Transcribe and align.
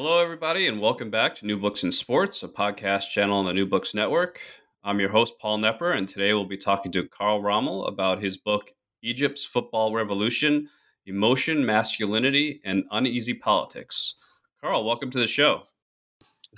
Hello, 0.00 0.20
everybody, 0.22 0.68
and 0.68 0.80
welcome 0.80 1.10
back 1.10 1.34
to 1.34 1.44
New 1.44 1.58
Books 1.58 1.82
in 1.82 1.90
Sports, 1.90 2.44
a 2.44 2.48
podcast 2.48 3.10
channel 3.10 3.36
on 3.36 3.46
the 3.46 3.52
New 3.52 3.66
Books 3.66 3.94
Network. 3.94 4.38
I'm 4.84 5.00
your 5.00 5.08
host, 5.08 5.34
Paul 5.40 5.58
Knepper, 5.58 5.98
and 5.98 6.08
today 6.08 6.32
we'll 6.32 6.46
be 6.46 6.56
talking 6.56 6.92
to 6.92 7.08
Carl 7.08 7.42
Rommel 7.42 7.84
about 7.88 8.22
his 8.22 8.36
book, 8.36 8.70
Egypt's 9.02 9.44
Football 9.44 9.92
Revolution 9.92 10.68
Emotion, 11.06 11.66
Masculinity, 11.66 12.60
and 12.64 12.84
Uneasy 12.92 13.34
Politics. 13.34 14.14
Carl, 14.60 14.84
welcome 14.84 15.10
to 15.10 15.18
the 15.18 15.26
show. 15.26 15.62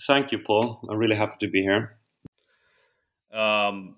Thank 0.07 0.33
you, 0.33 0.41
Paul. 0.41 0.87
I'm 0.91 0.99
really 0.99 1.17
happy 1.17 1.37
to 1.41 1.49
be 1.49 1.63
here. 1.63 1.97
Um, 3.33 3.97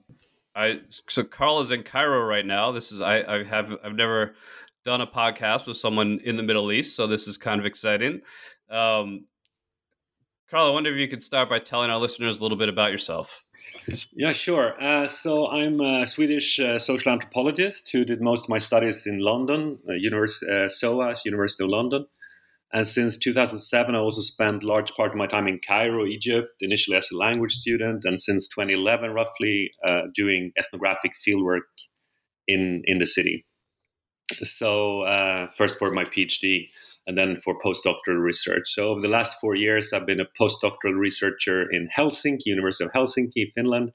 I 0.55 0.83
so 1.09 1.25
Carl 1.25 1.61
is 1.63 1.73
in 1.73 1.83
Cairo 1.83 2.25
right 2.25 2.47
now. 2.47 2.71
This 2.71 2.93
is 2.93 3.01
I, 3.01 3.23
I 3.23 3.43
have 3.43 3.77
I've 3.83 3.97
never 3.97 4.37
done 4.85 5.01
a 5.01 5.07
podcast 5.09 5.67
with 5.67 5.79
someone 5.79 6.21
in 6.23 6.37
the 6.37 6.45
Middle 6.45 6.71
East, 6.71 6.95
so 6.95 7.09
this 7.09 7.27
is 7.27 7.37
kind 7.37 7.59
of 7.59 7.67
exciting. 7.67 8.21
Um, 8.71 9.25
Carl, 10.53 10.67
I 10.67 10.71
wonder 10.71 10.93
if 10.93 10.99
you 10.99 11.09
could 11.09 11.23
start 11.23 11.49
by 11.49 11.61
telling 11.61 11.89
our 11.89 11.99
listeners 11.99 12.39
a 12.39 12.43
little 12.43 12.59
bit 12.59 12.69
about 12.69 12.93
yourself. 12.93 13.47
Yeah, 14.13 14.35
sure. 14.35 14.75
Uh, 14.83 15.07
so 15.07 15.47
I'm 15.47 15.81
a 15.81 16.05
Swedish 16.05 16.61
uh, 16.61 16.79
social 16.79 17.11
anthropologist 17.11 17.91
who 17.91 18.05
did 18.05 18.21
most 18.21 18.45
of 18.45 18.49
my 18.51 18.59
studies 18.59 19.07
in 19.07 19.21
London, 19.21 19.79
uh, 19.89 19.95
uh, 19.95 20.69
SOAS, 20.69 21.23
University 21.25 21.65
of 21.65 21.71
London. 21.71 22.05
And 22.71 22.87
since 22.87 23.17
2007, 23.17 23.95
I 23.95 23.99
also 23.99 24.21
spent 24.21 24.63
large 24.63 24.93
part 24.93 25.13
of 25.13 25.17
my 25.17 25.27
time 25.27 25.49
in 25.49 25.59
Cairo, 25.67 26.05
Egypt, 26.05 26.51
initially 26.61 26.99
as 26.99 27.09
a 27.11 27.17
language 27.17 27.55
student, 27.55 28.05
and 28.05 28.21
since 28.21 28.47
2011, 28.49 29.11
roughly, 29.13 29.71
uh, 29.83 30.03
doing 30.15 30.53
ethnographic 30.59 31.13
fieldwork 31.27 31.63
in, 32.47 32.83
in 32.85 32.99
the 32.99 33.07
city. 33.07 33.47
So 34.45 35.01
uh, 35.03 35.47
first 35.57 35.79
for 35.79 35.91
my 35.93 36.05
PhD, 36.05 36.69
and 37.07 37.19
then 37.19 37.37
for 37.43 37.59
postdoctoral 37.59 38.23
research. 38.23 38.65
So 38.67 38.89
over 38.89 39.01
the 39.01 39.09
last 39.09 39.39
four 39.41 39.55
years, 39.55 39.93
I've 39.93 40.07
been 40.07 40.21
a 40.21 40.29
postdoctoral 40.41 40.99
researcher 40.99 41.71
in 41.71 41.89
Helsinki, 41.97 42.47
University 42.47 42.85
of 42.85 42.93
Helsinki, 42.93 43.53
Finland, 43.55 43.93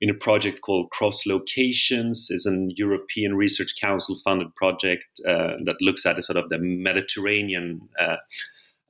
in 0.00 0.08
a 0.08 0.14
project 0.14 0.62
called 0.62 0.90
Cross 0.90 1.26
Locations. 1.26 2.28
is 2.30 2.46
an 2.46 2.72
European 2.76 3.34
Research 3.34 3.74
Council 3.80 4.18
funded 4.24 4.54
project 4.54 5.04
uh, 5.28 5.56
that 5.66 5.76
looks 5.80 6.06
at 6.06 6.22
sort 6.24 6.38
of 6.38 6.48
the 6.48 6.58
Mediterranean 6.58 7.80
uh, 8.00 8.16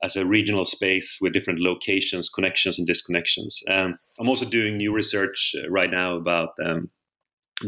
as 0.03 0.15
a 0.15 0.25
regional 0.25 0.65
space 0.65 1.17
with 1.21 1.33
different 1.33 1.59
locations, 1.59 2.29
connections, 2.29 2.79
and 2.79 2.87
disconnections. 2.87 3.57
Um, 3.69 3.99
I'm 4.19 4.29
also 4.29 4.45
doing 4.45 4.77
new 4.77 4.93
research 4.93 5.53
uh, 5.57 5.69
right 5.69 5.91
now 5.91 6.15
about 6.15 6.49
um, 6.65 6.89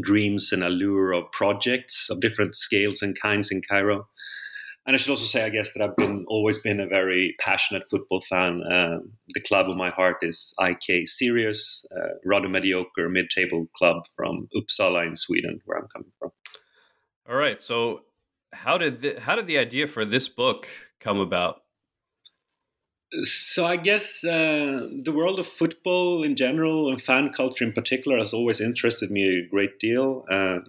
dreams 0.01 0.51
and 0.51 0.63
allure 0.63 1.11
of 1.11 1.31
projects 1.31 2.07
of 2.09 2.21
different 2.21 2.55
scales 2.55 3.01
and 3.01 3.19
kinds 3.19 3.51
in 3.51 3.61
Cairo. 3.69 4.07
And 4.85 4.95
I 4.95 4.97
should 4.97 5.11
also 5.11 5.25
say, 5.25 5.44
I 5.44 5.49
guess, 5.49 5.71
that 5.73 5.81
I've 5.81 5.95
been 5.95 6.25
always 6.27 6.57
been 6.57 6.81
a 6.81 6.88
very 6.88 7.35
passionate 7.39 7.83
football 7.89 8.21
fan. 8.21 8.61
Um, 8.69 9.13
the 9.33 9.39
club 9.39 9.69
of 9.69 9.77
my 9.77 9.89
heart 9.89 10.17
is 10.21 10.53
IK 10.59 11.07
Sirius, 11.07 11.85
uh, 11.95 12.16
rather 12.25 12.49
mediocre 12.49 13.07
mid-table 13.07 13.67
club 13.77 14.03
from 14.17 14.49
Uppsala 14.53 15.07
in 15.07 15.16
Sweden, 15.16 15.61
where 15.66 15.77
I'm 15.77 15.88
coming 15.88 16.11
from. 16.19 16.31
All 17.29 17.35
right. 17.35 17.61
So, 17.61 18.01
how 18.51 18.77
did 18.77 19.01
the, 19.01 19.21
how 19.21 19.35
did 19.35 19.47
the 19.47 19.57
idea 19.57 19.88
for 19.88 20.03
this 20.03 20.27
book 20.27 20.67
come 21.00 21.19
about? 21.19 21.61
So 23.21 23.65
I 23.65 23.77
guess 23.77 24.23
uh, 24.23 24.88
the 25.03 25.11
world 25.11 25.39
of 25.39 25.47
football 25.47 26.23
in 26.23 26.35
general 26.35 26.89
and 26.89 27.00
fan 27.00 27.31
culture 27.31 27.63
in 27.63 27.71
particular 27.71 28.17
has 28.17 28.33
always 28.33 28.59
interested 28.59 29.11
me 29.11 29.23
a 29.23 29.47
great 29.47 29.79
deal. 29.79 30.25
Uh, 30.29 30.59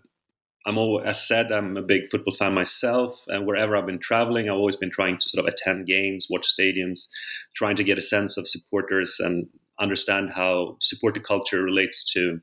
I'm 0.66 0.78
always, 0.78 1.06
as 1.06 1.26
said, 1.26 1.52
I'm 1.52 1.76
a 1.76 1.82
big 1.82 2.10
football 2.10 2.34
fan 2.34 2.54
myself, 2.54 3.22
and 3.28 3.46
wherever 3.46 3.76
I've 3.76 3.86
been 3.86 3.98
traveling, 3.98 4.48
I've 4.48 4.56
always 4.56 4.76
been 4.76 4.90
trying 4.90 5.18
to 5.18 5.28
sort 5.28 5.46
of 5.46 5.52
attend 5.52 5.86
games, 5.86 6.28
watch 6.30 6.46
stadiums, 6.58 7.06
trying 7.54 7.76
to 7.76 7.84
get 7.84 7.98
a 7.98 8.02
sense 8.02 8.36
of 8.36 8.48
supporters 8.48 9.16
and 9.18 9.46
understand 9.78 10.30
how 10.30 10.76
supporter 10.80 11.20
culture 11.20 11.62
relates 11.62 12.04
to 12.12 12.40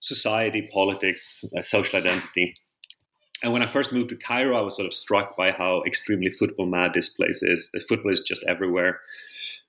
society, 0.00 0.68
politics, 0.72 1.44
uh, 1.56 1.62
social 1.62 1.98
identity. 1.98 2.54
And 3.42 3.52
when 3.52 3.62
I 3.62 3.66
first 3.66 3.92
moved 3.92 4.10
to 4.10 4.16
Cairo, 4.16 4.56
I 4.56 4.60
was 4.60 4.76
sort 4.76 4.86
of 4.86 4.92
struck 4.92 5.36
by 5.36 5.50
how 5.50 5.82
extremely 5.86 6.30
football 6.30 6.66
mad 6.66 6.92
this 6.94 7.08
place 7.08 7.42
is. 7.42 7.70
The 7.72 7.80
football 7.88 8.12
is 8.12 8.20
just 8.20 8.44
everywhere. 8.46 9.00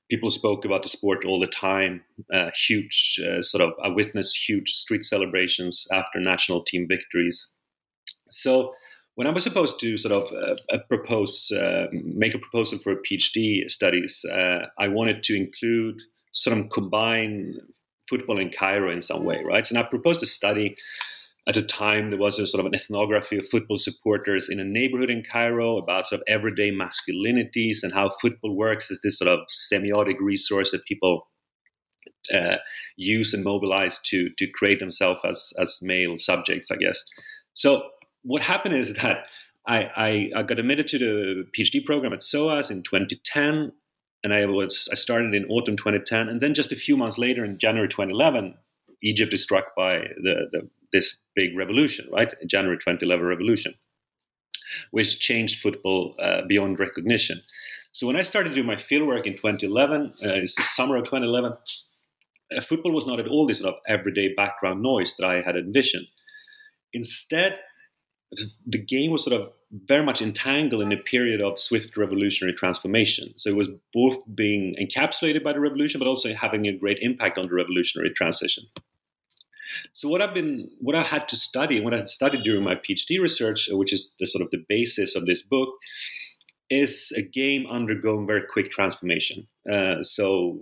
People 0.09 0.30
spoke 0.30 0.66
about 0.66 0.84
the 0.84 0.90
sport 0.90 1.24
all 1.24 1.40
the 1.40 1.48
time. 1.48 2.03
Uh, 2.34 2.52
huge, 2.68 3.19
uh, 3.25 3.42
sort 3.42 3.63
of, 3.63 3.72
I 3.81 3.88
witnessed 3.88 4.38
huge 4.48 4.72
street 4.72 5.06
celebrations 5.06 5.88
after 5.92 6.19
national 6.19 6.63
team 6.66 6.86
victories. 6.88 7.48
So 8.31 8.74
when 9.16 9.28
I 9.28 9.31
was 9.31 9.44
supposed 9.44 9.80
to 9.81 9.97
sort 9.97 10.16
of 10.16 10.31
uh, 10.31 10.78
propose, 10.88 11.52
uh, 11.52 11.88
make 11.92 12.34
a 12.34 12.40
proposal 12.40 12.80
for 12.80 12.92
a 12.94 13.02
PhD 13.02 13.69
studies, 13.69 14.24
uh, 14.31 14.68
I 14.80 14.88
wanted 14.88 15.24
to 15.24 15.36
include 15.36 16.02
sort 16.31 16.58
of 16.58 16.69
combine 16.69 17.56
football 18.09 18.40
in 18.40 18.52
Cairo 18.52 18.92
in 18.92 19.02
some 19.02 19.25
way, 19.25 19.42
right? 19.46 19.69
And 19.69 19.78
I 19.78 19.84
proposed 19.84 20.24
a 20.24 20.25
study. 20.25 20.75
At 21.47 21.56
the 21.56 21.64
time, 21.64 22.12
there 22.12 22.19
was 22.19 22.38
a 22.38 22.46
sort 22.46 22.59
of 22.59 22.68
an 22.68 22.75
ethnography 22.75 23.38
of 23.38 23.47
football 23.50 23.80
supporters 23.80 24.48
in 24.48 24.59
a 24.59 24.63
neighborhood 24.63 25.09
in 25.09 25.24
Cairo 25.24 25.78
about 25.78 26.06
sort 26.06 26.22
of 26.22 26.25
everyday 26.28 26.72
masculinities 26.72 27.80
and 27.81 27.92
how 27.92 28.12
football 28.22 28.56
works 28.56 28.92
as 28.92 29.00
this 29.04 29.18
sort 29.18 29.28
of 29.28 29.39
semiotic 29.50 30.19
resource 30.19 30.72
that 30.72 30.86
people 30.86 31.28
uh, 32.33 32.57
use 32.95 33.33
and 33.33 33.44
mobilize 33.44 34.00
to 34.06 34.30
to 34.38 34.48
create 34.48 34.80
themselves 34.80 35.22
as 35.28 35.51
as 35.60 35.80
male 35.81 36.18
subjects, 36.18 36.69
I 36.69 36.75
guess. 36.75 37.04
So 37.54 37.89
what 38.23 38.44
happened 38.44 38.75
is 38.75 38.94
that 38.95 39.25
I, 39.68 39.83
I, 39.95 40.29
I, 40.38 40.44
got 40.44 40.59
admitted 40.59 40.88
to 40.89 41.00
the 41.00 41.47
PhD 41.56 41.85
program 41.85 42.13
at 42.13 42.23
SOAS 42.23 42.71
in 42.71 42.81
2010, 42.83 43.71
and 44.23 44.33
I 44.33 44.45
was 44.45 44.89
I 44.91 44.95
started 44.95 45.33
in 45.33 45.45
autumn 45.45 45.77
2010, 45.77 46.27
and 46.27 46.41
then 46.41 46.53
just 46.53 46.71
a 46.71 46.75
few 46.75 46.97
months 46.97 47.18
later, 47.18 47.45
in 47.45 47.57
January 47.57 47.88
2011, 47.88 48.56
Egypt 49.03 49.33
is 49.33 49.44
struck 49.44 49.75
by 49.75 50.00
the, 50.21 50.47
the 50.51 50.69
this 50.91 51.18
big 51.35 51.56
revolution, 51.56 52.07
right? 52.12 52.33
January 52.47 52.77
2011 52.77 53.25
revolution, 53.25 53.73
which 54.91 55.19
changed 55.19 55.62
football 55.62 56.15
uh, 56.21 56.41
beyond 56.47 56.79
recognition. 56.79 57.41
So 57.94 58.07
when 58.07 58.15
I 58.15 58.21
started 58.21 58.53
doing 58.53 58.68
my 58.68 58.75
fieldwork 58.75 59.25
in 59.25 59.33
2011, 59.33 60.13
uh, 60.23 60.29
it's 60.29 60.56
the 60.56 60.63
summer 60.63 60.97
of 60.97 61.06
2011, 61.06 61.53
uh, 62.56 62.62
football 62.62 62.91
was 62.91 63.06
not 63.06 63.19
at 63.19 63.27
all 63.27 63.45
this 63.45 63.59
sort 63.59 63.75
of 63.75 63.81
everyday 63.88 64.33
background 64.33 64.81
noise 64.81 65.15
that 65.18 65.25
I 65.25 65.41
had 65.41 65.56
envisioned. 65.56 66.07
Instead, 66.94 67.59
the 68.66 68.78
game 68.78 69.12
was 69.12 69.24
sort 69.24 69.39
of 69.39 69.51
very 69.88 70.06
much 70.06 70.22
entangled 70.22 70.81
in 70.81 70.92
a 70.92 70.98
period 70.98 71.42
of 71.42 71.60
swift 71.60 71.98
revolutionary 71.98 72.54
transformation. 72.54 73.33
So 73.36 73.50
it 73.50 73.56
was 73.56 73.69
both 73.94 74.24
being 74.33 74.75
encapsulated 74.81 75.44
by 75.44 75.54
the 75.54 75.60
revolution, 75.60 76.00
but 76.00 76.07
also 76.07 76.33
having 76.33 76.68
a 76.68 76.78
great 76.78 77.00
impact 77.01 77.38
on 77.38 77.48
the 77.48 77.54
revolutionary 77.54 78.12
transition. 78.12 78.66
So 79.94 80.10
what 80.10 80.22
I've 80.22 80.33
been, 80.33 80.69
what 80.80 80.95
I 80.95 81.04
had 81.04 81.28
to 81.30 81.36
study, 81.36 81.81
what 81.81 81.94
I 81.94 82.04
studied 82.04 82.44
during 82.44 82.63
my 82.63 82.75
PhD 82.75 83.19
research, 83.22 83.69
which 83.72 83.94
is 83.94 84.12
the 84.19 84.25
sort 84.25 84.42
of 84.42 84.50
the 84.51 84.63
basis 84.68 85.16
of 85.16 85.25
this 85.25 85.42
book, 85.42 85.69
is 86.69 87.13
a 87.18 87.22
game 87.22 87.66
undergoing 87.68 88.28
very 88.28 88.44
quick 88.50 88.72
transformation. 88.72 89.48
Uh, 89.69 90.04
so 90.04 90.60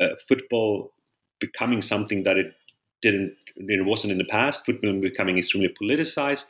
uh, 0.00 0.08
football 0.28 0.92
becoming 1.38 1.80
something 1.80 2.24
that 2.24 2.36
it 2.36 2.54
didn't, 3.02 3.34
it 3.56 3.86
wasn't 3.86 4.12
in 4.12 4.18
the 4.18 4.24
past. 4.24 4.66
Football 4.66 5.00
becoming 5.00 5.38
extremely 5.38 5.74
politicized 5.80 6.46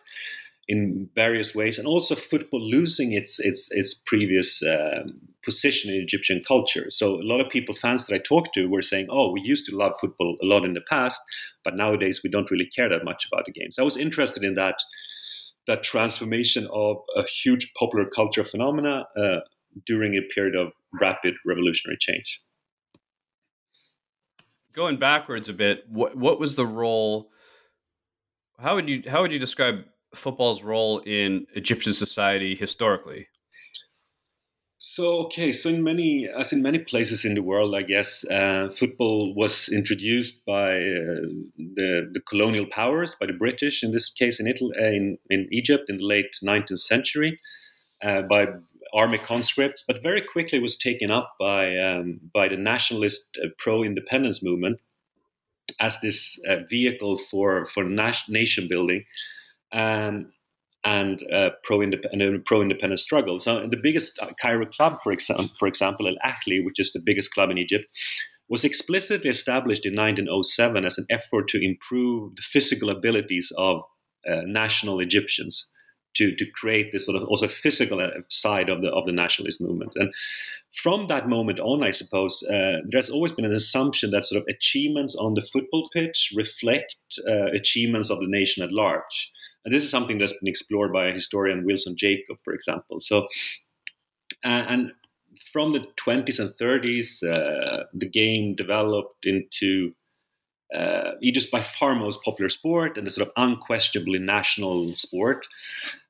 in 0.71 1.11
various 1.17 1.53
ways, 1.53 1.79
and 1.79 1.89
also 1.89 2.15
football 2.15 2.61
losing 2.61 3.13
its 3.13 3.41
its 3.41 3.73
its 3.73 3.93
previous 3.93 4.63
um, 4.63 5.21
position 5.45 5.93
in 5.93 6.01
Egyptian 6.01 6.41
culture. 6.47 6.87
So 6.91 7.17
a 7.17 7.27
lot 7.33 7.41
of 7.41 7.51
people, 7.51 7.75
fans 7.75 8.07
that 8.07 8.15
I 8.15 8.19
talked 8.19 8.55
to, 8.55 8.67
were 8.67 8.81
saying, 8.81 9.09
"Oh, 9.11 9.33
we 9.33 9.41
used 9.41 9.67
to 9.67 9.77
love 9.77 9.95
football 10.01 10.37
a 10.41 10.47
lot 10.47 10.65
in 10.65 10.75
the 10.75 10.87
past, 10.89 11.21
but 11.65 11.75
nowadays 11.75 12.21
we 12.23 12.31
don't 12.31 12.51
really 12.53 12.71
care 12.77 12.89
that 12.89 13.05
much 13.05 13.27
about 13.27 13.47
the 13.47 13.53
games." 13.53 13.81
I 13.81 13.83
was 13.83 13.97
interested 13.97 14.45
in 14.45 14.55
that 14.55 14.77
that 15.67 15.83
transformation 15.83 16.69
of 16.73 16.99
a 17.17 17.25
huge 17.25 17.73
popular 17.77 18.07
culture 18.09 18.45
phenomena 18.45 19.07
uh, 19.21 19.41
during 19.87 20.15
a 20.15 20.23
period 20.33 20.55
of 20.55 20.73
rapid 21.01 21.35
revolutionary 21.45 21.99
change. 22.01 22.41
Going 24.73 24.99
backwards 25.01 25.49
a 25.49 25.53
bit, 25.53 25.83
what 25.89 26.17
what 26.17 26.39
was 26.39 26.55
the 26.55 26.67
role? 26.67 27.33
How 28.61 28.77
would 28.77 28.89
you 28.89 29.03
how 29.11 29.23
would 29.23 29.33
you 29.33 29.41
describe 29.41 29.85
football's 30.15 30.63
role 30.63 30.99
in 31.01 31.47
Egyptian 31.55 31.93
society 31.93 32.55
historically? 32.55 33.29
So 34.83 35.19
okay, 35.27 35.53
so 35.53 35.69
in 35.69 35.85
many, 35.85 36.27
as 36.27 36.55
in 36.55 36.63
many 36.63 36.79
places 36.79 37.27
in 37.27 37.35
the 37.35 37.43
world, 37.43 37.75
I 37.75 37.83
guess 37.83 38.25
uh, 38.25 38.71
football 38.75 39.35
was 39.35 39.69
introduced 39.69 40.43
by 40.47 40.73
uh, 40.73 41.29
the 41.59 42.11
the 42.15 42.21
colonial 42.27 42.65
powers, 42.65 43.15
by 43.21 43.27
the 43.27 43.35
British, 43.35 43.83
in 43.83 43.93
this 43.93 44.09
case 44.09 44.41
in 44.41 44.47
Italy, 44.47 44.73
uh, 44.81 44.87
in 44.87 45.19
in 45.29 45.49
Egypt 45.53 45.91
in 45.91 45.99
the 45.99 46.07
late 46.07 46.35
19th 46.43 46.79
century, 46.79 47.39
uh, 48.03 48.23
by 48.23 48.47
army 48.95 49.19
conscripts, 49.19 49.85
but 49.87 50.03
very 50.03 50.23
quickly 50.23 50.59
was 50.59 50.77
taken 50.77 51.11
up 51.11 51.35
by 51.39 51.77
um, 51.77 52.19
by 52.33 52.49
the 52.49 52.57
nationalist 52.57 53.37
uh, 53.37 53.49
pro-independence 53.59 54.43
movement 54.43 54.81
as 55.79 56.01
this 56.01 56.41
vehicle 56.71 57.19
for 57.31 57.67
for 57.67 57.85
nation 58.29 58.67
building. 58.67 59.05
Um, 59.73 60.33
and 60.83 61.23
uh, 61.31 61.51
pro-independent, 61.63 62.47
pro-independent 62.47 63.01
struggle. 63.01 63.39
So 63.39 63.67
the 63.67 63.77
biggest 63.77 64.19
uh, 64.19 64.31
Cairo 64.41 64.65
club, 64.65 64.99
for 65.03 65.13
example, 65.13 65.51
for 65.59 65.69
example, 65.69 66.09
Al 66.09 66.17
Ahly, 66.25 66.65
which 66.65 66.81
is 66.81 66.93
the 66.93 67.03
biggest 67.05 67.33
club 67.33 67.51
in 67.51 67.59
Egypt, 67.59 67.85
was 68.49 68.65
explicitly 68.65 69.31
established 69.31 69.85
in 69.85 69.93
1907 69.93 70.85
as 70.85 70.99
an 70.99 71.07
effort 71.11 71.49
to 71.49 71.65
improve 71.65 72.35
the 72.35 72.43
physical 72.43 72.91
abilities 72.91 73.53
of 73.59 73.83
uh, 74.29 74.41
national 74.47 75.01
Egyptians 75.01 75.69
to 76.15 76.35
to 76.37 76.47
create 76.47 76.93
this 76.93 77.07
sort 77.07 77.21
of 77.21 77.29
also 77.29 77.49
physical 77.49 78.01
uh, 78.01 78.09
side 78.29 78.69
of 78.69 78.83
the 78.83 78.89
of 78.89 79.07
the 79.07 79.13
nationalist 79.13 79.61
movement. 79.61 79.93
And 79.97 80.13
from 80.83 81.09
that 81.09 81.29
moment 81.29 81.59
on, 81.59 81.83
I 81.83 81.91
suppose 81.91 82.43
uh, 82.45 82.79
there's 82.87 83.11
always 83.11 83.33
been 83.33 83.45
an 83.45 83.53
assumption 83.53 84.13
that 84.13 84.25
sort 84.25 84.41
of 84.41 84.47
achievements 84.49 85.17
on 85.17 85.35
the 85.35 85.43
football 85.43 85.89
pitch 85.93 86.33
reflect 86.35 86.97
uh, 87.29 87.47
achievements 87.53 88.11
of 88.11 88.21
the 88.21 88.29
nation 88.29 88.63
at 88.63 88.73
large. 88.73 89.33
And 89.65 89.75
this 89.75 89.83
is 89.83 89.91
something 89.91 90.19
that's 90.19 90.33
been 90.33 90.49
explored 90.49 90.93
by 90.93 91.11
historian 91.11 91.65
Wilson 91.65 91.97
Jacob, 91.97 92.37
for 92.45 92.55
example. 92.55 93.01
So, 93.01 93.27
uh, 94.45 94.65
and 94.69 94.93
from 95.53 95.73
the 95.73 95.85
20s 95.97 96.39
and 96.39 96.51
30s, 96.51 97.23
uh, 97.23 97.85
the 97.93 98.09
game 98.09 98.55
developed 98.55 99.27
into 99.27 99.93
uh, 100.75 101.13
Egypt's 101.21 101.51
by 101.51 101.61
far 101.61 101.95
most 101.95 102.23
popular 102.23 102.49
sport 102.49 102.97
and 102.97 103.07
the 103.07 103.11
sort 103.11 103.27
of 103.27 103.33
unquestionably 103.37 104.19
national 104.19 104.93
sport. 104.95 105.47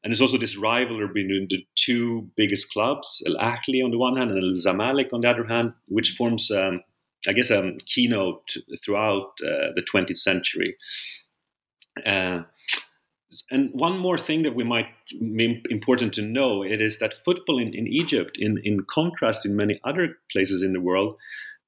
And 0.02 0.10
there's 0.10 0.20
also 0.20 0.38
this 0.38 0.56
rivalry 0.56 1.06
between 1.06 1.46
the 1.48 1.66
two 1.76 2.28
biggest 2.36 2.72
clubs, 2.72 3.22
Al 3.26 3.36
Ahly 3.36 3.84
on 3.84 3.90
the 3.90 3.98
one 3.98 4.16
hand 4.16 4.30
and 4.30 4.42
Al 4.42 4.50
Zamalek 4.50 5.12
on 5.12 5.22
the 5.22 5.30
other 5.30 5.46
hand, 5.46 5.72
which 5.88 6.14
forms, 6.16 6.50
um, 6.50 6.82
I 7.26 7.32
guess, 7.32 7.50
a 7.50 7.72
keynote 7.86 8.56
throughout 8.84 9.32
uh, 9.42 9.72
the 9.74 9.84
20th 9.92 10.18
century. 10.18 10.76
Uh, 12.04 12.42
and 13.50 13.70
one 13.72 13.96
more 13.96 14.18
thing 14.18 14.42
that 14.42 14.56
we 14.56 14.64
might 14.64 14.88
be 15.18 15.62
important 15.70 16.12
to 16.14 16.22
know 16.22 16.62
it 16.62 16.80
is 16.80 16.98
that 16.98 17.24
football 17.24 17.58
in, 17.58 17.72
in 17.74 17.86
Egypt, 17.86 18.36
in, 18.38 18.60
in 18.64 18.84
contrast 18.90 19.46
in 19.46 19.54
many 19.54 19.80
other 19.84 20.18
places 20.32 20.62
in 20.62 20.72
the 20.72 20.80
world, 20.80 21.16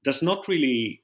does 0.02 0.22
not 0.22 0.48
really 0.48 1.01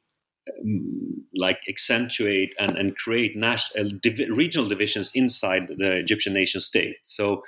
like 1.35 1.59
accentuate 1.69 2.55
and, 2.59 2.77
and 2.77 2.97
create 2.97 3.37
national 3.37 3.87
uh, 3.87 3.91
div- 4.03 4.29
regional 4.31 4.69
divisions 4.69 5.11
inside 5.15 5.69
the 5.69 5.93
Egyptian 5.97 6.33
nation 6.33 6.61
state. 6.61 6.97
So 7.05 7.43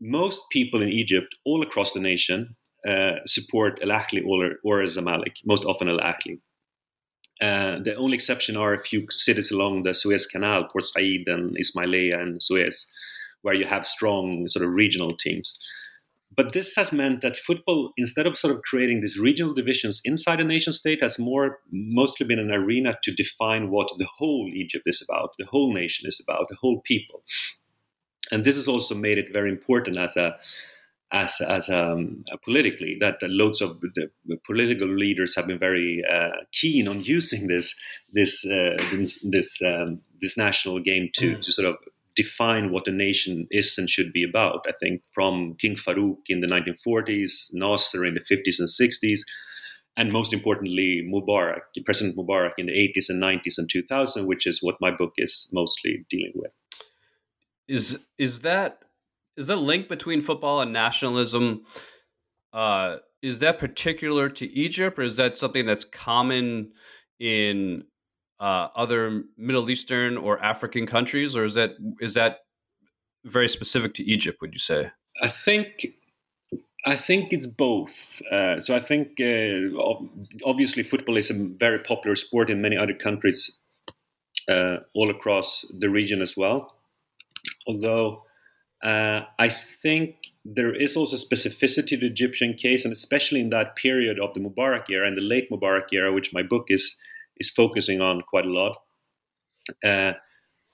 most 0.00 0.42
people 0.50 0.82
in 0.82 0.88
Egypt, 0.88 1.34
all 1.44 1.62
across 1.62 1.92
the 1.92 2.00
nation, 2.00 2.56
uh, 2.88 3.16
support 3.26 3.80
Al 3.82 3.90
Ahly 3.90 4.24
or, 4.26 4.52
or 4.64 4.82
Zamalek, 4.84 5.36
most 5.44 5.64
often 5.64 5.88
Al 5.88 5.98
Ahly. 5.98 6.40
Uh, 7.40 7.82
the 7.82 7.94
only 7.94 8.14
exception 8.14 8.56
are 8.56 8.74
a 8.74 8.82
few 8.82 9.06
cities 9.10 9.50
along 9.50 9.82
the 9.82 9.94
Suez 9.94 10.26
Canal, 10.26 10.68
Port 10.70 10.86
Said 10.86 11.24
and 11.26 11.56
Ismailia 11.56 12.18
and 12.20 12.42
Suez, 12.42 12.86
where 13.42 13.54
you 13.54 13.64
have 13.66 13.86
strong 13.86 14.46
sort 14.48 14.64
of 14.64 14.72
regional 14.72 15.10
teams. 15.16 15.58
But 16.40 16.54
this 16.54 16.74
has 16.76 16.90
meant 16.90 17.20
that 17.20 17.36
football, 17.36 17.92
instead 17.98 18.26
of 18.26 18.38
sort 18.38 18.56
of 18.56 18.62
creating 18.62 19.02
these 19.02 19.18
regional 19.18 19.52
divisions 19.52 20.00
inside 20.06 20.40
a 20.40 20.44
nation 20.44 20.72
state, 20.72 21.02
has 21.02 21.18
more 21.18 21.58
mostly 21.70 22.26
been 22.26 22.38
an 22.38 22.50
arena 22.50 22.96
to 23.02 23.12
define 23.12 23.68
what 23.68 23.92
the 23.98 24.08
whole 24.16 24.48
Egypt 24.50 24.84
is 24.86 25.06
about, 25.06 25.34
the 25.38 25.44
whole 25.44 25.70
nation 25.74 26.08
is 26.08 26.18
about, 26.18 26.46
the 26.48 26.56
whole 26.58 26.80
people. 26.86 27.22
And 28.32 28.42
this 28.42 28.56
has 28.56 28.68
also 28.68 28.94
made 28.94 29.18
it 29.18 29.34
very 29.34 29.50
important 29.50 29.98
as 29.98 30.16
a 30.16 30.38
as 31.12 31.42
as 31.46 31.68
um, 31.68 32.24
politically 32.42 32.96
that 33.00 33.16
loads 33.20 33.60
of 33.60 33.78
the 33.82 34.08
political 34.46 34.88
leaders 34.88 35.36
have 35.36 35.46
been 35.46 35.58
very 35.58 36.02
uh, 36.10 36.38
keen 36.52 36.88
on 36.88 37.02
using 37.02 37.48
this 37.48 37.74
this 38.14 38.46
uh, 38.46 38.82
this 38.92 39.22
this, 39.24 39.58
um, 39.62 40.00
this 40.22 40.38
national 40.38 40.80
game 40.80 41.10
to 41.16 41.34
mm. 41.34 41.40
to 41.42 41.52
sort 41.52 41.68
of 41.68 41.76
define 42.16 42.70
what 42.70 42.86
a 42.86 42.92
nation 42.92 43.46
is 43.50 43.76
and 43.78 43.88
should 43.88 44.12
be 44.12 44.24
about. 44.28 44.64
I 44.68 44.72
think 44.80 45.02
from 45.14 45.56
King 45.60 45.76
Farouk 45.76 46.18
in 46.28 46.40
the 46.40 46.46
1940s, 46.46 47.50
Nasser 47.52 48.04
in 48.04 48.14
the 48.14 48.20
50s 48.20 48.58
and 48.58 48.68
60s, 48.68 49.20
and 49.96 50.12
most 50.12 50.32
importantly, 50.32 51.02
Mubarak, 51.06 51.60
President 51.84 52.16
Mubarak 52.16 52.52
in 52.58 52.66
the 52.66 52.72
80s 52.72 53.08
and 53.08 53.22
90s 53.22 53.58
and 53.58 53.68
2000, 53.68 54.26
which 54.26 54.46
is 54.46 54.62
what 54.62 54.76
my 54.80 54.90
book 54.90 55.12
is 55.16 55.48
mostly 55.52 56.06
dealing 56.08 56.32
with. 56.34 56.52
Is 57.68 57.98
is 58.18 58.40
that 58.40 58.78
is 59.36 59.46
the 59.46 59.56
link 59.56 59.88
between 59.88 60.20
football 60.20 60.60
and 60.60 60.72
nationalism? 60.72 61.64
Uh, 62.52 62.96
is 63.22 63.38
that 63.40 63.58
particular 63.58 64.28
to 64.28 64.46
Egypt, 64.52 64.98
or 64.98 65.02
is 65.02 65.16
that 65.16 65.38
something 65.38 65.66
that's 65.66 65.84
common 65.84 66.72
in 67.18 67.84
uh, 68.40 68.68
other 68.74 69.22
Middle 69.36 69.68
Eastern 69.70 70.16
or 70.16 70.42
African 70.42 70.86
countries, 70.86 71.36
or 71.36 71.44
is 71.44 71.54
that 71.54 71.72
is 72.00 72.14
that 72.14 72.38
very 73.24 73.48
specific 73.48 73.94
to 73.94 74.02
Egypt? 74.02 74.40
Would 74.40 74.54
you 74.54 74.58
say? 74.58 74.90
I 75.22 75.28
think 75.28 75.86
I 76.86 76.96
think 76.96 77.32
it's 77.32 77.46
both. 77.46 78.22
Uh, 78.32 78.60
so 78.60 78.74
I 78.74 78.80
think 78.80 79.20
uh, 79.20 79.76
obviously 80.44 80.82
football 80.82 81.16
is 81.18 81.30
a 81.30 81.34
very 81.34 81.78
popular 81.80 82.16
sport 82.16 82.50
in 82.50 82.62
many 82.62 82.76
other 82.76 82.94
countries 82.94 83.50
uh, 84.48 84.76
all 84.94 85.10
across 85.10 85.66
the 85.78 85.90
region 85.90 86.22
as 86.22 86.36
well. 86.36 86.74
Although 87.66 88.24
uh, 88.82 89.20
I 89.38 89.50
think 89.82 90.16
there 90.44 90.74
is 90.74 90.96
also 90.96 91.16
specificity 91.16 91.88
to 91.88 91.96
the 91.98 92.06
Egyptian 92.06 92.54
case, 92.54 92.84
and 92.84 92.92
especially 92.92 93.40
in 93.40 93.50
that 93.50 93.76
period 93.76 94.18
of 94.18 94.32
the 94.32 94.40
Mubarak 94.40 94.88
era 94.88 95.06
and 95.06 95.16
the 95.16 95.22
late 95.22 95.50
Mubarak 95.50 95.92
era, 95.92 96.12
which 96.12 96.32
my 96.32 96.42
book 96.42 96.66
is 96.68 96.96
is 97.40 97.50
focusing 97.50 98.00
on 98.00 98.22
quite 98.22 98.44
a 98.44 98.50
lot. 98.50 98.76
Uh, 99.84 100.12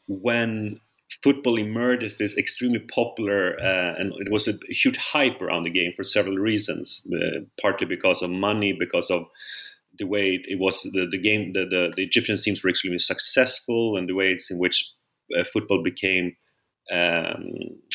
when 0.08 0.80
football 1.22 1.58
emerged 1.58 2.02
as 2.02 2.18
this 2.18 2.36
extremely 2.36 2.80
popular, 2.80 3.58
uh, 3.60 3.94
and 3.98 4.12
it 4.18 4.30
was 4.30 4.48
a 4.48 4.54
huge 4.68 4.96
hype 4.96 5.40
around 5.40 5.62
the 5.62 5.70
game 5.70 5.92
for 5.96 6.02
several 6.02 6.36
reasons, 6.36 7.02
uh, 7.14 7.40
partly 7.60 7.86
because 7.86 8.22
of 8.22 8.30
money, 8.30 8.76
because 8.78 9.10
of 9.10 9.24
the 9.98 10.06
way 10.06 10.40
it, 10.44 10.58
was 10.58 10.82
the, 10.82 11.06
the 11.10 11.18
game, 11.18 11.52
the, 11.52 11.60
the, 11.60 11.92
the, 11.96 12.02
Egyptian 12.02 12.36
teams 12.36 12.62
were 12.62 12.70
extremely 12.70 12.98
successful, 12.98 13.96
and 13.96 14.08
the 14.08 14.14
ways 14.14 14.48
in 14.50 14.58
which 14.58 14.90
uh, 15.38 15.44
football 15.52 15.82
became 15.82 16.36
um, 16.92 17.48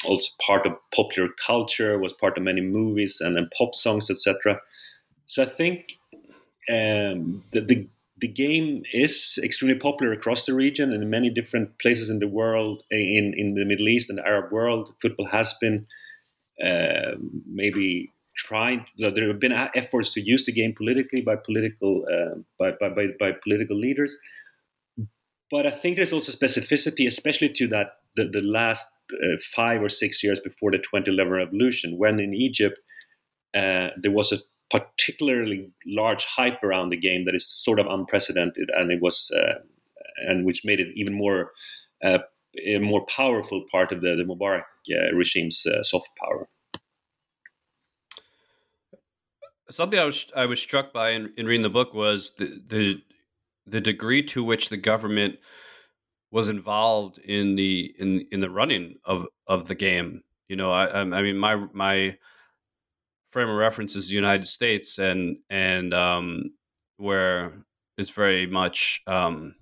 also 0.06 0.30
part 0.46 0.66
of 0.66 0.74
popular 0.96 1.30
culture, 1.46 2.00
was 2.00 2.14
part 2.14 2.38
of 2.38 2.44
many 2.44 2.62
movies 2.62 3.22
and, 3.22 3.38
and 3.38 3.52
pop 3.58 3.76
songs, 3.76 4.10
etc. 4.10 4.60
So 5.26 5.44
I 5.44 5.46
think 5.46 5.94
um, 6.70 7.44
the 7.52 7.88
the 8.22 8.28
game 8.28 8.84
is 8.94 9.40
extremely 9.44 9.78
popular 9.78 10.14
across 10.14 10.46
the 10.46 10.54
region 10.54 10.94
and 10.94 11.04
in 11.04 11.10
many 11.10 11.30
different 11.30 11.78
places 11.80 12.10
in 12.10 12.20
the 12.20 12.28
world, 12.28 12.84
in, 12.92 13.34
in 13.36 13.56
the 13.56 13.66
Middle 13.66 13.90
East 13.90 14.10
and 14.10 14.20
the 14.20 14.26
Arab 14.26 14.52
world. 14.52 14.94
Football 15.02 15.28
has 15.28 15.54
been 15.60 15.88
uh, 16.64 17.18
maybe 17.48 18.14
trying. 18.38 18.86
There 19.00 19.28
have 19.28 19.40
been 19.40 19.52
efforts 19.76 20.14
to 20.14 20.22
use 20.22 20.46
the 20.46 20.52
game 20.52 20.74
politically 20.78 21.22
by 21.22 21.36
political 21.36 22.06
uh, 22.08 22.40
by, 22.60 22.72
by, 22.80 22.90
by, 22.90 23.08
by, 23.20 23.32
political 23.44 23.78
leaders. 23.78 24.16
But 25.50 25.66
I 25.66 25.72
think 25.72 25.96
there's 25.96 26.14
also 26.14 26.32
specificity, 26.32 27.08
especially 27.08 27.50
to 27.50 27.68
that 27.70 27.88
the, 28.16 28.30
the 28.32 28.42
last 28.42 28.86
uh, 29.12 29.38
five 29.56 29.82
or 29.82 29.90
six 29.90 30.24
years 30.24 30.40
before 30.40 30.72
the 30.72 30.78
2011 30.78 31.34
revolution, 31.34 31.98
when 31.98 32.20
in 32.20 32.34
Egypt 32.34 32.80
uh, 33.56 33.90
there 34.02 34.12
was 34.12 34.32
a 34.32 34.38
particularly 34.72 35.70
large 35.86 36.26
hype 36.26 36.64
around 36.64 36.90
the 36.90 36.98
game 36.98 37.26
that 37.26 37.36
is 37.36 37.48
sort 37.48 37.80
of 37.80 37.88
unprecedented, 37.88 38.70
and 38.76 38.92
it 38.92 39.02
was 39.02 39.30
uh, 39.36 39.60
and 40.28 40.46
which 40.46 40.62
made 40.64 40.80
it 40.80 40.88
even 40.96 41.14
more 41.14 41.52
uh, 42.04 42.20
a 42.66 42.80
more 42.80 43.06
powerful 43.06 43.66
part 43.72 43.92
of 43.92 44.02
the, 44.02 44.16
the 44.16 44.24
Mubarak 44.24 44.64
uh, 44.92 45.16
regime's 45.16 45.66
uh, 45.66 45.84
soft 45.84 46.10
power. 46.18 46.48
Something 49.70 50.00
I 50.00 50.06
was 50.06 50.26
I 50.36 50.46
was 50.46 50.62
struck 50.62 50.92
by 50.94 51.12
in, 51.12 51.32
in 51.38 51.46
reading 51.46 51.64
the 51.64 51.70
book 51.70 51.94
was 51.94 52.34
the, 52.38 52.62
the 52.68 53.02
the 53.66 53.82
degree 53.82 54.24
to 54.24 54.44
which 54.44 54.70
the 54.70 54.78
government 54.78 55.36
was 56.30 56.50
involved 56.50 57.18
in 57.20 57.56
the 57.56 57.94
in 58.00 58.28
in 58.32 58.42
the 58.42 58.50
running 58.50 58.96
of 59.06 59.28
of 59.48 59.68
the 59.68 59.76
game. 59.76 60.24
You 60.50 60.58
know, 60.58 60.72
I 60.72 61.00
I 61.00 61.22
mean 61.22 61.38
my 61.38 61.56
my 61.74 62.18
frame 63.32 63.50
of 63.50 63.56
reference 63.56 63.96
is 63.96 64.08
the 64.08 64.16
United 64.16 64.48
States, 64.48 64.98
and 64.98 65.38
and 65.50 65.94
um, 65.94 66.52
where 66.98 67.54
it's 67.98 68.12
very 68.12 68.46
much 68.46 69.02
um, 69.08 69.56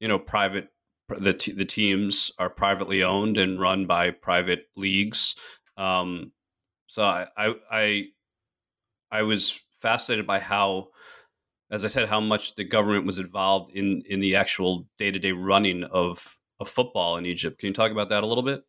you 0.00 0.08
know 0.08 0.18
private. 0.18 0.68
The 1.08 1.32
t- 1.32 1.52
the 1.52 1.64
teams 1.64 2.30
are 2.38 2.50
privately 2.50 3.02
owned 3.02 3.38
and 3.38 3.60
run 3.60 3.86
by 3.86 4.10
private 4.10 4.66
leagues. 4.76 5.34
Um, 5.78 6.32
so 6.86 7.02
I, 7.02 7.26
I 7.36 7.54
I 7.70 8.04
I 9.10 9.22
was 9.22 9.60
fascinated 9.76 10.26
by 10.26 10.38
how, 10.38 10.88
as 11.70 11.84
I 11.84 11.88
said, 11.88 12.08
how 12.08 12.20
much 12.20 12.56
the 12.56 12.64
government 12.64 13.06
was 13.06 13.18
involved 13.18 13.74
in 13.74 14.02
in 14.08 14.20
the 14.20 14.36
actual 14.36 14.86
day 14.98 15.10
to 15.10 15.18
day 15.18 15.32
running 15.32 15.84
of 15.84 16.38
of 16.60 16.68
football 16.68 17.16
in 17.16 17.26
Egypt. 17.26 17.58
Can 17.58 17.68
you 17.68 17.74
talk 17.74 17.92
about 17.92 18.10
that 18.10 18.22
a 18.22 18.26
little 18.26 18.42
bit? 18.42 18.62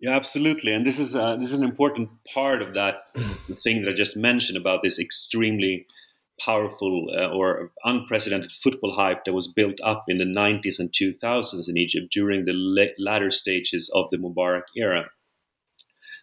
Yeah, 0.00 0.16
absolutely. 0.16 0.72
And 0.72 0.86
this 0.86 0.98
is 0.98 1.14
uh, 1.14 1.36
this 1.36 1.48
is 1.48 1.58
an 1.58 1.64
important 1.64 2.08
part 2.32 2.62
of 2.62 2.74
that 2.74 3.02
thing 3.62 3.82
that 3.82 3.90
I 3.90 3.94
just 3.94 4.16
mentioned 4.16 4.56
about 4.56 4.80
this 4.82 4.98
extremely 4.98 5.86
powerful 6.40 7.08
uh, 7.14 7.28
or 7.28 7.70
unprecedented 7.84 8.50
football 8.52 8.94
hype 8.94 9.26
that 9.26 9.34
was 9.34 9.46
built 9.46 9.78
up 9.84 10.04
in 10.08 10.16
the 10.16 10.24
90s 10.24 10.78
and 10.78 10.90
2000s 10.90 11.68
in 11.68 11.76
Egypt 11.76 12.06
during 12.10 12.46
the 12.46 12.92
latter 12.98 13.30
stages 13.30 13.90
of 13.94 14.06
the 14.10 14.16
Mubarak 14.16 14.62
era. 14.74 15.10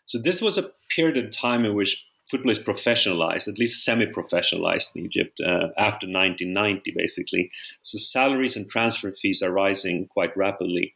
So 0.05 0.17
this 0.19 0.41
was 0.41 0.57
a 0.57 0.71
period 0.95 1.23
of 1.23 1.31
time 1.31 1.63
in 1.63 1.75
which 1.75 2.03
football 2.31 2.51
is 2.51 2.57
professionalized, 2.57 3.47
at 3.47 3.59
least 3.59 3.85
semi-professionalized 3.85 4.95
in 4.95 5.05
Egypt 5.05 5.39
uh, 5.39 5.67
after 5.77 6.07
1990, 6.07 6.93
basically. 6.95 7.51
So 7.83 7.99
salaries 7.99 8.55
and 8.55 8.67
transfer 8.67 9.11
fees 9.11 9.43
are 9.43 9.51
rising 9.51 10.07
quite 10.07 10.35
rapidly, 10.35 10.95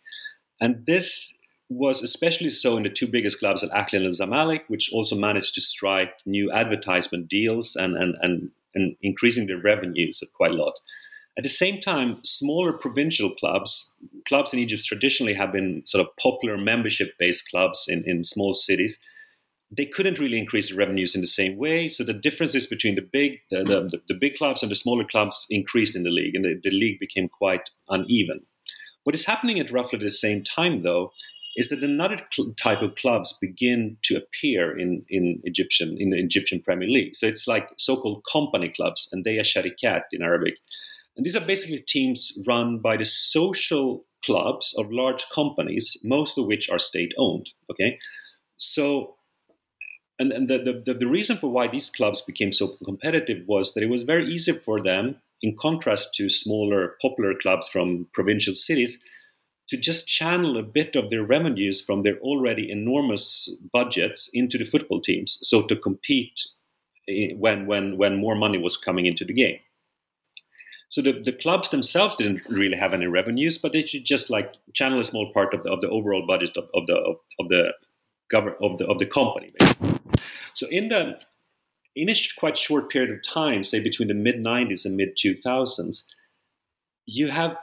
and 0.59 0.83
this 0.88 1.38
was 1.71 2.01
especially 2.01 2.49
so 2.49 2.75
in 2.75 2.83
the 2.83 2.89
two 2.89 3.07
biggest 3.07 3.39
clubs, 3.39 3.63
Al 3.63 3.69
Ahly 3.69 3.93
and 3.93 4.05
Al 4.05 4.11
Zamalek, 4.11 4.63
which 4.67 4.91
also 4.91 5.15
managed 5.15 5.55
to 5.55 5.61
strike 5.61 6.13
new 6.25 6.51
advertisement 6.51 7.29
deals 7.29 7.75
and, 7.75 7.95
and, 7.95 8.15
and, 8.21 8.51
and 8.75 8.95
increasing 9.01 9.47
their 9.47 9.61
revenues 9.61 10.21
quite 10.33 10.51
a 10.51 10.55
lot. 10.55 10.73
At 11.37 11.43
the 11.43 11.49
same 11.49 11.79
time, 11.79 12.19
smaller 12.23 12.73
provincial 12.73 13.33
clubs, 13.33 13.89
clubs 14.27 14.51
in 14.53 14.59
Egypt 14.59 14.85
traditionally 14.85 15.33
have 15.33 15.53
been 15.53 15.81
sort 15.85 16.05
of 16.05 16.13
popular 16.17 16.57
membership 16.57 17.13
based 17.17 17.49
clubs 17.49 17.85
in, 17.87 18.03
in 18.05 18.23
small 18.23 18.53
cities. 18.53 18.99
They 19.71 19.85
couldn't 19.85 20.19
really 20.19 20.37
increase 20.37 20.69
the 20.69 20.75
revenues 20.75 21.15
in 21.15 21.21
the 21.21 21.27
same 21.27 21.55
way. 21.55 21.87
So 21.87 22.03
the 22.03 22.11
differences 22.11 22.67
between 22.67 22.95
the 22.95 23.01
big, 23.01 23.39
the, 23.49 23.63
the, 23.63 24.01
the 24.09 24.13
big 24.13 24.35
clubs 24.35 24.61
and 24.61 24.69
the 24.69 24.75
smaller 24.75 25.05
clubs 25.05 25.47
increased 25.49 25.95
in 25.95 26.03
the 26.03 26.09
league, 26.09 26.35
and 26.35 26.43
the, 26.43 26.59
the 26.61 26.69
league 26.69 26.99
became 26.99 27.29
quite 27.29 27.69
uneven. 27.87 28.41
What 29.05 29.15
is 29.15 29.25
happening 29.25 29.57
at 29.59 29.71
roughly 29.71 29.99
the 29.99 30.09
same 30.09 30.43
time, 30.43 30.83
though, 30.83 31.13
is 31.58 31.70
that 31.70 31.84
another 31.84 32.20
cl- 32.31 32.53
type 32.58 32.81
of 32.81 32.96
clubs 32.96 33.38
begin 33.41 33.98
to 34.03 34.15
appear 34.15 34.77
in, 34.77 35.03
in 35.10 35.41
Egyptian 35.43 35.98
in 36.00 36.10
the 36.12 36.17
Egyptian 36.17 36.62
Premier 36.62 36.88
League. 36.88 37.15
So 37.15 37.27
it's 37.27 37.48
like 37.48 37.70
so-called 37.77 38.24
company 38.31 38.72
clubs, 38.75 39.10
and 39.12 39.24
they 39.24 39.38
are 39.38 39.43
sharikat 39.43 40.03
in 40.12 40.22
Arabic. 40.22 40.55
And 41.17 41.25
these 41.25 41.36
are 41.36 41.46
basically 41.46 41.84
teams 41.86 42.31
run 42.48 42.79
by 42.79 42.96
the 42.98 43.05
social 43.05 44.05
clubs 44.24 44.74
of 44.77 44.91
large 44.91 45.25
companies, 45.34 45.98
most 46.03 46.38
of 46.38 46.46
which 46.46 46.70
are 46.70 46.79
state-owned. 46.79 47.50
Okay, 47.70 48.00
so 48.58 49.15
and, 50.20 50.31
and 50.31 50.48
the, 50.48 50.81
the, 50.86 50.93
the 50.93 51.08
reason 51.08 51.38
for 51.38 51.51
why 51.51 51.67
these 51.67 51.89
clubs 51.89 52.22
became 52.22 52.51
so 52.51 52.77
competitive 52.86 53.39
was 53.48 53.74
that 53.74 53.84
it 53.84 53.89
was 53.89 54.03
very 54.03 54.25
easy 54.25 54.53
for 54.53 54.81
them, 54.81 55.15
in 55.41 55.58
contrast 55.60 56.13
to 56.13 56.29
smaller 56.29 56.96
popular 57.01 57.34
clubs 57.41 57.67
from 57.67 58.08
provincial 58.13 58.53
cities, 58.53 59.00
to 59.71 59.77
just 59.77 60.05
channel 60.05 60.57
a 60.57 60.63
bit 60.63 60.97
of 60.97 61.09
their 61.09 61.23
revenues 61.23 61.79
from 61.81 62.03
their 62.03 62.17
already 62.17 62.69
enormous 62.69 63.49
budgets 63.71 64.29
into 64.33 64.57
the 64.57 64.65
football 64.65 64.99
teams, 64.99 65.37
so 65.43 65.61
to 65.61 65.77
compete 65.77 66.41
eh, 67.07 67.29
when 67.37 67.67
when 67.67 67.97
when 67.97 68.17
more 68.17 68.35
money 68.35 68.57
was 68.57 68.75
coming 68.75 69.05
into 69.05 69.23
the 69.23 69.31
game. 69.31 69.59
So 70.89 71.01
the, 71.01 71.13
the 71.13 71.31
clubs 71.31 71.69
themselves 71.69 72.17
didn't 72.17 72.41
really 72.49 72.75
have 72.75 72.93
any 72.93 73.07
revenues, 73.07 73.57
but 73.57 73.71
they 73.71 73.85
should 73.85 74.03
just 74.03 74.29
like 74.29 74.55
channel 74.73 74.99
a 74.99 75.05
small 75.05 75.31
part 75.31 75.53
of 75.53 75.63
the, 75.63 75.71
of 75.71 75.79
the 75.79 75.87
overall 75.87 76.27
budget 76.27 76.57
of, 76.57 76.65
of 76.75 76.85
the 76.87 76.95
of, 76.95 77.15
of 77.39 77.47
the 77.47 77.71
govern 78.29 78.55
of 78.61 78.77
the 78.77 78.85
of 78.87 78.99
the 78.99 79.05
company. 79.05 79.53
So 80.53 80.67
in 80.67 80.89
the 80.89 81.17
in 81.95 82.09
a 82.09 82.15
quite 82.37 82.57
short 82.57 82.91
period 82.91 83.11
of 83.11 83.23
time, 83.23 83.63
say 83.63 83.79
between 83.79 84.09
the 84.09 84.15
mid 84.15 84.35
'90s 84.35 84.83
and 84.83 84.97
mid 84.97 85.15
2000s, 85.15 86.03
you 87.05 87.29
have 87.29 87.55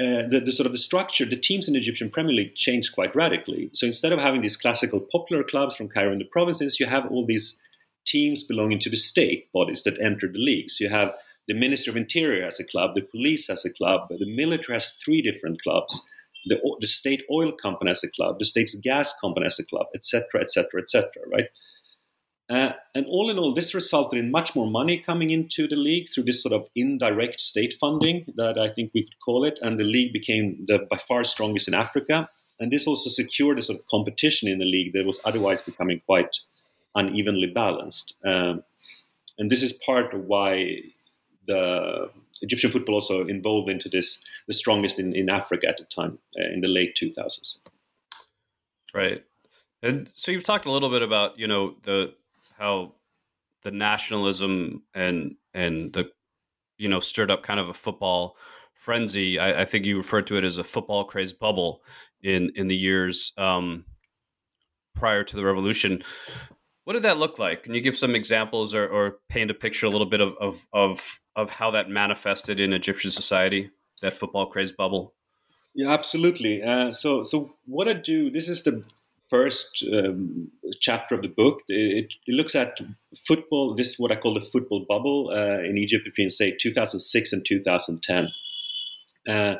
uh, 0.00 0.26
the, 0.28 0.40
the, 0.42 0.52
sort 0.52 0.66
of 0.66 0.72
the 0.72 0.78
structure, 0.78 1.26
the 1.26 1.36
teams 1.36 1.68
in 1.68 1.74
the 1.74 1.80
Egyptian 1.80 2.08
Premier 2.10 2.32
League 2.32 2.54
changed 2.54 2.94
quite 2.94 3.14
radically. 3.14 3.68
So 3.74 3.86
instead 3.86 4.12
of 4.12 4.18
having 4.18 4.40
these 4.40 4.56
classical 4.56 5.00
popular 5.00 5.44
clubs 5.44 5.76
from 5.76 5.88
Cairo 5.88 6.12
and 6.12 6.20
the 6.20 6.24
provinces, 6.24 6.80
you 6.80 6.86
have 6.86 7.06
all 7.06 7.26
these 7.26 7.58
teams 8.06 8.42
belonging 8.42 8.78
to 8.80 8.90
the 8.90 8.96
state 8.96 9.52
bodies 9.52 9.82
that 9.82 10.00
enter 10.00 10.26
the 10.26 10.38
league. 10.38 10.70
So 10.70 10.84
you 10.84 10.90
have 10.90 11.12
the 11.48 11.54
Ministry 11.54 11.90
of 11.90 11.96
Interior 11.96 12.46
as 12.46 12.60
a 12.60 12.64
club, 12.64 12.94
the 12.94 13.02
police 13.02 13.50
as 13.50 13.64
a 13.64 13.70
club, 13.70 14.08
the 14.08 14.34
military 14.34 14.76
has 14.76 14.94
three 15.04 15.20
different 15.20 15.62
clubs, 15.62 16.06
the, 16.46 16.56
the 16.80 16.86
state 16.86 17.22
oil 17.30 17.52
company 17.52 17.90
as 17.90 18.02
a 18.02 18.10
club, 18.10 18.38
the 18.38 18.44
state's 18.44 18.74
gas 18.76 19.12
company 19.20 19.46
as 19.46 19.58
a 19.58 19.66
club, 19.66 19.86
etc., 19.94 20.40
etc., 20.40 20.80
etc. 20.80 21.10
Right? 21.30 21.48
Uh, 22.50 22.72
and 22.96 23.06
all 23.06 23.30
in 23.30 23.38
all, 23.38 23.54
this 23.54 23.74
resulted 23.74 24.18
in 24.18 24.32
much 24.32 24.56
more 24.56 24.68
money 24.68 24.98
coming 24.98 25.30
into 25.30 25.68
the 25.68 25.76
league 25.76 26.08
through 26.08 26.24
this 26.24 26.42
sort 26.42 26.52
of 26.52 26.66
indirect 26.74 27.38
state 27.38 27.74
funding 27.80 28.24
that 28.36 28.58
I 28.58 28.68
think 28.68 28.90
we 28.92 29.04
could 29.04 29.20
call 29.24 29.44
it. 29.44 29.56
And 29.62 29.78
the 29.78 29.84
league 29.84 30.12
became 30.12 30.64
the 30.66 30.80
by 30.90 30.96
far 30.96 31.22
strongest 31.22 31.68
in 31.68 31.74
Africa. 31.74 32.28
And 32.58 32.72
this 32.72 32.88
also 32.88 33.08
secured 33.08 33.58
a 33.58 33.62
sort 33.62 33.78
of 33.78 33.86
competition 33.86 34.48
in 34.48 34.58
the 34.58 34.64
league 34.64 34.92
that 34.94 35.06
was 35.06 35.20
otherwise 35.24 35.62
becoming 35.62 36.02
quite 36.04 36.40
unevenly 36.96 37.46
balanced. 37.46 38.14
Um, 38.24 38.64
and 39.38 39.50
this 39.50 39.62
is 39.62 39.72
part 39.72 40.12
of 40.12 40.24
why 40.24 40.80
the 41.46 42.10
Egyptian 42.42 42.72
football 42.72 42.96
also 42.96 43.26
evolved 43.26 43.70
into 43.70 43.88
this 43.88 44.20
the 44.48 44.54
strongest 44.54 44.98
in, 44.98 45.14
in 45.14 45.30
Africa 45.30 45.68
at 45.68 45.76
the 45.76 45.84
time 45.84 46.18
uh, 46.36 46.52
in 46.52 46.62
the 46.62 46.68
late 46.68 46.96
2000s. 47.00 47.58
Right. 48.92 49.24
And 49.82 50.10
so 50.14 50.32
you've 50.32 50.44
talked 50.44 50.66
a 50.66 50.72
little 50.72 50.90
bit 50.90 51.02
about, 51.02 51.38
you 51.38 51.46
know, 51.46 51.76
the 51.84 52.12
how 52.60 52.92
the 53.64 53.70
nationalism 53.70 54.82
and 54.94 55.34
and 55.54 55.92
the 55.92 56.10
you 56.78 56.88
know 56.88 57.00
stirred 57.00 57.30
up 57.30 57.42
kind 57.42 57.58
of 57.58 57.68
a 57.68 57.74
football 57.74 58.36
frenzy. 58.74 59.38
I, 59.38 59.62
I 59.62 59.64
think 59.64 59.84
you 59.84 59.96
referred 59.96 60.26
to 60.28 60.36
it 60.36 60.44
as 60.44 60.58
a 60.58 60.64
football 60.64 61.04
craze 61.04 61.32
bubble 61.32 61.82
in 62.22 62.52
in 62.54 62.68
the 62.68 62.76
years 62.76 63.32
um, 63.36 63.84
prior 64.94 65.24
to 65.24 65.36
the 65.36 65.44
revolution. 65.44 66.02
What 66.84 66.94
did 66.94 67.02
that 67.02 67.18
look 67.18 67.38
like? 67.38 67.64
Can 67.64 67.74
you 67.74 67.80
give 67.80 67.96
some 67.96 68.14
examples 68.14 68.74
or, 68.74 68.86
or 68.88 69.18
paint 69.28 69.50
a 69.50 69.54
picture 69.54 69.86
a 69.86 69.90
little 69.90 70.08
bit 70.08 70.20
of, 70.20 70.34
of 70.40 70.66
of 70.72 71.20
of 71.34 71.50
how 71.50 71.70
that 71.72 71.88
manifested 71.88 72.60
in 72.60 72.72
Egyptian 72.72 73.10
society? 73.10 73.70
That 74.02 74.12
football 74.12 74.46
craze 74.46 74.72
bubble. 74.72 75.14
Yeah, 75.74 75.90
absolutely. 75.90 76.62
Uh, 76.62 76.90
so, 76.90 77.22
so 77.22 77.54
what 77.66 77.88
I 77.88 77.92
do, 77.92 78.30
this 78.30 78.48
is 78.48 78.64
the 78.64 78.82
first 79.30 79.84
um, 79.92 80.50
chapter 80.80 81.14
of 81.14 81.22
the 81.22 81.28
book. 81.28 81.60
It, 81.68 82.14
it, 82.26 82.32
looks 82.32 82.54
at 82.54 82.78
football. 83.26 83.74
This 83.74 83.90
is 83.90 83.98
what 83.98 84.12
I 84.12 84.16
call 84.16 84.34
the 84.34 84.40
football 84.40 84.84
bubble 84.88 85.30
uh, 85.32 85.60
in 85.60 85.78
Egypt 85.78 86.04
between, 86.04 86.30
say, 86.30 86.56
2006 86.60 87.32
and 87.32 87.46
2010. 87.46 88.28
Uh, 89.28 89.54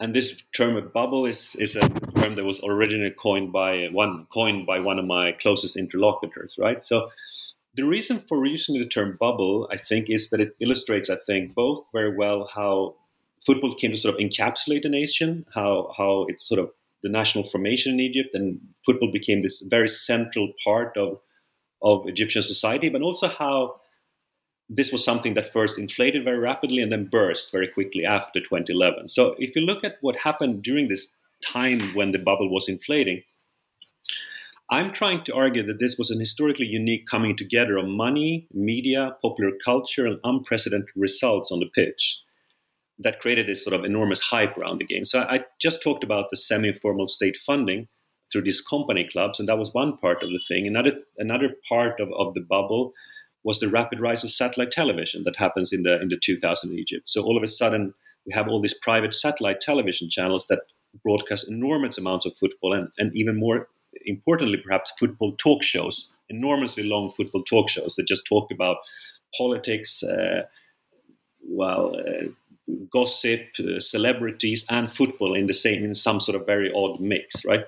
and 0.00 0.14
this 0.14 0.42
term 0.56 0.76
of 0.76 0.92
bubble 0.92 1.26
is, 1.26 1.56
is 1.56 1.76
a 1.76 1.88
term 2.16 2.34
that 2.36 2.44
was 2.44 2.60
originally 2.64 3.14
coined 3.18 3.52
by 3.52 3.88
one 3.92 4.26
coined 4.32 4.66
by 4.66 4.80
one 4.80 4.98
of 4.98 5.04
my 5.04 5.32
closest 5.32 5.76
interlocutors, 5.76 6.56
right? 6.58 6.82
So 6.82 7.10
the 7.74 7.84
reason 7.84 8.22
for 8.28 8.44
using 8.44 8.78
the 8.78 8.86
term 8.86 9.16
bubble, 9.18 9.68
I 9.72 9.78
think, 9.78 10.10
is 10.10 10.30
that 10.30 10.40
it 10.40 10.56
illustrates, 10.60 11.10
I 11.10 11.16
think, 11.26 11.54
both 11.54 11.84
very 11.92 12.16
well 12.16 12.50
how 12.54 12.96
football 13.46 13.74
came 13.74 13.92
to 13.92 13.96
sort 13.96 14.14
of 14.14 14.20
encapsulate 14.20 14.84
a 14.84 14.88
nation, 14.88 15.46
how 15.54 15.92
how 15.96 16.26
it's 16.28 16.46
sort 16.46 16.60
of 16.60 16.70
the 17.04 17.10
national 17.10 17.46
formation 17.46 17.92
in 17.92 18.00
Egypt, 18.00 18.30
and 18.34 18.58
football 18.84 19.12
became 19.12 19.42
this 19.42 19.62
very 19.70 19.88
central 19.88 20.52
part 20.64 20.96
of 20.96 21.20
of 21.82 22.08
Egyptian 22.08 22.42
society, 22.42 22.88
but 22.88 23.02
also 23.02 23.28
how 23.28 23.76
this 24.70 24.90
was 24.90 25.04
something 25.04 25.34
that 25.34 25.52
first 25.52 25.78
inflated 25.78 26.24
very 26.24 26.38
rapidly 26.38 26.80
and 26.82 26.90
then 26.90 27.08
burst 27.12 27.52
very 27.52 27.68
quickly 27.68 28.06
after 28.06 28.40
2011. 28.40 29.10
So 29.10 29.34
if 29.38 29.54
you 29.54 29.60
look 29.60 29.84
at 29.84 29.96
what 30.00 30.16
happened 30.16 30.62
during 30.62 30.88
this 30.88 31.14
time 31.46 31.94
when 31.94 32.12
the 32.12 32.18
bubble 32.18 32.50
was 32.50 32.70
inflating, 32.70 33.22
I'm 34.70 34.92
trying 34.92 35.24
to 35.24 35.34
argue 35.34 35.62
that 35.66 35.78
this 35.78 35.98
was 35.98 36.10
an 36.10 36.18
historically 36.18 36.66
unique 36.66 37.06
coming 37.06 37.36
together 37.36 37.76
of 37.76 37.86
money, 37.86 38.48
media, 38.54 39.16
popular 39.20 39.52
culture, 39.62 40.06
and 40.06 40.18
unprecedented 40.24 40.88
results 40.96 41.52
on 41.52 41.60
the 41.60 41.68
pitch 41.74 42.18
that 42.98 43.20
created 43.20 43.46
this 43.46 43.64
sort 43.64 43.74
of 43.74 43.84
enormous 43.84 44.20
hype 44.20 44.56
around 44.58 44.78
the 44.78 44.86
game. 44.86 45.04
So 45.04 45.22
I 45.22 45.44
just 45.60 45.82
talked 45.82 46.04
about 46.04 46.30
the 46.30 46.36
semi-formal 46.36 47.08
state 47.08 47.36
funding 47.36 47.88
through 48.30 48.42
these 48.42 48.60
company 48.60 49.08
clubs, 49.10 49.38
and 49.38 49.48
that 49.48 49.58
was 49.58 49.74
one 49.74 49.96
part 49.96 50.22
of 50.22 50.30
the 50.30 50.40
thing. 50.48 50.66
Another 50.66 50.92
another 51.18 51.54
part 51.68 52.00
of, 52.00 52.08
of 52.16 52.34
the 52.34 52.40
bubble 52.40 52.92
was 53.42 53.60
the 53.60 53.68
rapid 53.68 54.00
rise 54.00 54.24
of 54.24 54.30
satellite 54.30 54.70
television 54.70 55.22
that 55.24 55.36
happens 55.36 55.72
in 55.72 55.82
the 55.82 56.00
in 56.00 56.08
the 56.08 56.18
2000 56.20 56.70
in 56.70 56.78
Egypt. 56.78 57.08
So 57.08 57.22
all 57.22 57.36
of 57.36 57.42
a 57.42 57.48
sudden 57.48 57.94
we 58.26 58.32
have 58.32 58.48
all 58.48 58.60
these 58.60 58.74
private 58.74 59.14
satellite 59.14 59.60
television 59.60 60.08
channels 60.10 60.46
that 60.48 60.60
broadcast 61.02 61.48
enormous 61.48 61.98
amounts 61.98 62.24
of 62.24 62.36
football 62.38 62.72
and, 62.72 62.88
and 62.98 63.14
even 63.16 63.38
more 63.38 63.68
importantly 64.06 64.58
perhaps 64.64 64.92
football 64.98 65.34
talk 65.36 65.62
shows 65.62 66.06
enormously 66.28 66.84
long 66.84 67.10
football 67.10 67.42
talk 67.42 67.68
shows 67.68 67.94
that 67.96 68.06
just 68.06 68.26
talk 68.26 68.50
about 68.50 68.76
politics 69.36 70.02
uh, 70.02 70.42
well 71.42 71.94
uh, 71.96 72.26
gossip, 72.90 73.40
uh, 73.58 73.80
celebrities, 73.80 74.64
and 74.70 74.90
football 74.90 75.34
in 75.34 75.46
the 75.46 75.54
same 75.54 75.84
in 75.84 75.94
some 75.94 76.20
sort 76.20 76.40
of 76.40 76.46
very 76.46 76.72
odd 76.74 77.00
mix, 77.00 77.44
right? 77.44 77.64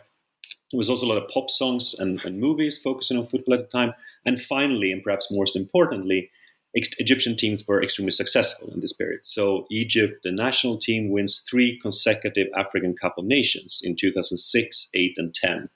There 0.73 0.79
was 0.79 0.91
also 0.91 1.07
a 1.07 1.09
lot 1.09 1.23
of 1.23 1.29
pop 1.29 1.51
songs 1.51 1.95
and, 1.99 2.23
and 2.25 2.41
movies 2.41 2.79
focusing 2.79 3.17
on 3.17 3.27
football 3.27 3.55
at 3.55 3.71
the 3.71 3.79
time. 3.79 3.95
And 4.25 4.41
finally, 4.41 4.91
and 4.91 5.03
perhaps 5.03 5.29
most 5.31 5.55
importantly, 5.55 6.31
Egyptian 6.75 7.37
teams 7.37 7.67
were 7.67 7.83
extremely 7.83 8.11
successful 8.11 8.71
in 8.73 8.81
this 8.81 8.93
period. 8.93 9.21
So 9.23 9.67
Egypt, 9.71 10.21
the 10.25 10.33
national 10.33 10.79
team, 10.79 11.11
wins 11.11 11.43
three 11.49 11.79
consecutive 11.81 12.49
African 12.57 12.95
Cup 13.01 13.15
of 13.17 13.25
Nations 13.25 13.81
in 13.83 13.97
2006, 13.97 14.89
8, 14.93 15.15
and 15.17 15.35
10. 15.35 15.69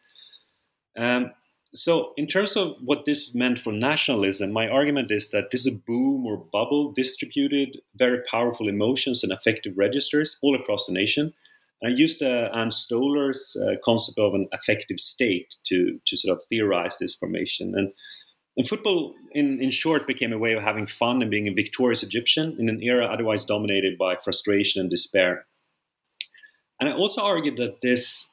Um, 0.99 1.33
so, 1.73 2.12
in 2.17 2.27
terms 2.27 2.57
of 2.57 2.75
what 2.83 3.05
this 3.05 3.33
meant 3.35 3.61
for 3.61 3.73
nationalism, 3.73 4.53
my 4.53 4.67
argument 4.67 5.12
is 5.12 5.29
that 5.31 5.50
this 5.53 5.61
is 5.61 5.73
a 5.73 5.77
boom 5.87 6.27
or 6.27 6.45
bubble 6.53 6.93
distributed 6.93 7.81
very 7.95 8.19
powerful 8.29 8.69
emotions 8.69 9.23
and 9.23 9.33
affective 9.33 9.75
registers 9.77 10.37
all 10.43 10.57
across 10.57 10.87
the 10.87 10.93
nation. 10.93 11.33
And 11.81 11.93
I 11.93 11.97
used 11.97 12.23
uh, 12.23 12.71
Stoler's 12.71 13.57
uh, 13.57 13.77
concept 13.85 14.19
of 14.19 14.35
an 14.35 14.49
affective 14.53 14.99
state 14.99 15.55
to, 15.67 15.99
to 16.07 16.17
sort 16.17 16.37
of 16.37 16.43
theorize 16.49 16.99
this 16.99 17.15
formation. 17.15 17.75
And, 17.77 17.93
and 18.57 18.69
football, 18.69 19.15
in, 19.33 19.62
in 19.62 19.71
short, 19.71 20.09
became 20.09 20.33
a 20.33 20.39
way 20.39 20.53
of 20.53 20.62
having 20.62 20.87
fun 20.87 21.23
and 21.23 21.31
being 21.31 21.47
a 21.47 21.55
victorious 21.55 22.03
Egyptian 22.03 22.57
in 22.59 22.69
an 22.69 22.83
era 22.83 23.07
otherwise 23.07 23.45
dominated 23.45 23.97
by 23.97 24.17
frustration 24.17 24.81
and 24.81 24.91
despair. 24.91 25.47
And 26.81 26.89
I 26.89 26.95
also 26.95 27.23
argued 27.23 27.59
that 27.59 27.81
this 27.81 28.27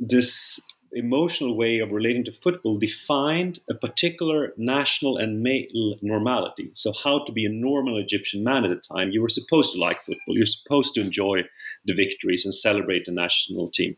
this 0.00 0.58
emotional 0.94 1.56
way 1.56 1.78
of 1.78 1.90
relating 1.90 2.24
to 2.24 2.32
football 2.32 2.78
defined 2.78 3.60
a 3.68 3.74
particular 3.74 4.52
national 4.56 5.16
and 5.16 5.42
male 5.42 5.96
normality. 6.02 6.70
So, 6.74 6.92
how 6.92 7.24
to 7.24 7.32
be 7.32 7.44
a 7.44 7.50
normal 7.50 7.98
Egyptian 7.98 8.44
man 8.44 8.64
at 8.64 8.70
the 8.70 8.94
time, 8.94 9.10
you 9.10 9.22
were 9.22 9.28
supposed 9.28 9.72
to 9.72 9.78
like 9.78 10.04
football. 10.04 10.36
You're 10.36 10.46
supposed 10.46 10.94
to 10.94 11.00
enjoy 11.00 11.42
the 11.84 11.94
victories 11.94 12.44
and 12.44 12.54
celebrate 12.54 13.06
the 13.06 13.12
national 13.12 13.70
team. 13.70 13.96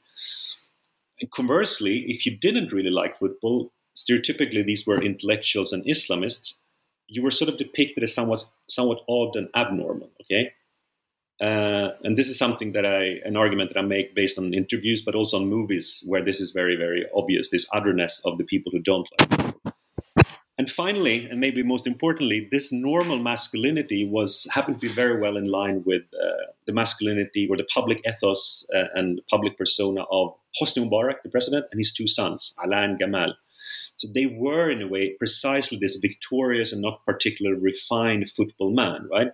And 1.20 1.30
conversely, 1.30 2.04
if 2.08 2.26
you 2.26 2.36
didn't 2.36 2.72
really 2.72 2.90
like 2.90 3.18
football, 3.18 3.72
stereotypically 3.96 4.64
these 4.64 4.86
were 4.86 5.02
intellectuals 5.02 5.72
and 5.72 5.84
Islamists, 5.84 6.58
you 7.08 7.22
were 7.22 7.30
sort 7.30 7.48
of 7.48 7.56
depicted 7.56 8.02
as 8.02 8.14
somewhat, 8.14 8.44
somewhat 8.68 9.02
odd 9.08 9.36
and 9.36 9.48
abnormal. 9.54 10.10
Okay, 10.24 10.52
uh, 11.40 11.90
and 12.02 12.16
this 12.16 12.28
is 12.28 12.38
something 12.38 12.72
that 12.72 12.86
I, 12.86 13.20
an 13.26 13.36
argument 13.36 13.70
that 13.70 13.78
I 13.78 13.82
make 13.82 14.14
based 14.14 14.38
on 14.38 14.54
interviews, 14.54 15.02
but 15.02 15.14
also 15.14 15.38
on 15.38 15.48
movies 15.48 16.02
where 16.06 16.24
this 16.24 16.40
is 16.40 16.50
very, 16.50 16.76
very 16.76 17.04
obvious 17.14 17.50
this 17.50 17.66
otherness 17.72 18.20
of 18.24 18.38
the 18.38 18.44
people 18.44 18.72
who 18.72 18.80
don't 18.80 19.06
like 19.20 19.64
And 20.58 20.70
finally, 20.70 21.26
and 21.30 21.38
maybe 21.38 21.62
most 21.62 21.86
importantly, 21.86 22.48
this 22.50 22.72
normal 22.72 23.18
masculinity 23.18 24.08
was 24.08 24.46
happened 24.50 24.80
to 24.80 24.88
be 24.88 24.92
very 24.92 25.20
well 25.20 25.36
in 25.36 25.50
line 25.50 25.82
with 25.84 26.02
uh, 26.14 26.52
the 26.66 26.72
masculinity 26.72 27.46
or 27.50 27.58
the 27.58 27.64
public 27.64 28.00
ethos 28.08 28.64
uh, 28.74 28.84
and 28.94 29.20
public 29.28 29.58
persona 29.58 30.04
of 30.10 30.32
Hosni 30.58 30.88
Mubarak, 30.88 31.16
the 31.22 31.28
president, 31.28 31.66
and 31.70 31.78
his 31.78 31.92
two 31.92 32.06
sons, 32.06 32.54
Alaa 32.58 32.84
and 32.84 32.98
Gamal. 32.98 33.34
So 33.96 34.08
they 34.14 34.26
were, 34.26 34.70
in 34.70 34.82
a 34.82 34.88
way, 34.88 35.14
precisely 35.18 35.78
this 35.80 35.96
victorious 35.96 36.72
and 36.72 36.82
not 36.82 37.04
particularly 37.06 37.60
refined 37.60 38.30
football 38.30 38.70
man, 38.70 39.08
right? 39.10 39.28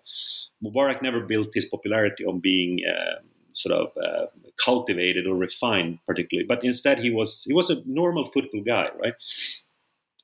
Mubarak 0.64 1.02
never 1.02 1.20
built 1.20 1.48
his 1.54 1.64
popularity 1.64 2.24
on 2.24 2.38
being 2.38 2.80
uh, 2.86 3.22
sort 3.54 3.74
of 3.74 3.88
uh, 3.96 4.26
cultivated 4.64 5.26
or 5.26 5.34
refined, 5.34 5.98
particularly, 6.06 6.46
but 6.46 6.64
instead 6.64 6.98
he 6.98 7.10
was 7.10 7.44
he 7.44 7.52
was 7.52 7.70
a 7.70 7.82
normal 7.86 8.24
football 8.24 8.62
guy, 8.62 8.88
right? 9.02 9.14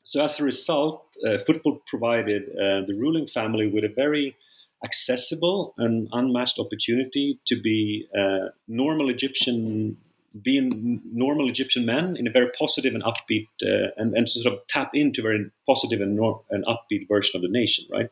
So 0.03 0.23
as 0.23 0.41
a 0.41 0.45
result, 0.45 1.05
uh, 1.27 1.39
football 1.47 1.83
provided 1.87 2.45
uh, 2.51 2.87
the 2.87 2.95
ruling 2.97 3.27
family 3.27 3.67
with 3.67 3.85
a 3.85 3.93
very 3.95 4.37
accessible 4.85 5.75
and 5.77 6.09
unmatched 6.13 6.59
opportunity 6.59 7.41
to 7.47 7.61
be 7.61 8.07
uh, 8.17 8.51
normal 8.69 9.11
Egyptian 9.11 9.97
being 10.43 11.01
normal 11.05 11.49
Egyptian 11.49 11.87
men 11.87 12.17
in 12.17 12.27
a 12.27 12.31
very 12.31 12.51
positive 12.59 12.95
and 12.95 13.03
upbeat, 13.03 13.49
uh, 13.63 13.91
and, 13.97 14.15
and 14.15 14.29
sort 14.29 14.53
of 14.53 14.61
tap 14.69 14.91
into 14.95 15.23
very 15.23 15.51
positive 15.67 16.01
and, 16.01 16.17
nor- 16.17 16.43
and 16.51 16.65
upbeat 16.67 17.09
version 17.09 17.37
of 17.37 17.43
the 17.43 17.49
nation, 17.49 17.87
right? 17.91 18.11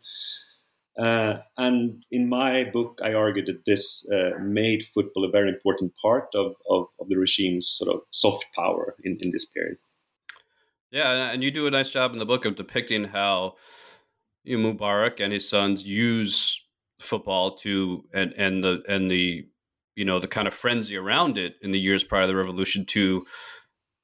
Uh, 0.99 1.43
and 1.59 2.05
in 2.11 2.29
my 2.29 2.65
book, 2.65 3.01
I 3.03 3.13
argued 3.13 3.47
that 3.47 3.67
this 3.67 4.07
uh, 4.11 4.39
made 4.41 4.87
football 4.95 5.25
a 5.25 5.31
very 5.31 5.51
important 5.51 5.93
part 6.01 6.29
of, 6.35 6.55
of, 6.71 6.87
of, 6.99 7.09
the 7.09 7.17
regime's 7.17 7.69
sort 7.69 7.95
of 7.95 8.01
soft 8.13 8.47
power 8.55 8.95
in, 9.05 9.19
in 9.21 9.31
this 9.31 9.45
period. 9.45 9.77
Yeah, 10.91 11.31
and 11.31 11.45
you 11.45 11.51
do 11.51 11.67
a 11.67 11.71
nice 11.71 11.91
job 11.91 12.13
in 12.15 12.19
the 12.19 12.25
book 12.25 12.47
of 12.47 12.57
depicting 12.57 13.05
how 13.05 13.57
you 14.45 14.57
know, 14.57 14.73
Mubarak 14.73 15.21
and 15.21 15.35
his 15.35 15.47
sons 15.47 15.85
use 15.85 16.63
football 16.99 17.55
to 17.57 18.05
and 18.15 18.33
and 18.35 18.65
the 18.65 18.83
and 18.89 19.11
the 19.11 19.47
you 19.97 20.05
know 20.05 20.21
the 20.21 20.29
kind 20.29 20.47
of 20.47 20.55
frenzy 20.55 20.97
around 20.97 21.37
it 21.37 21.55
in 21.63 21.73
the 21.73 21.81
years 21.81 22.05
prior 22.05 22.23
to 22.23 22.27
the 22.29 22.37
revolution 22.37 22.85
to 22.87 23.27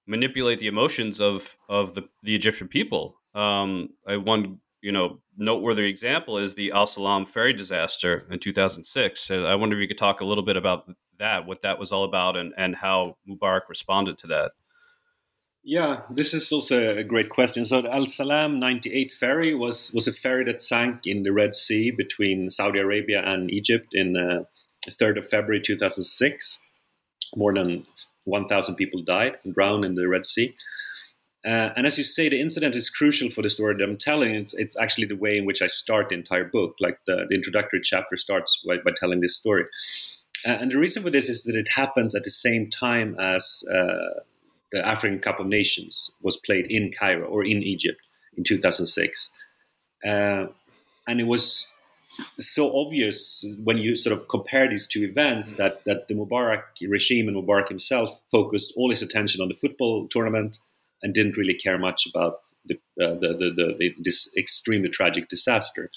manipulate 0.06 0.58
the 0.58 0.66
emotions 0.66 1.20
of 1.20 1.56
of 1.68 1.94
the, 1.94 2.02
the 2.22 2.34
Egyptian 2.34 2.66
people. 2.66 3.20
Um, 3.34 3.90
I, 4.06 4.16
one 4.16 4.58
you 4.80 4.90
know 4.90 5.20
noteworthy 5.36 5.84
example 5.84 6.38
is 6.38 6.54
the 6.54 6.72
Al 6.72 6.86
Salam 6.86 7.24
ferry 7.24 7.52
disaster 7.52 8.26
in 8.30 8.40
2006. 8.40 9.20
So 9.20 9.44
I 9.44 9.54
wonder 9.54 9.76
if 9.76 9.82
you 9.82 9.88
could 9.88 9.98
talk 9.98 10.20
a 10.20 10.24
little 10.24 10.44
bit 10.44 10.56
about 10.56 10.90
that, 11.18 11.46
what 11.46 11.62
that 11.62 11.78
was 11.78 11.92
all 11.92 12.04
about, 12.04 12.36
and 12.36 12.52
and 12.56 12.76
how 12.76 13.16
Mubarak 13.28 13.62
responded 13.68 14.18
to 14.18 14.26
that. 14.28 14.52
Yeah, 15.64 16.00
this 16.10 16.34
is 16.34 16.50
also 16.50 16.96
a 16.96 17.04
great 17.04 17.30
question. 17.30 17.64
So 17.64 17.86
Al 17.86 18.06
Salam 18.06 18.58
98 18.58 19.12
ferry 19.12 19.54
was 19.54 19.92
was 19.92 20.08
a 20.08 20.12
ferry 20.12 20.44
that 20.46 20.60
sank 20.62 21.06
in 21.06 21.22
the 21.22 21.32
Red 21.32 21.54
Sea 21.54 21.92
between 21.92 22.50
Saudi 22.50 22.80
Arabia 22.80 23.22
and 23.24 23.50
Egypt 23.50 23.88
in 23.92 24.16
uh, 24.16 24.42
3rd 24.90 25.18
of 25.18 25.28
February 25.28 25.62
2006. 25.64 26.58
More 27.36 27.54
than 27.54 27.86
1,000 28.24 28.74
people 28.74 29.02
died 29.02 29.38
and 29.44 29.54
drowned 29.54 29.84
in 29.84 29.94
the 29.94 30.08
Red 30.08 30.26
Sea. 30.26 30.54
Uh, 31.44 31.70
and 31.76 31.86
as 31.86 31.98
you 31.98 32.04
say, 32.04 32.28
the 32.28 32.40
incident 32.40 32.76
is 32.76 32.88
crucial 32.88 33.28
for 33.28 33.42
the 33.42 33.50
story 33.50 33.74
that 33.74 33.82
I'm 33.82 33.96
telling. 33.96 34.34
It's, 34.34 34.54
it's 34.54 34.76
actually 34.76 35.08
the 35.08 35.16
way 35.16 35.36
in 35.36 35.44
which 35.44 35.60
I 35.60 35.66
start 35.66 36.08
the 36.08 36.14
entire 36.14 36.44
book. 36.44 36.76
Like 36.78 36.98
the, 37.06 37.26
the 37.28 37.34
introductory 37.34 37.80
chapter 37.82 38.16
starts 38.16 38.62
by, 38.66 38.76
by 38.78 38.92
telling 38.98 39.20
this 39.20 39.36
story. 39.36 39.64
Uh, 40.46 40.50
and 40.50 40.70
the 40.70 40.78
reason 40.78 41.02
for 41.02 41.10
this 41.10 41.28
is 41.28 41.44
that 41.44 41.56
it 41.56 41.68
happens 41.68 42.14
at 42.14 42.22
the 42.22 42.30
same 42.30 42.70
time 42.70 43.16
as 43.18 43.64
uh, 43.68 44.20
the 44.70 44.86
African 44.86 45.18
Cup 45.18 45.40
of 45.40 45.46
Nations 45.46 46.12
was 46.22 46.36
played 46.36 46.66
in 46.70 46.92
Cairo 46.92 47.26
or 47.26 47.44
in 47.44 47.62
Egypt 47.62 48.00
in 48.36 48.44
2006. 48.44 49.30
Uh, 50.04 50.46
and 51.06 51.20
it 51.20 51.26
was 51.26 51.66
so 52.40 52.76
obvious 52.76 53.44
when 53.62 53.78
you 53.78 53.94
sort 53.94 54.16
of 54.16 54.28
compare 54.28 54.68
these 54.68 54.86
two 54.86 55.04
events 55.04 55.54
that, 55.54 55.84
that 55.84 56.08
the 56.08 56.14
Mubarak 56.14 56.62
regime 56.88 57.28
and 57.28 57.36
Mubarak 57.36 57.68
himself 57.68 58.20
focused 58.30 58.72
all 58.76 58.90
his 58.90 59.02
attention 59.02 59.40
on 59.40 59.48
the 59.48 59.54
football 59.54 60.08
tournament 60.08 60.58
and 61.02 61.14
didn't 61.14 61.36
really 61.36 61.54
care 61.54 61.78
much 61.78 62.06
about 62.06 62.40
the, 62.66 62.74
uh, 63.02 63.14
the, 63.14 63.52
the, 63.56 63.74
the, 63.78 63.94
this 63.98 64.28
extremely 64.36 64.88
tragic 64.88 65.28
disaster. 65.28 65.90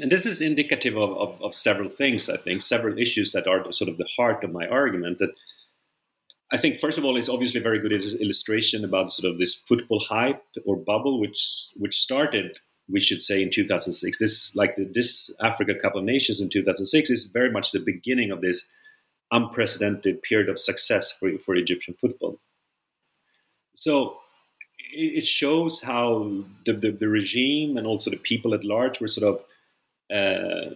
And 0.00 0.10
this 0.10 0.24
is 0.24 0.40
indicative 0.40 0.96
of, 0.96 1.10
of, 1.10 1.42
of, 1.42 1.54
several 1.54 1.88
things, 1.88 2.30
I 2.30 2.38
think, 2.38 2.62
several 2.62 2.98
issues 2.98 3.32
that 3.32 3.46
are 3.46 3.70
sort 3.72 3.90
of 3.90 3.98
the 3.98 4.08
heart 4.16 4.42
of 4.42 4.50
my 4.50 4.66
argument. 4.66 5.18
That 5.18 5.34
I 6.50 6.56
think 6.56 6.80
first 6.80 6.96
of 6.96 7.04
all, 7.04 7.18
it's 7.18 7.28
obviously 7.28 7.60
a 7.60 7.62
very 7.62 7.78
good 7.78 7.92
illustration 7.92 8.84
about 8.84 9.12
sort 9.12 9.30
of 9.30 9.38
this 9.38 9.54
football 9.54 10.00
hype 10.00 10.42
or 10.64 10.76
bubble, 10.76 11.20
which 11.20 11.72
which 11.76 11.98
started, 11.98 12.58
we 12.92 13.00
should 13.00 13.22
say, 13.22 13.42
in 13.42 13.50
2006. 13.50 14.18
This 14.18 14.54
like 14.54 14.76
the, 14.76 14.84
this 14.84 15.30
Africa 15.40 15.74
Cup 15.74 15.96
of 15.96 16.04
Nations 16.04 16.40
in 16.40 16.50
2006 16.50 17.10
is 17.10 17.24
very 17.24 17.50
much 17.50 17.72
the 17.72 17.80
beginning 17.80 18.30
of 18.30 18.40
this 18.40 18.68
unprecedented 19.32 20.22
period 20.22 20.48
of 20.48 20.58
success 20.58 21.10
for 21.10 21.36
for 21.38 21.54
Egyptian 21.56 21.94
football. 21.94 22.38
So 23.74 24.18
it 24.94 25.26
shows 25.26 25.80
how 25.80 26.44
the, 26.66 26.74
the, 26.74 26.90
the 26.90 27.08
regime 27.08 27.78
and 27.78 27.86
also 27.86 28.10
the 28.10 28.16
people 28.16 28.52
at 28.52 28.62
large 28.62 29.00
were 29.00 29.08
sort 29.08 29.26
of 29.34 29.44
uh, 30.14 30.74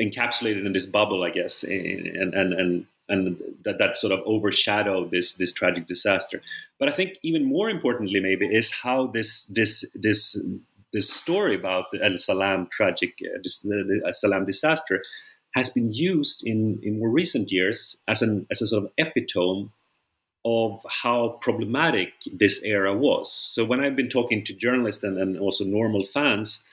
encapsulated 0.00 0.64
in 0.64 0.72
this 0.72 0.86
bubble, 0.86 1.22
I 1.22 1.30
guess, 1.30 1.62
and 1.62 2.34
and 2.34 2.52
and 2.54 2.86
and 3.08 3.36
that 3.64 3.78
that 3.78 3.96
sort 3.96 4.12
of 4.12 4.20
overshadowed 4.26 5.10
this 5.10 5.34
this 5.34 5.52
tragic 5.52 5.86
disaster. 5.86 6.40
But 6.78 6.88
I 6.88 6.92
think 6.92 7.18
even 7.22 7.44
more 7.44 7.68
importantly, 7.68 8.20
maybe, 8.20 8.46
is 8.46 8.70
how 8.70 9.08
this 9.08 9.44
this 9.46 9.84
this 9.94 10.38
this 10.92 11.12
story 11.12 11.54
about 11.54 11.90
the 11.90 12.02
El 12.04 12.16
Salam 12.16 12.68
tragic 12.72 13.14
uh, 13.22 13.38
the, 13.42 14.00
the 14.04 14.12
Salam 14.12 14.44
disaster 14.44 15.02
has 15.54 15.70
been 15.70 15.92
used 15.92 16.42
in 16.46 16.80
in 16.82 16.98
more 16.98 17.10
recent 17.10 17.50
years 17.50 17.96
as 18.08 18.22
an 18.22 18.46
as 18.50 18.62
a 18.62 18.66
sort 18.66 18.84
of 18.84 18.90
epitome 18.98 19.70
of 20.44 20.80
how 20.88 21.38
problematic 21.42 22.14
this 22.32 22.62
era 22.62 22.96
was. 22.96 23.30
So 23.52 23.64
when 23.64 23.80
I've 23.80 23.96
been 23.96 24.08
talking 24.08 24.42
to 24.44 24.54
journalists 24.54 25.02
and, 25.02 25.18
and 25.18 25.38
also 25.38 25.64
normal 25.64 26.04
fans 26.04 26.64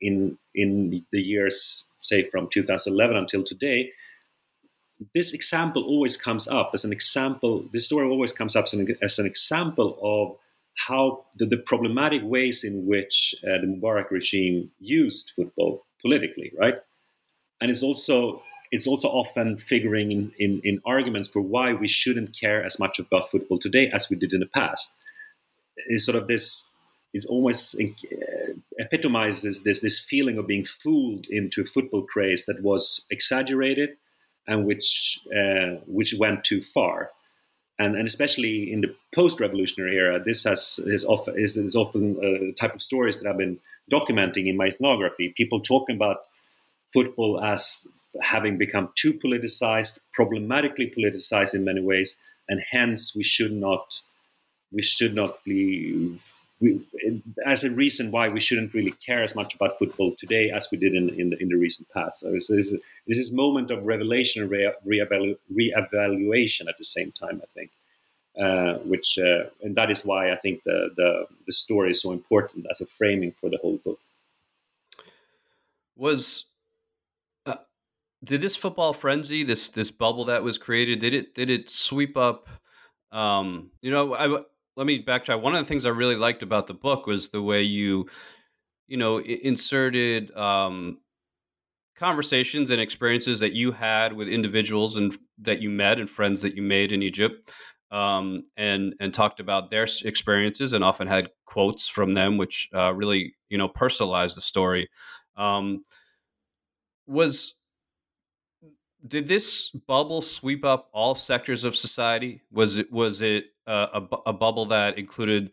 in 0.00 0.38
in 0.54 1.04
the 1.12 1.20
years 1.20 1.84
say 2.00 2.22
from 2.30 2.48
2011 2.52 3.16
until 3.16 3.42
today, 3.42 3.90
this 5.14 5.32
example 5.32 5.82
always 5.82 6.16
comes 6.16 6.46
up 6.48 6.70
as 6.74 6.84
an 6.84 6.92
example. 6.92 7.64
This 7.72 7.86
story 7.86 8.08
always 8.08 8.32
comes 8.32 8.54
up 8.56 8.64
as 8.64 8.72
an, 8.74 8.96
as 9.02 9.18
an 9.18 9.26
example 9.26 9.98
of 10.02 10.36
how 10.76 11.24
the, 11.36 11.46
the, 11.46 11.56
problematic 11.56 12.22
ways 12.22 12.62
in 12.62 12.86
which 12.86 13.34
uh, 13.44 13.58
the 13.60 13.66
Mubarak 13.66 14.10
regime 14.10 14.70
used 14.78 15.32
football 15.34 15.86
politically, 16.02 16.52
right? 16.58 16.74
And 17.60 17.70
it's 17.70 17.82
also 17.82 18.42
it's 18.72 18.86
also 18.86 19.08
often 19.08 19.56
figuring 19.56 20.10
in, 20.10 20.32
in, 20.38 20.60
in 20.64 20.80
arguments 20.84 21.28
for 21.28 21.40
why 21.40 21.72
we 21.72 21.88
shouldn't 21.88 22.38
care 22.38 22.64
as 22.64 22.78
much 22.78 22.98
about 22.98 23.30
football 23.30 23.58
today 23.58 23.90
as 23.94 24.10
we 24.10 24.16
did 24.16 24.32
in 24.32 24.40
the 24.40 24.46
past. 24.46 24.92
It's 25.76 26.04
sort 26.04 26.16
of 26.16 26.26
this 26.26 26.70
it 27.12 27.24
almost 27.28 27.74
uh, 27.80 28.52
epitomizes 28.78 29.62
this 29.62 29.80
this 29.80 29.98
feeling 29.98 30.38
of 30.38 30.46
being 30.46 30.64
fooled 30.64 31.26
into 31.30 31.62
a 31.62 31.64
football 31.64 32.02
craze 32.02 32.44
that 32.46 32.62
was 32.62 33.04
exaggerated 33.10 33.90
and 34.46 34.66
which 34.66 35.18
uh, 35.34 35.80
which 35.86 36.14
went 36.18 36.44
too 36.44 36.62
far. 36.62 37.10
And, 37.78 37.94
and 37.94 38.06
especially 38.06 38.72
in 38.72 38.80
the 38.80 38.94
post-revolutionary 39.14 39.96
era, 39.96 40.22
this 40.22 40.44
has 40.44 40.80
is 40.86 41.04
often 41.04 41.38
is, 41.38 41.56
is 41.56 41.76
often 41.76 42.16
a 42.22 42.52
type 42.52 42.74
of 42.74 42.80
stories 42.80 43.18
that 43.18 43.28
I've 43.28 43.36
been 43.36 43.58
documenting 43.92 44.46
in 44.46 44.56
my 44.56 44.68
ethnography. 44.68 45.34
People 45.36 45.60
talking 45.60 45.96
about 45.96 46.22
football 46.92 47.42
as 47.42 47.86
having 48.22 48.56
become 48.56 48.88
too 48.96 49.12
politicized, 49.12 49.98
problematically 50.14 50.90
politicized 50.96 51.54
in 51.54 51.64
many 51.64 51.82
ways, 51.82 52.16
and 52.48 52.62
hence 52.70 53.14
we 53.14 53.22
should 53.22 53.52
not 53.52 54.00
we 54.72 54.82
should 54.82 55.14
not 55.14 55.44
be 55.44 56.18
we, 56.60 56.86
as 57.44 57.64
a 57.64 57.70
reason 57.70 58.10
why 58.10 58.28
we 58.28 58.40
shouldn't 58.40 58.72
really 58.72 58.92
care 58.92 59.22
as 59.22 59.34
much 59.34 59.54
about 59.54 59.78
football 59.78 60.14
today 60.16 60.50
as 60.50 60.68
we 60.70 60.78
did 60.78 60.94
in, 60.94 61.10
in, 61.10 61.30
the, 61.30 61.42
in 61.42 61.48
the 61.48 61.56
recent 61.56 61.88
past. 61.90 62.20
So 62.20 62.32
this 62.32 62.48
is 62.48 62.76
this 63.06 63.32
moment 63.32 63.70
of 63.70 63.84
revelation 63.84 64.42
and 64.42 64.50
re, 64.50 64.72
re-evalu, 64.84 65.36
re-evaluation 65.54 66.68
at 66.68 66.78
the 66.78 66.84
same 66.84 67.12
time, 67.12 67.40
I 67.42 67.46
think. 67.46 67.70
Uh, 68.38 68.74
which 68.80 69.18
uh, 69.18 69.44
and 69.62 69.76
that 69.76 69.90
is 69.90 70.04
why 70.04 70.30
I 70.30 70.36
think 70.36 70.62
the, 70.64 70.90
the 70.94 71.26
the 71.46 71.52
story 71.54 71.92
is 71.92 72.02
so 72.02 72.12
important 72.12 72.66
as 72.70 72.82
a 72.82 72.86
framing 72.86 73.32
for 73.32 73.48
the 73.48 73.56
whole 73.56 73.78
book. 73.78 73.98
Was 75.96 76.44
uh, 77.46 77.54
did 78.22 78.42
this 78.42 78.54
football 78.54 78.92
frenzy, 78.92 79.42
this 79.42 79.70
this 79.70 79.90
bubble 79.90 80.26
that 80.26 80.42
was 80.42 80.58
created, 80.58 80.98
did 80.98 81.14
it 81.14 81.34
did 81.34 81.48
it 81.48 81.70
sweep 81.70 82.14
up? 82.18 82.46
Um, 83.10 83.70
you 83.80 83.90
know, 83.90 84.14
I 84.14 84.42
let 84.76 84.86
me 84.86 85.02
backtrack. 85.02 85.40
One 85.40 85.54
of 85.54 85.64
the 85.64 85.68
things 85.68 85.86
I 85.86 85.90
really 85.90 86.16
liked 86.16 86.42
about 86.42 86.66
the 86.66 86.74
book 86.74 87.06
was 87.06 87.30
the 87.30 87.42
way 87.42 87.62
you, 87.62 88.06
you 88.88 88.96
know, 88.96 89.20
inserted 89.20 90.34
um, 90.36 90.98
conversations 91.98 92.70
and 92.70 92.80
experiences 92.80 93.40
that 93.40 93.52
you 93.52 93.72
had 93.72 94.12
with 94.12 94.28
individuals 94.28 94.96
and 94.96 95.16
that 95.38 95.62
you 95.62 95.70
met 95.70 95.98
and 95.98 96.10
friends 96.10 96.42
that 96.42 96.54
you 96.56 96.62
made 96.62 96.92
in 96.92 97.02
Egypt, 97.02 97.50
um, 97.90 98.44
and 98.56 98.94
and 99.00 99.14
talked 99.14 99.40
about 99.40 99.70
their 99.70 99.86
experiences 100.04 100.72
and 100.72 100.84
often 100.84 101.06
had 101.08 101.28
quotes 101.46 101.88
from 101.88 102.14
them, 102.14 102.36
which 102.38 102.68
uh, 102.74 102.92
really 102.92 103.34
you 103.48 103.58
know 103.58 103.68
personalized 103.68 104.36
the 104.36 104.42
story. 104.42 104.88
Um, 105.36 105.82
was 107.06 107.55
did 109.06 109.28
this 109.28 109.70
bubble 109.70 110.22
sweep 110.22 110.64
up 110.64 110.88
all 110.92 111.14
sectors 111.14 111.64
of 111.64 111.76
society? 111.76 112.42
Was 112.50 112.78
it 112.78 112.92
was 112.92 113.22
it 113.22 113.46
a, 113.66 114.02
a 114.26 114.32
bubble 114.32 114.66
that 114.66 114.98
included 114.98 115.50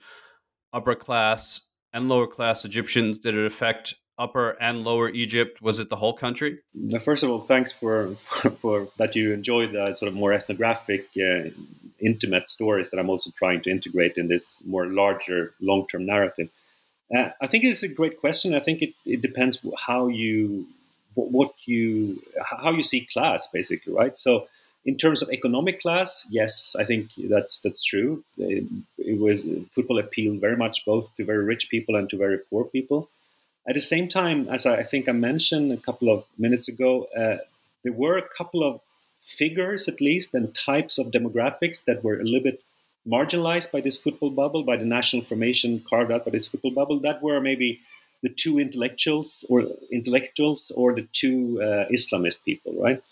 upper 0.72 0.96
class 0.96 1.62
and 1.94 2.10
lower 2.10 2.28
class 2.28 2.66
Egyptians? 2.66 3.20
Did 3.20 3.36
it 3.36 3.46
affect 3.46 3.96
upper 4.18 4.52
and 4.62 4.84
lower 4.84 5.10
Egypt? 5.10 5.62
Was 5.62 5.80
it 5.80 5.90
the 5.90 5.96
whole 5.96 6.14
country? 6.14 6.60
First 7.02 7.24
of 7.24 7.30
all, 7.30 7.42
thanks 7.42 7.72
for 7.72 8.16
for, 8.16 8.50
for 8.52 8.88
that 8.98 9.16
you 9.16 9.34
enjoyed 9.34 9.74
the 9.74 9.94
sort 9.94 10.10
of 10.10 10.16
more 10.16 10.34
ethnographic, 10.34 11.08
uh, 11.18 11.50
intimate 12.00 12.50
stories 12.50 12.90
that 12.90 13.00
I'm 13.00 13.10
also 13.10 13.32
trying 13.38 13.62
to 13.64 13.72
integrate 13.72 14.18
in 14.18 14.28
this 14.28 14.52
more 14.66 14.88
larger 14.88 15.54
long 15.62 15.88
term 15.88 16.06
narrative. 16.06 16.50
Uh, 17.16 17.30
I 17.42 17.48
think 17.48 17.64
it's 17.64 17.84
a 17.84 17.88
great 17.88 18.20
question. 18.20 18.56
I 18.56 18.60
think 18.60 18.82
it, 18.82 18.94
it 19.06 19.22
depends 19.22 19.60
how 19.78 20.08
you 20.08 20.66
what 21.16 21.54
you 21.66 22.22
how 22.44 22.72
you 22.72 22.84
see 22.84 23.02
class 23.12 23.48
basically, 23.48 23.94
right? 23.94 24.16
So 24.16 24.48
in 24.86 24.98
terms 24.98 25.22
of 25.22 25.30
economic 25.30 25.82
class, 25.82 26.26
yes, 26.30 26.76
I 26.78 26.84
think 26.84 27.12
that's 27.18 27.60
that's 27.60 27.84
true. 27.84 28.24
It, 28.38 28.66
it, 28.98 29.20
was 29.20 29.44
football 29.72 30.00
appealed 30.00 30.42
very 30.42 30.58
much 30.58 30.86
both 30.86 31.16
to 31.16 31.26
very 31.26 31.44
rich 31.44 31.70
people 31.70 31.96
and 31.96 32.10
to 32.10 32.18
very 32.18 32.40
poor 32.50 32.66
people. 32.66 33.10
At 33.68 33.76
the 33.76 33.82
same 33.82 34.10
time, 34.10 34.50
as 34.50 34.66
I, 34.66 34.84
think 34.84 35.08
I 35.08 35.14
mentioned 35.14 35.72
a 35.72 35.78
couple 35.78 36.14
of 36.14 36.26
minutes 36.38 36.68
ago, 36.68 37.08
uh, 37.16 37.38
there 37.84 37.94
were 37.94 38.18
a 38.18 38.28
couple 38.38 38.62
of 38.62 38.82
figures, 39.22 39.88
at 39.88 40.02
least, 40.02 40.34
and 40.34 40.54
types 40.54 40.98
of 40.98 41.12
demographics 41.12 41.86
that 41.86 42.04
were 42.04 42.20
a 42.20 42.26
little 42.26 42.44
bit 42.44 42.62
marginalized 43.08 43.72
by 43.72 43.80
this 43.80 43.96
football 43.96 44.32
bubble, 44.32 44.64
by 44.64 44.76
the 44.76 44.86
national 44.86 45.24
formation 45.24 45.82
carved 45.90 46.12
out 46.12 46.26
by 46.26 46.32
this 46.32 46.50
football 46.50 46.72
bubble. 46.72 47.00
That 47.00 47.24
were 47.24 47.40
maybe 47.40 47.80
the 48.24 48.30
two 48.30 48.58
intellectuals 48.58 49.46
or 49.50 49.64
intellectuals 49.92 50.72
or 50.76 50.96
the 50.96 51.08
two 51.12 51.62
uh, 51.62 51.86
Islamist 51.92 52.44
people, 52.44 52.74
right? 52.82 53.04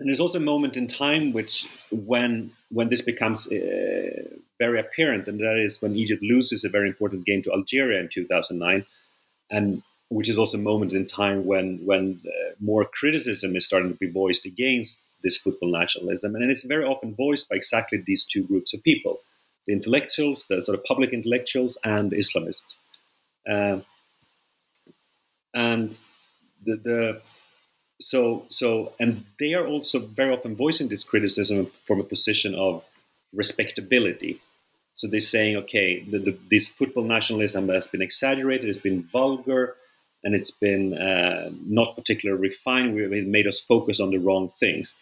And 0.00 0.08
there's 0.08 0.20
also 0.20 0.38
a 0.38 0.52
moment 0.52 0.78
in 0.78 0.86
time 0.86 1.32
which 1.32 1.66
when 1.90 2.50
when 2.70 2.88
this 2.88 3.02
becomes 3.02 3.46
uh, 3.52 4.38
very 4.58 4.80
apparent, 4.80 5.28
and 5.28 5.38
that 5.40 5.58
is 5.58 5.82
when 5.82 5.94
Egypt 5.94 6.22
loses 6.22 6.64
a 6.64 6.70
very 6.70 6.88
important 6.88 7.26
game 7.26 7.42
to 7.42 7.52
Algeria 7.52 8.00
in 8.00 8.08
2009, 8.08 8.86
and 9.50 9.82
which 10.08 10.28
is 10.28 10.38
also 10.38 10.56
a 10.56 10.60
moment 10.60 10.92
in 10.94 11.06
time 11.06 11.44
when 11.44 11.80
when 11.84 12.18
uh, 12.24 12.54
more 12.60 12.86
criticism 12.86 13.54
is 13.54 13.66
starting 13.66 13.92
to 13.92 13.98
be 13.98 14.10
voiced 14.10 14.46
against 14.46 15.02
this 15.22 15.36
football 15.36 15.70
nationalism, 15.70 16.34
and 16.34 16.50
it's 16.50 16.64
very 16.64 16.84
often 16.84 17.14
voiced 17.14 17.50
by 17.50 17.56
exactly 17.56 17.98
these 17.98 18.24
two 18.24 18.44
groups 18.44 18.72
of 18.72 18.82
people: 18.82 19.20
the 19.66 19.74
intellectuals, 19.74 20.46
the 20.46 20.62
sort 20.62 20.78
of 20.78 20.84
public 20.84 21.12
intellectuals, 21.12 21.76
and 21.84 22.12
Islamists. 22.12 22.76
Um, 23.46 23.84
and 25.54 25.98
the, 26.64 26.76
the 26.76 27.20
so 28.00 28.44
so 28.48 28.92
and 28.98 29.24
they 29.38 29.54
are 29.54 29.66
also 29.66 30.00
very 30.00 30.32
often 30.32 30.56
voicing 30.56 30.88
this 30.88 31.04
criticism 31.04 31.70
from 31.84 32.00
a 32.00 32.04
position 32.04 32.54
of 32.54 32.82
respectability. 33.32 34.40
So 34.94 35.06
they're 35.08 35.20
saying 35.20 35.56
okay 35.56 36.02
the, 36.02 36.18
the, 36.18 36.38
this 36.50 36.68
football 36.68 37.04
nationalism 37.04 37.68
has 37.68 37.86
been 37.86 38.02
exaggerated 38.02 38.68
it's 38.68 38.78
been 38.78 39.02
vulgar 39.04 39.76
and 40.22 40.34
it's 40.34 40.50
been 40.50 40.98
uh, 40.98 41.50
not 41.66 41.96
particularly 41.96 42.40
refined. 42.40 42.94
We, 42.94 43.04
it 43.04 43.26
made 43.26 43.46
us 43.46 43.60
focus 43.60 44.00
on 44.00 44.10
the 44.10 44.18
wrong 44.18 44.48
things 44.48 44.94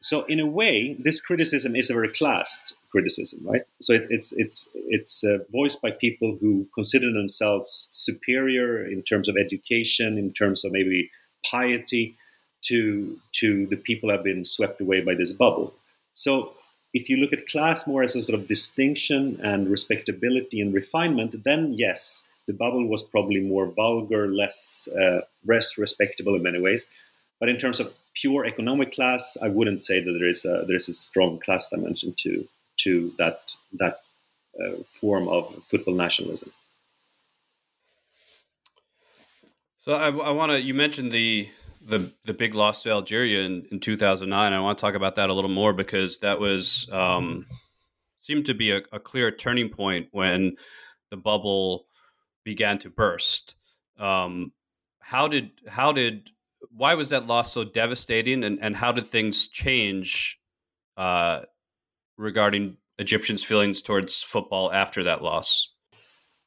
so 0.00 0.24
in 0.24 0.40
a 0.40 0.46
way 0.46 0.96
this 0.98 1.20
criticism 1.20 1.74
is 1.74 1.90
a 1.90 1.94
very 1.94 2.12
classed 2.12 2.76
criticism 2.90 3.40
right 3.44 3.62
so 3.80 3.92
it, 3.92 4.06
it's 4.10 4.32
it's 4.36 4.68
it's 4.74 5.24
uh, 5.24 5.38
voiced 5.50 5.80
by 5.82 5.90
people 5.90 6.36
who 6.40 6.66
consider 6.74 7.12
themselves 7.12 7.88
superior 7.90 8.86
in 8.86 9.02
terms 9.02 9.28
of 9.28 9.36
education 9.36 10.18
in 10.18 10.32
terms 10.32 10.64
of 10.64 10.72
maybe 10.72 11.10
piety 11.50 12.16
to 12.64 13.18
to 13.32 13.66
the 13.66 13.76
people 13.76 14.08
who 14.08 14.16
have 14.16 14.24
been 14.24 14.44
swept 14.44 14.80
away 14.80 15.00
by 15.00 15.14
this 15.14 15.32
bubble. 15.32 15.74
So 16.12 16.52
if 16.92 17.08
you 17.08 17.16
look 17.16 17.32
at 17.32 17.46
class 17.48 17.86
more 17.86 18.02
as 18.02 18.16
a 18.16 18.22
sort 18.22 18.38
of 18.38 18.46
distinction 18.46 19.40
and 19.42 19.68
respectability 19.68 20.60
and 20.60 20.72
refinement, 20.72 21.44
then 21.44 21.74
yes, 21.74 22.24
the 22.46 22.52
bubble 22.52 22.86
was 22.86 23.02
probably 23.02 23.40
more 23.40 23.66
vulgar, 23.66 24.28
less 24.28 24.88
uh, 24.98 25.20
less 25.46 25.78
respectable 25.78 26.34
in 26.34 26.42
many 26.42 26.60
ways. 26.60 26.86
But 27.40 27.48
in 27.48 27.58
terms 27.58 27.80
of 27.80 27.92
pure 28.14 28.44
economic 28.46 28.92
class, 28.92 29.36
I 29.42 29.48
wouldn't 29.48 29.82
say 29.82 30.00
that 30.00 30.12
there 30.12 30.28
is 30.28 30.44
a 30.44 30.64
there 30.66 30.76
is 30.76 30.88
a 30.88 30.94
strong 30.94 31.40
class 31.40 31.68
dimension 31.68 32.14
to 32.18 32.46
to 32.78 33.12
that 33.18 33.54
that 33.74 34.00
uh, 34.60 34.82
form 35.00 35.28
of 35.28 35.62
football 35.68 35.94
nationalism. 35.94 36.52
So 39.80 39.92
I, 39.94 40.06
I 40.08 40.30
want 40.30 40.52
to. 40.52 40.60
You 40.60 40.74
mentioned 40.74 41.12
the 41.12 41.48
the 41.86 42.10
the 42.24 42.32
big 42.32 42.54
loss 42.54 42.82
to 42.82 42.90
Algeria 42.90 43.42
in, 43.42 43.66
in 43.70 43.80
2009. 43.80 44.52
I 44.52 44.60
want 44.60 44.78
to 44.78 44.82
talk 44.82 44.94
about 44.94 45.16
that 45.16 45.28
a 45.28 45.34
little 45.34 45.50
more 45.50 45.72
because 45.72 46.18
that 46.18 46.40
was 46.40 46.88
um, 46.90 47.44
seemed 48.18 48.46
to 48.46 48.54
be 48.54 48.70
a, 48.70 48.80
a 48.92 48.98
clear 48.98 49.30
turning 49.30 49.68
point 49.68 50.08
when 50.12 50.56
the 51.10 51.16
bubble 51.16 51.86
began 52.44 52.78
to 52.78 52.90
burst. 52.90 53.54
Um, 53.98 54.52
how 55.00 55.28
did 55.28 55.50
how 55.68 55.92
did 55.92 56.30
why 56.76 56.94
was 56.94 57.10
that 57.10 57.26
loss 57.26 57.52
so 57.52 57.64
devastating, 57.64 58.44
and, 58.44 58.58
and 58.60 58.76
how 58.76 58.92
did 58.92 59.06
things 59.06 59.48
change 59.48 60.38
uh, 60.96 61.40
regarding 62.16 62.76
Egyptians' 62.98 63.44
feelings 63.44 63.80
towards 63.82 64.22
football 64.22 64.72
after 64.72 65.04
that 65.04 65.22
loss? 65.22 65.70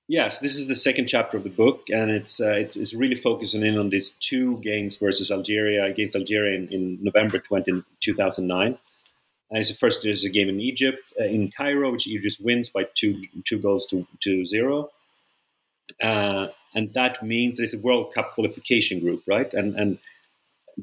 Yes, 0.09 0.39
this 0.39 0.55
is 0.55 0.67
the 0.67 0.75
second 0.75 1.07
chapter 1.07 1.35
of 1.35 1.43
the 1.43 1.49
book, 1.49 1.87
and 1.89 2.09
it's 2.09 2.39
uh, 2.39 2.51
it's, 2.51 2.77
it's, 2.77 2.93
really 2.93 3.15
focusing 3.15 3.65
in 3.65 3.77
on 3.77 3.89
these 3.89 4.11
two 4.11 4.57
games 4.59 4.97
versus 4.97 5.31
Algeria 5.31 5.83
against 5.83 6.15
Algeria 6.15 6.57
in, 6.57 6.69
in 6.69 6.97
November 7.01 7.39
20, 7.39 7.83
2009. 7.99 8.77
And 9.49 9.59
it's 9.59 9.67
the 9.69 9.75
first 9.75 10.03
there's 10.03 10.23
a 10.23 10.29
game 10.29 10.47
in 10.47 10.61
Egypt 10.61 10.99
uh, 11.19 11.25
in 11.25 11.51
Cairo, 11.51 11.91
which 11.91 12.07
Egypt 12.07 12.37
wins 12.39 12.69
by 12.69 12.85
two 12.95 13.21
two 13.45 13.59
goals 13.59 13.85
to 13.87 14.07
to 14.21 14.45
zero, 14.45 14.91
uh, 16.01 16.47
and 16.73 16.93
that 16.93 17.21
means 17.21 17.57
there's 17.57 17.73
a 17.73 17.79
World 17.79 18.13
Cup 18.13 18.33
qualification 18.33 19.01
group, 19.01 19.23
right? 19.27 19.53
And 19.53 19.75
and 19.75 19.99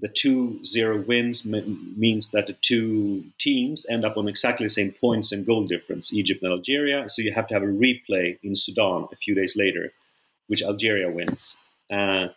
the 0.00 0.08
two 0.08 0.62
zero 0.64 1.00
wins 1.00 1.44
means 1.44 2.28
that 2.28 2.46
the 2.46 2.54
two 2.54 3.24
teams 3.38 3.86
end 3.88 4.04
up 4.04 4.16
on 4.16 4.28
exactly 4.28 4.66
the 4.66 4.70
same 4.70 4.92
points 4.92 5.30
and 5.30 5.46
goal 5.46 5.66
difference, 5.66 6.12
Egypt 6.12 6.42
and 6.42 6.52
Algeria. 6.52 7.08
So 7.08 7.22
you 7.22 7.32
have 7.32 7.46
to 7.48 7.54
have 7.54 7.62
a 7.62 7.66
replay 7.66 8.38
in 8.42 8.54
Sudan 8.54 9.06
a 9.12 9.16
few 9.16 9.34
days 9.34 9.56
later, 9.56 9.92
which 10.48 10.62
Algeria 10.62 11.10
wins. 11.10 11.56
Uh, 11.90 12.28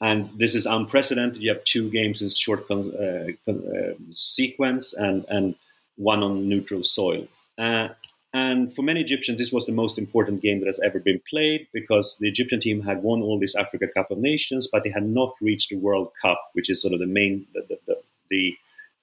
and 0.00 0.30
this 0.38 0.54
is 0.54 0.66
unprecedented. 0.66 1.42
You 1.42 1.50
have 1.50 1.64
two 1.64 1.90
games 1.90 2.22
in 2.22 2.28
short 2.30 2.66
uh, 2.70 2.74
uh, 2.74 3.94
sequence 4.10 4.94
and, 4.94 5.24
and 5.28 5.54
one 5.96 6.22
on 6.22 6.48
neutral 6.48 6.82
soil. 6.82 7.28
Uh, 7.58 7.88
and 8.34 8.74
for 8.74 8.82
many 8.82 9.00
Egyptians, 9.00 9.38
this 9.38 9.52
was 9.52 9.64
the 9.64 9.72
most 9.72 9.96
important 9.96 10.42
game 10.42 10.58
that 10.58 10.66
has 10.66 10.80
ever 10.84 10.98
been 10.98 11.20
played 11.30 11.68
because 11.72 12.18
the 12.18 12.28
Egyptian 12.28 12.58
team 12.58 12.82
had 12.82 13.00
won 13.00 13.22
all 13.22 13.38
this 13.38 13.54
Africa 13.54 13.86
Cup 13.86 14.10
of 14.10 14.18
Nations, 14.18 14.66
but 14.70 14.82
they 14.82 14.90
had 14.90 15.06
not 15.06 15.36
reached 15.40 15.70
the 15.70 15.76
World 15.76 16.10
Cup, 16.20 16.50
which 16.52 16.68
is 16.68 16.82
sort 16.82 16.92
of 16.92 16.98
the 16.98 17.06
main, 17.06 17.46
the, 17.54 17.78
the, 17.86 17.96
the, 18.30 18.52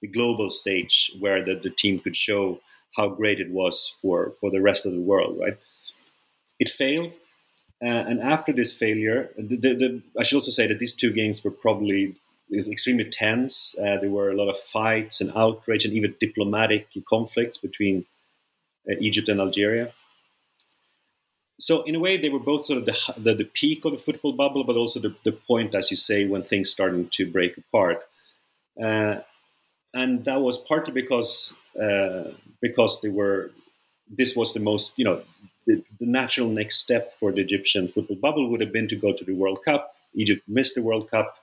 the 0.02 0.06
global 0.08 0.50
stage 0.50 1.10
where 1.18 1.42
the, 1.42 1.54
the 1.54 1.70
team 1.70 1.98
could 1.98 2.14
show 2.14 2.60
how 2.94 3.08
great 3.08 3.40
it 3.40 3.50
was 3.50 3.98
for, 4.02 4.34
for 4.38 4.50
the 4.50 4.60
rest 4.60 4.84
of 4.84 4.92
the 4.92 5.00
world, 5.00 5.38
right? 5.40 5.56
It 6.60 6.68
failed. 6.68 7.14
Uh, 7.82 7.86
and 7.86 8.20
after 8.20 8.52
this 8.52 8.74
failure, 8.74 9.30
the, 9.38 9.56
the, 9.56 10.02
I 10.18 10.24
should 10.24 10.36
also 10.36 10.50
say 10.50 10.66
that 10.66 10.78
these 10.78 10.92
two 10.92 11.10
games 11.10 11.42
were 11.42 11.50
probably 11.50 12.16
extremely 12.52 13.06
tense. 13.06 13.74
Uh, 13.78 13.96
there 13.96 14.10
were 14.10 14.30
a 14.30 14.36
lot 14.36 14.50
of 14.50 14.60
fights 14.60 15.22
and 15.22 15.32
outrage 15.34 15.86
and 15.86 15.94
even 15.94 16.14
diplomatic 16.20 16.88
conflicts 17.08 17.56
between 17.56 18.04
Egypt 19.00 19.28
and 19.28 19.40
Algeria. 19.40 19.92
So 21.58 21.82
in 21.82 21.94
a 21.94 22.00
way, 22.00 22.16
they 22.16 22.28
were 22.28 22.40
both 22.40 22.64
sort 22.64 22.78
of 22.78 22.86
the, 22.86 22.96
the, 23.16 23.34
the 23.34 23.44
peak 23.44 23.84
of 23.84 23.92
the 23.92 23.98
football 23.98 24.32
bubble, 24.32 24.64
but 24.64 24.76
also 24.76 24.98
the, 24.98 25.14
the 25.24 25.32
point, 25.32 25.74
as 25.74 25.90
you 25.90 25.96
say, 25.96 26.26
when 26.26 26.42
things 26.42 26.70
started 26.70 27.12
to 27.12 27.30
break 27.30 27.56
apart. 27.56 28.02
Uh, 28.82 29.20
and 29.94 30.24
that 30.24 30.40
was 30.40 30.58
partly 30.58 30.92
because 30.92 31.52
uh, 31.80 32.24
because 32.60 33.00
they 33.00 33.08
were 33.08 33.50
this 34.10 34.34
was 34.34 34.54
the 34.54 34.60
most 34.60 34.92
you 34.96 35.04
know 35.04 35.22
the, 35.66 35.82
the, 36.00 36.06
natural 36.06 36.48
next 36.48 36.78
step 36.78 37.12
for 37.12 37.30
the 37.30 37.40
Egyptian 37.40 37.88
football 37.88 38.16
bubble 38.16 38.48
would 38.48 38.60
have 38.60 38.72
been 38.72 38.88
to 38.88 38.96
go 38.96 39.12
to 39.12 39.24
the 39.24 39.34
World 39.34 39.64
Cup. 39.64 39.94
Egypt 40.14 40.42
missed 40.48 40.74
the 40.74 40.82
World 40.82 41.10
Cup. 41.10 41.36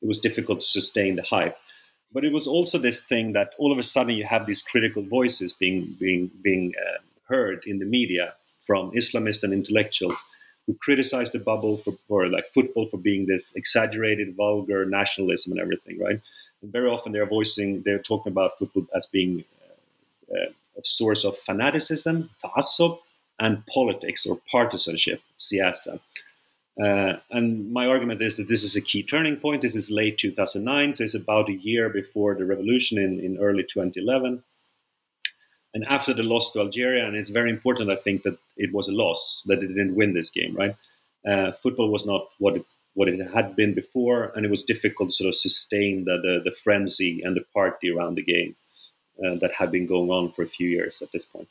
It 0.00 0.08
was 0.08 0.18
difficult 0.18 0.60
to 0.60 0.66
sustain 0.66 1.16
the 1.16 1.22
hype 1.22 1.56
but 2.12 2.24
it 2.24 2.32
was 2.32 2.46
also 2.46 2.78
this 2.78 3.04
thing 3.04 3.32
that 3.32 3.54
all 3.58 3.72
of 3.72 3.78
a 3.78 3.82
sudden 3.82 4.14
you 4.14 4.24
have 4.24 4.46
these 4.46 4.62
critical 4.62 5.02
voices 5.02 5.52
being 5.52 5.96
being 5.98 6.30
being 6.42 6.72
uh, 6.86 6.98
heard 7.28 7.64
in 7.66 7.78
the 7.78 7.84
media 7.84 8.34
from 8.66 8.90
Islamists 8.92 9.42
and 9.42 9.52
intellectuals 9.52 10.18
who 10.66 10.74
criticize 10.74 11.30
the 11.30 11.38
bubble 11.38 11.76
for, 11.78 11.94
for 12.08 12.28
like 12.28 12.46
football 12.54 12.86
for 12.86 12.96
being 12.96 13.26
this 13.26 13.52
exaggerated, 13.54 14.36
vulgar 14.36 14.84
nationalism 14.84 15.52
and 15.52 15.60
everything, 15.60 15.98
right? 15.98 16.20
And 16.62 16.72
very 16.72 16.88
often 16.88 17.12
they're 17.12 17.26
voicing, 17.26 17.82
they're 17.84 17.98
talking 17.98 18.30
about 18.30 18.58
football 18.58 18.86
as 18.94 19.06
being 19.06 19.44
uh, 20.30 20.34
uh, 20.34 20.50
a 20.78 20.84
source 20.84 21.24
of 21.24 21.36
fanaticism, 21.36 22.30
ta'assub, 22.42 22.98
and 23.40 23.66
politics 23.66 24.24
or 24.24 24.38
partisanship, 24.50 25.20
siyasa. 25.38 25.98
Uh, 26.80 27.14
and 27.30 27.70
my 27.70 27.86
argument 27.86 28.22
is 28.22 28.36
that 28.36 28.48
this 28.48 28.62
is 28.62 28.76
a 28.76 28.80
key 28.80 29.02
turning 29.02 29.36
point. 29.36 29.62
This 29.62 29.74
is 29.74 29.90
late 29.90 30.18
2009, 30.18 30.94
so 30.94 31.04
it's 31.04 31.14
about 31.14 31.48
a 31.48 31.54
year 31.54 31.88
before 31.88 32.34
the 32.34 32.46
revolution 32.46 32.98
in, 32.98 33.20
in 33.20 33.38
early 33.38 33.62
2011. 33.62 34.42
And 35.74 35.84
after 35.86 36.12
the 36.12 36.22
loss 36.22 36.50
to 36.52 36.60
Algeria, 36.60 37.06
and 37.06 37.16
it's 37.16 37.30
very 37.30 37.50
important, 37.50 37.90
I 37.90 37.96
think, 37.96 38.22
that 38.22 38.38
it 38.56 38.72
was 38.72 38.88
a 38.88 38.92
loss, 38.92 39.42
that 39.46 39.62
it 39.62 39.68
didn't 39.68 39.94
win 39.94 40.14
this 40.14 40.30
game, 40.30 40.54
right? 40.54 40.76
Uh, 41.26 41.52
football 41.52 41.90
was 41.90 42.06
not 42.06 42.28
what 42.38 42.56
it, 42.56 42.64
what 42.94 43.08
it 43.08 43.20
had 43.32 43.56
been 43.56 43.74
before, 43.74 44.32
and 44.34 44.44
it 44.44 44.50
was 44.50 44.62
difficult 44.62 45.10
to 45.10 45.14
sort 45.14 45.28
of 45.28 45.36
sustain 45.36 46.04
the, 46.04 46.18
the, 46.22 46.50
the 46.50 46.56
frenzy 46.56 47.22
and 47.22 47.36
the 47.36 47.44
party 47.54 47.90
around 47.90 48.16
the 48.16 48.22
game 48.22 48.54
uh, 49.24 49.36
that 49.36 49.52
had 49.52 49.70
been 49.70 49.86
going 49.86 50.10
on 50.10 50.32
for 50.32 50.42
a 50.42 50.46
few 50.46 50.68
years 50.68 51.00
at 51.00 51.12
this 51.12 51.24
point. 51.24 51.48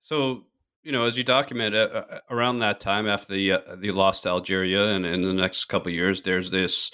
So 0.00 0.42
you 0.88 0.92
know, 0.92 1.04
as 1.04 1.18
you 1.18 1.22
document 1.22 1.74
uh, 1.74 1.90
uh, 1.92 2.18
around 2.30 2.60
that 2.60 2.80
time 2.80 3.06
after 3.06 3.34
the 3.34 3.52
uh, 3.52 3.76
the 3.76 3.90
loss 3.90 4.22
to 4.22 4.30
Algeria, 4.30 4.86
and 4.86 5.04
in 5.04 5.20
the 5.20 5.34
next 5.34 5.66
couple 5.66 5.92
years, 5.92 6.22
there's 6.22 6.50
this 6.50 6.90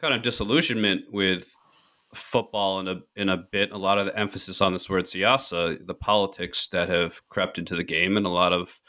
kind 0.00 0.14
of 0.14 0.22
disillusionment 0.22 1.02
with 1.12 1.54
football 2.14 2.80
in 2.80 2.88
a 2.88 3.00
in 3.14 3.28
a 3.28 3.36
bit. 3.36 3.72
A 3.72 3.76
lot 3.76 3.98
of 3.98 4.06
the 4.06 4.18
emphasis 4.18 4.62
on 4.62 4.72
this 4.72 4.88
word 4.88 5.04
siyasa, 5.04 5.86
the 5.86 5.92
politics 5.92 6.66
that 6.68 6.88
have 6.88 7.20
crept 7.28 7.58
into 7.58 7.76
the 7.76 7.84
game, 7.84 8.16
and 8.16 8.24
a 8.24 8.30
lot 8.30 8.54
of, 8.54 8.80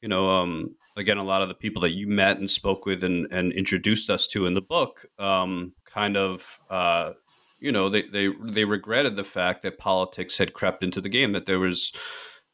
you 0.00 0.08
know, 0.08 0.28
um, 0.28 0.74
again, 0.96 1.18
a 1.18 1.22
lot 1.22 1.42
of 1.42 1.48
the 1.48 1.54
people 1.54 1.82
that 1.82 1.94
you 1.94 2.08
met 2.08 2.38
and 2.38 2.50
spoke 2.50 2.86
with 2.86 3.04
and, 3.04 3.32
and 3.32 3.52
introduced 3.52 4.10
us 4.10 4.26
to 4.26 4.46
in 4.46 4.54
the 4.54 4.60
book, 4.60 5.06
um, 5.20 5.74
kind 5.86 6.16
of. 6.16 6.58
Uh, 6.68 7.12
you 7.60 7.70
know, 7.70 7.88
they, 7.88 8.02
they 8.02 8.30
they 8.42 8.64
regretted 8.64 9.14
the 9.14 9.22
fact 9.22 9.62
that 9.62 9.78
politics 9.78 10.36
had 10.38 10.52
crept 10.52 10.82
into 10.82 11.00
the 11.00 11.08
game. 11.08 11.30
That 11.30 11.46
there 11.46 11.60
was, 11.60 11.92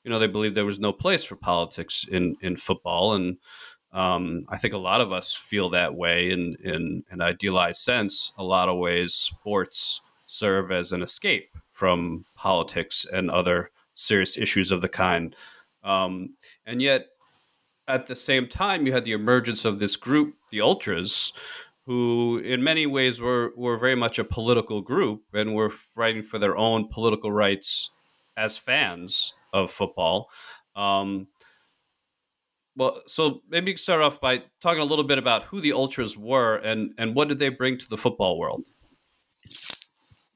you 0.09 0.15
know, 0.15 0.19
they 0.19 0.27
believed 0.27 0.55
there 0.55 0.65
was 0.65 0.81
no 0.81 0.91
place 0.95 1.23
for 1.23 1.37
politics 1.37 2.07
in 2.11 2.35
in 2.41 2.57
football, 2.57 3.13
and 3.13 3.37
um, 3.93 4.41
I 4.49 4.57
think 4.57 4.73
a 4.73 4.79
lot 4.79 5.03
of 5.03 5.13
us 5.13 5.35
feel 5.35 5.69
that 5.69 5.95
way 5.95 6.31
in 6.31 6.57
in 6.65 7.05
an 7.11 7.21
idealized 7.21 7.83
sense. 7.83 8.33
A 8.39 8.43
lot 8.43 8.71
of 8.71 8.79
ways, 8.79 9.13
sports 9.13 10.01
serve 10.25 10.73
as 10.73 10.93
an 10.93 11.03
escape 11.03 11.51
from 11.69 12.25
politics 12.35 13.05
and 13.13 13.31
other 13.31 13.71
serious 13.93 14.39
issues 14.39 14.73
of 14.73 14.81
the 14.81 14.89
kind, 14.89 15.37
um, 15.85 16.37
and 16.65 16.81
yet 16.81 17.09
at 17.87 18.07
the 18.07 18.15
same 18.15 18.49
time, 18.49 18.87
you 18.87 18.95
had 18.95 19.05
the 19.05 19.13
emergence 19.13 19.67
of 19.67 19.79
this 19.79 19.97
group, 19.97 20.37
the 20.51 20.63
ultras, 20.63 21.35
who 21.85 22.39
in 22.39 22.65
many 22.65 22.87
ways 22.87 23.21
were 23.21 23.53
were 23.59 23.77
very 23.77 23.95
much 23.95 24.19
a 24.19 24.25
political 24.25 24.81
group 24.81 25.25
and 25.35 25.55
were 25.55 25.69
fighting 25.69 26.23
for 26.23 26.39
their 26.39 26.57
own 26.57 26.89
political 26.89 27.31
rights 27.31 27.91
as 28.39 28.57
fans 28.57 29.35
of 29.53 29.71
football. 29.71 30.29
Um, 30.77 31.29
well, 32.77 33.03
so 33.07 33.43
maybe 33.49 33.73
you 33.73 33.75
can 33.75 33.83
start 33.83 34.03
off 34.03 34.21
by 34.21 34.43
talking 34.61 34.81
a 34.81 34.85
little 34.85 35.05
bit 35.05 35.19
about 35.19 35.45
who 35.45 35.61
the 35.61 35.73
ultras 35.73 36.17
were 36.17 36.57
and 36.57 36.95
and 36.97 37.15
what 37.15 37.29
did 37.29 37.41
they 37.41 37.49
bring 37.49 37.77
to 37.79 37.89
the 37.89 37.97
football 37.97 38.39
world. 38.39 38.65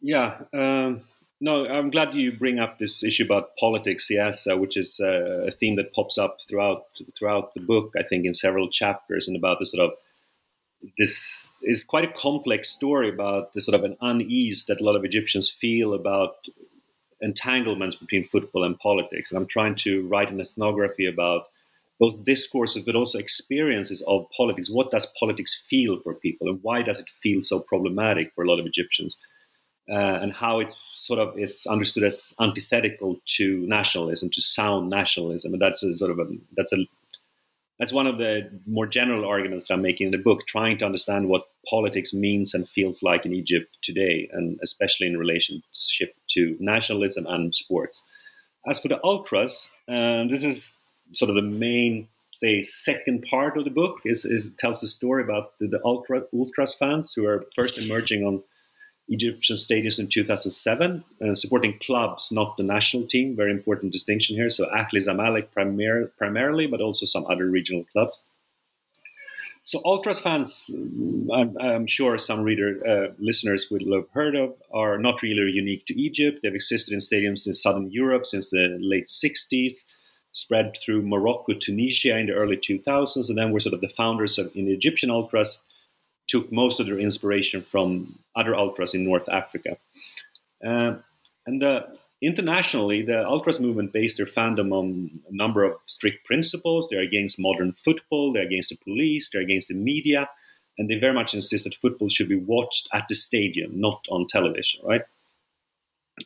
Yeah, 0.00 0.40
um, 0.52 1.02
no, 1.40 1.66
I'm 1.66 1.90
glad 1.90 2.14
you 2.14 2.32
bring 2.32 2.58
up 2.58 2.78
this 2.78 3.04
issue 3.04 3.24
about 3.24 3.56
politics, 3.56 4.08
yes, 4.10 4.46
uh, 4.46 4.56
which 4.56 4.76
is 4.76 5.00
uh, 5.00 5.46
a 5.46 5.50
theme 5.50 5.76
that 5.76 5.92
pops 5.92 6.18
up 6.18 6.38
throughout 6.48 6.82
throughout 7.16 7.54
the 7.54 7.60
book. 7.60 7.94
I 7.98 8.02
think 8.02 8.26
in 8.26 8.34
several 8.34 8.70
chapters 8.70 9.28
and 9.28 9.36
about 9.36 9.58
the 9.60 9.66
sort 9.66 9.84
of 9.84 9.92
this 10.98 11.50
is 11.62 11.84
quite 11.84 12.04
a 12.04 12.12
complex 12.12 12.68
story 12.68 13.08
about 13.08 13.54
the 13.54 13.60
sort 13.60 13.74
of 13.74 13.84
an 13.84 13.96
unease 14.00 14.66
that 14.66 14.80
a 14.80 14.84
lot 14.84 14.96
of 14.96 15.04
Egyptians 15.04 15.50
feel 15.50 15.94
about 15.94 16.34
entanglements 17.22 17.96
between 17.96 18.26
football 18.26 18.64
and 18.64 18.78
politics. 18.78 19.30
And 19.30 19.38
I'm 19.38 19.46
trying 19.46 19.76
to 19.76 20.06
write 20.08 20.30
an 20.30 20.40
ethnography 20.40 21.06
about 21.06 21.44
both 21.98 22.22
discourses 22.24 22.82
but 22.82 22.96
also 22.96 23.18
experiences 23.18 24.02
of 24.08 24.26
politics. 24.36 24.68
What 24.68 24.90
does 24.90 25.06
politics 25.18 25.64
feel 25.68 26.00
for 26.00 26.14
people, 26.14 26.48
and 26.48 26.58
why 26.62 26.82
does 26.82 26.98
it 26.98 27.08
feel 27.08 27.42
so 27.42 27.60
problematic 27.60 28.32
for 28.34 28.42
a 28.42 28.48
lot 28.48 28.58
of 28.58 28.66
Egyptians? 28.66 29.16
Uh, 29.90 30.18
and 30.22 30.32
how 30.32 30.60
it's 30.60 30.76
sort 30.76 31.18
of 31.18 31.38
is 31.38 31.66
understood 31.68 32.04
as 32.04 32.32
antithetical 32.40 33.20
to 33.26 33.66
nationalism, 33.66 34.30
to 34.30 34.40
sound 34.40 34.90
nationalism, 34.90 35.52
and 35.52 35.62
that's 35.62 35.82
a 35.82 35.94
sort 35.94 36.10
of 36.10 36.18
a 36.18 36.26
that's 36.56 36.72
a 36.72 36.78
that's 37.82 37.92
one 37.92 38.06
of 38.06 38.16
the 38.16 38.48
more 38.64 38.86
general 38.86 39.24
arguments 39.24 39.66
that 39.66 39.74
I'm 39.74 39.82
making 39.82 40.06
in 40.06 40.12
the 40.12 40.18
book, 40.18 40.46
trying 40.46 40.78
to 40.78 40.84
understand 40.84 41.28
what 41.28 41.46
politics 41.68 42.14
means 42.14 42.54
and 42.54 42.68
feels 42.68 43.02
like 43.02 43.26
in 43.26 43.34
Egypt 43.34 43.76
today, 43.82 44.30
and 44.32 44.56
especially 44.62 45.08
in 45.08 45.16
relationship 45.16 46.14
to 46.30 46.56
nationalism 46.60 47.26
and 47.26 47.52
sports. 47.52 48.04
As 48.68 48.78
for 48.78 48.86
the 48.86 49.02
ultras, 49.02 49.68
uh, 49.88 50.28
this 50.28 50.44
is 50.44 50.72
sort 51.10 51.28
of 51.28 51.34
the 51.34 51.42
main, 51.42 52.06
say, 52.34 52.62
second 52.62 53.26
part 53.28 53.58
of 53.58 53.64
the 53.64 53.70
book. 53.70 53.98
is, 54.04 54.24
is 54.24 54.48
tells 54.60 54.80
the 54.80 54.86
story 54.86 55.24
about 55.24 55.58
the, 55.58 55.66
the 55.66 55.80
ultra 55.84 56.22
ultras 56.32 56.74
fans 56.74 57.12
who 57.12 57.26
are 57.26 57.42
first 57.56 57.78
emerging 57.78 58.22
on 58.22 58.44
Egyptian 59.12 59.56
stadiums 59.56 59.98
in 59.98 60.08
2007, 60.08 61.04
uh, 61.20 61.34
supporting 61.34 61.78
clubs, 61.78 62.32
not 62.32 62.56
the 62.56 62.62
national 62.62 63.06
team. 63.06 63.36
Very 63.36 63.50
important 63.50 63.92
distinction 63.92 64.36
here. 64.36 64.48
So 64.48 64.66
Ahly 64.66 65.00
Zamalek 65.06 65.48
primar- 65.56 66.10
primarily, 66.16 66.66
but 66.66 66.80
also 66.80 67.06
some 67.06 67.26
other 67.26 67.46
regional 67.46 67.84
clubs. 67.92 68.16
So 69.64 69.80
Ultras 69.84 70.18
fans, 70.18 70.70
mm, 70.74 71.28
I'm, 71.32 71.56
I'm 71.60 71.86
sure 71.86 72.18
some 72.18 72.40
reader 72.40 72.80
uh, 72.84 73.14
listeners 73.18 73.70
will 73.70 73.94
have 73.94 74.08
heard 74.12 74.34
of, 74.34 74.54
are 74.72 74.98
not 74.98 75.22
really 75.22 75.52
unique 75.52 75.86
to 75.86 75.94
Egypt. 76.00 76.40
They've 76.42 76.54
existed 76.54 76.92
in 76.92 76.98
stadiums 76.98 77.46
in 77.46 77.54
southern 77.54 77.90
Europe 77.90 78.26
since 78.26 78.50
the 78.50 78.76
late 78.80 79.06
60s, 79.06 79.84
spread 80.32 80.76
through 80.82 81.02
Morocco, 81.02 81.52
Tunisia 81.52 82.16
in 82.18 82.26
the 82.26 82.32
early 82.32 82.56
2000s, 82.56 83.28
and 83.28 83.38
then 83.38 83.52
were 83.52 83.60
sort 83.60 83.74
of 83.74 83.80
the 83.80 83.88
founders 83.88 84.36
of 84.36 84.50
in 84.56 84.66
Egyptian 84.66 85.10
Ultras 85.10 85.62
took 86.32 86.50
most 86.50 86.80
of 86.80 86.86
their 86.86 86.98
inspiration 86.98 87.62
from 87.62 88.18
other 88.34 88.54
ultras 88.54 88.94
in 88.94 89.04
North 89.04 89.28
Africa. 89.28 89.76
Uh, 90.66 90.94
and 91.46 91.60
the, 91.60 91.86
internationally, 92.22 93.02
the 93.02 93.26
ultras 93.26 93.60
movement 93.60 93.92
based 93.92 94.16
their 94.16 94.24
fandom 94.24 94.72
on 94.72 95.10
a 95.28 95.34
number 95.34 95.62
of 95.62 95.76
strict 95.84 96.24
principles. 96.24 96.88
They're 96.88 97.02
against 97.02 97.38
modern 97.38 97.72
football, 97.72 98.32
they're 98.32 98.46
against 98.46 98.70
the 98.70 98.76
police, 98.76 99.28
they're 99.28 99.42
against 99.42 99.68
the 99.68 99.74
media, 99.74 100.30
and 100.78 100.88
they 100.88 100.98
very 100.98 101.12
much 101.12 101.34
insist 101.34 101.64
that 101.64 101.74
football 101.74 102.08
should 102.08 102.30
be 102.30 102.36
watched 102.36 102.88
at 102.94 103.08
the 103.08 103.14
stadium, 103.14 103.78
not 103.78 104.06
on 104.10 104.26
television, 104.26 104.80
right? 104.84 105.02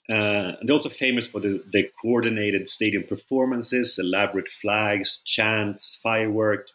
Uh, 0.08 0.52
they're 0.62 0.78
also 0.78 0.88
famous 0.88 1.26
for 1.26 1.40
the, 1.40 1.62
the, 1.72 1.88
coordinated 2.00 2.68
stadium 2.68 3.02
performances, 3.04 3.98
elaborate 3.98 4.48
flags, 4.48 5.22
chants, 5.24 5.98
firework, 6.02 6.68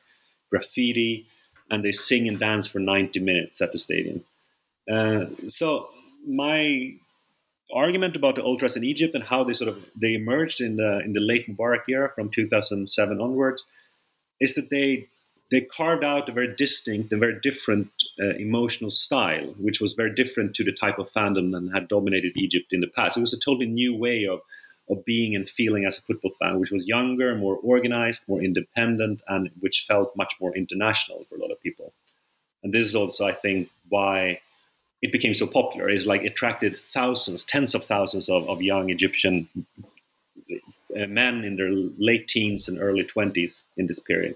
graffiti, 0.50 1.28
and 1.72 1.84
they 1.84 1.92
sing 1.92 2.28
and 2.28 2.38
dance 2.38 2.68
for 2.68 2.80
90 2.80 3.20
minutes 3.22 3.62
at 3.62 3.72
the 3.72 3.78
stadium. 3.78 4.24
Uh, 4.90 5.26
so 5.48 5.90
my 6.28 6.94
argument 7.74 8.16
about 8.16 8.36
the 8.36 8.44
ultras 8.44 8.76
in 8.76 8.84
Egypt 8.84 9.16
and 9.16 9.24
how 9.24 9.44
they 9.44 9.54
sort 9.54 9.70
of 9.70 9.84
they 9.96 10.14
emerged 10.14 10.60
in 10.60 10.76
the 10.76 11.00
in 11.00 11.14
the 11.14 11.22
late 11.22 11.48
Mubarak 11.48 11.84
era 11.88 12.12
from 12.14 12.30
2007 12.30 13.22
onwards 13.22 13.66
is 14.42 14.56
that 14.56 14.70
they 14.70 15.08
they 15.50 15.62
carved 15.62 16.04
out 16.04 16.30
a 16.30 16.32
very 16.32 16.54
distinct 16.56 17.12
and 17.12 17.20
very 17.20 17.38
different 17.42 17.90
uh, 18.22 18.36
emotional 18.38 18.90
style, 18.90 19.54
which 19.58 19.82
was 19.82 19.94
very 19.94 20.14
different 20.14 20.56
to 20.56 20.64
the 20.64 20.72
type 20.72 20.98
of 20.98 21.12
fandom 21.12 21.52
that 21.52 21.70
had 21.74 21.90
dominated 21.90 22.38
Egypt 22.38 22.68
in 22.72 22.80
the 22.80 22.88
past. 22.88 23.18
It 23.18 23.22
was 23.22 23.34
a 23.34 23.40
totally 23.40 23.66
new 23.66 23.96
way 23.96 24.26
of 24.26 24.40
of 24.90 25.06
being 25.06 25.36
and 25.36 25.48
feeling 25.48 25.86
as 25.86 25.98
a 25.98 26.02
football 26.02 26.32
fan, 26.40 26.60
which 26.60 26.72
was 26.72 26.88
younger, 26.88 27.36
more 27.36 27.58
organized, 27.64 28.28
more 28.28 28.42
independent, 28.42 29.22
and 29.28 29.50
which 29.60 29.86
felt 29.88 30.16
much 30.16 30.34
more 30.42 30.56
international 30.56 31.26
for 31.30 31.36
a 31.36 31.40
lot 31.40 31.52
of 31.52 31.62
people. 31.62 31.94
And 32.64 32.74
this 32.74 32.86
is 32.86 32.96
also, 32.96 33.26
I 33.26 33.34
think, 33.34 33.70
why 33.90 34.42
it 35.02 35.12
became 35.12 35.34
so 35.34 35.48
popular. 35.48 35.90
It's 35.90 36.06
like 36.06 36.24
attracted 36.24 36.78
thousands, 36.78 37.44
tens 37.44 37.74
of 37.74 37.86
thousands 37.86 38.30
of, 38.30 38.48
of 38.50 38.62
young 38.62 38.90
Egyptian 38.90 39.48
uh, 40.96 41.08
men 41.08 41.44
in 41.44 41.56
their 41.56 41.72
late 41.72 42.28
teens 42.28 42.68
and 42.68 42.80
early 42.80 43.04
twenties 43.04 43.64
in 43.78 43.88
this 43.88 44.00
period. 44.00 44.36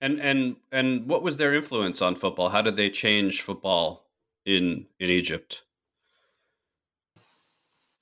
And 0.00 0.20
and 0.20 0.56
and 0.70 1.08
what 1.08 1.22
was 1.22 1.38
their 1.38 1.54
influence 1.54 2.02
on 2.02 2.14
football? 2.14 2.50
How 2.50 2.62
did 2.62 2.76
they 2.76 2.90
change 2.90 3.40
football 3.40 4.04
in 4.44 4.86
in 5.00 5.08
Egypt? 5.08 5.62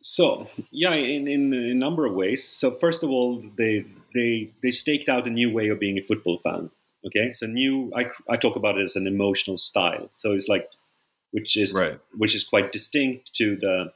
So 0.06 0.48
yeah, 0.70 0.92
in, 0.92 1.26
in, 1.26 1.54
in 1.54 1.70
a 1.70 1.74
number 1.74 2.04
of 2.04 2.12
ways. 2.12 2.46
So 2.46 2.72
first 2.72 3.02
of 3.02 3.08
all, 3.08 3.42
they 3.56 3.86
they 4.14 4.50
they 4.62 4.70
staked 4.70 5.08
out 5.08 5.26
a 5.26 5.30
new 5.30 5.50
way 5.50 5.68
of 5.70 5.80
being 5.80 5.96
a 5.96 6.02
football 6.02 6.38
fan. 6.44 6.70
Okay, 7.06 7.32
so 7.32 7.46
new. 7.46 7.90
I, 7.96 8.10
I 8.28 8.36
talk 8.36 8.54
about 8.54 8.76
it 8.76 8.82
as 8.82 8.96
an 8.96 9.06
emotional 9.06 9.56
style. 9.56 10.10
So 10.12 10.32
it's 10.32 10.46
like, 10.46 10.68
which 11.30 11.56
is 11.56 11.74
right. 11.74 11.98
which 12.18 12.34
is 12.34 12.44
quite 12.44 12.70
distinct 12.70 13.32
to 13.36 13.56
the 13.56 13.92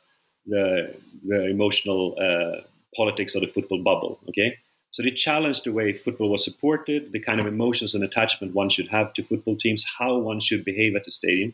the 0.47 0.94
the 1.27 1.51
emotional 1.51 2.16
uh, 2.18 2.62
politics 2.97 3.35
of 3.35 3.42
the 3.42 3.47
football 3.47 3.83
bubble. 3.83 4.18
Okay, 4.31 4.57
so 4.90 5.03
they 5.03 5.11
challenged 5.11 5.64
the 5.64 5.73
way 5.75 5.92
football 5.92 6.31
was 6.31 6.42
supported, 6.42 7.12
the 7.12 7.21
kind 7.21 7.38
of 7.38 7.47
emotions 7.47 7.94
and 7.94 8.03
attachment 8.03 8.55
one 8.55 8.71
should 8.71 8.88
have 8.88 9.12
to 9.12 9.23
football 9.23 9.57
teams, 9.57 9.85
how 9.99 10.16
one 10.16 10.40
should 10.40 10.64
behave 10.64 10.97
at 10.97 11.05
the 11.05 11.11
stadium, 11.11 11.53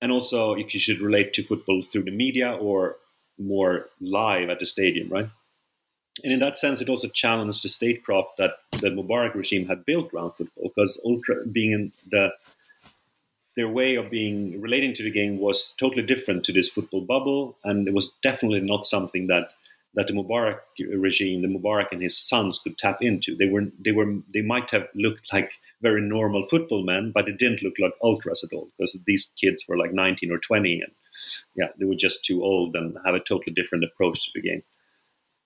and 0.00 0.12
also 0.12 0.54
if 0.54 0.74
you 0.74 0.78
should 0.78 1.00
relate 1.00 1.32
to 1.32 1.42
football 1.42 1.82
through 1.82 2.04
the 2.04 2.12
media 2.12 2.52
or 2.52 2.98
more 3.38 3.86
live 4.00 4.50
at 4.50 4.58
the 4.58 4.66
stadium, 4.66 5.08
right? 5.08 5.28
And 6.22 6.32
in 6.32 6.40
that 6.40 6.58
sense, 6.58 6.80
it 6.80 6.88
also 6.88 7.08
challenged 7.08 7.64
the 7.64 7.68
statecraft 7.68 8.36
that 8.36 8.56
the 8.72 8.90
Mubarak 8.90 9.34
regime 9.34 9.66
had 9.66 9.86
built 9.86 10.12
around 10.12 10.32
football, 10.32 10.70
because 10.74 11.00
ultra 11.04 11.46
being 11.46 11.72
in 11.72 11.92
the 12.10 12.32
their 13.54 13.68
way 13.68 13.96
of 13.96 14.10
being 14.10 14.60
relating 14.62 14.94
to 14.94 15.02
the 15.02 15.10
game 15.10 15.38
was 15.38 15.74
totally 15.78 16.02
different 16.02 16.42
to 16.44 16.52
this 16.52 16.70
football 16.70 17.02
bubble, 17.02 17.58
and 17.64 17.86
it 17.86 17.94
was 17.94 18.12
definitely 18.22 18.60
not 18.60 18.86
something 18.86 19.26
that 19.26 19.52
that 19.94 20.06
the 20.06 20.14
Mubarak 20.14 20.60
regime, 20.96 21.42
the 21.42 21.48
Mubarak 21.48 21.88
and 21.92 22.00
his 22.00 22.16
sons 22.16 22.58
could 22.58 22.78
tap 22.78 22.98
into. 23.02 23.36
They 23.36 23.46
were 23.46 23.66
they 23.78 23.92
were 23.92 24.14
they 24.32 24.42
might 24.42 24.70
have 24.70 24.88
looked 24.94 25.32
like 25.32 25.52
very 25.82 26.00
normal 26.00 26.46
football 26.48 26.82
men, 26.82 27.12
but 27.14 27.28
it 27.28 27.38
didn't 27.38 27.62
look 27.62 27.74
like 27.78 27.92
ultras 28.02 28.44
at 28.44 28.54
all 28.54 28.68
because 28.76 28.96
these 29.06 29.30
kids 29.38 29.64
were 29.68 29.76
like 29.76 29.92
19 29.92 30.30
or 30.30 30.38
20, 30.38 30.80
and 30.80 30.92
yeah, 31.54 31.68
they 31.78 31.84
were 31.84 31.94
just 31.94 32.24
too 32.24 32.42
old 32.42 32.74
and 32.76 32.96
have 33.04 33.14
a 33.14 33.20
totally 33.20 33.52
different 33.54 33.84
approach 33.84 34.24
to 34.24 34.30
the 34.34 34.42
game. 34.42 34.62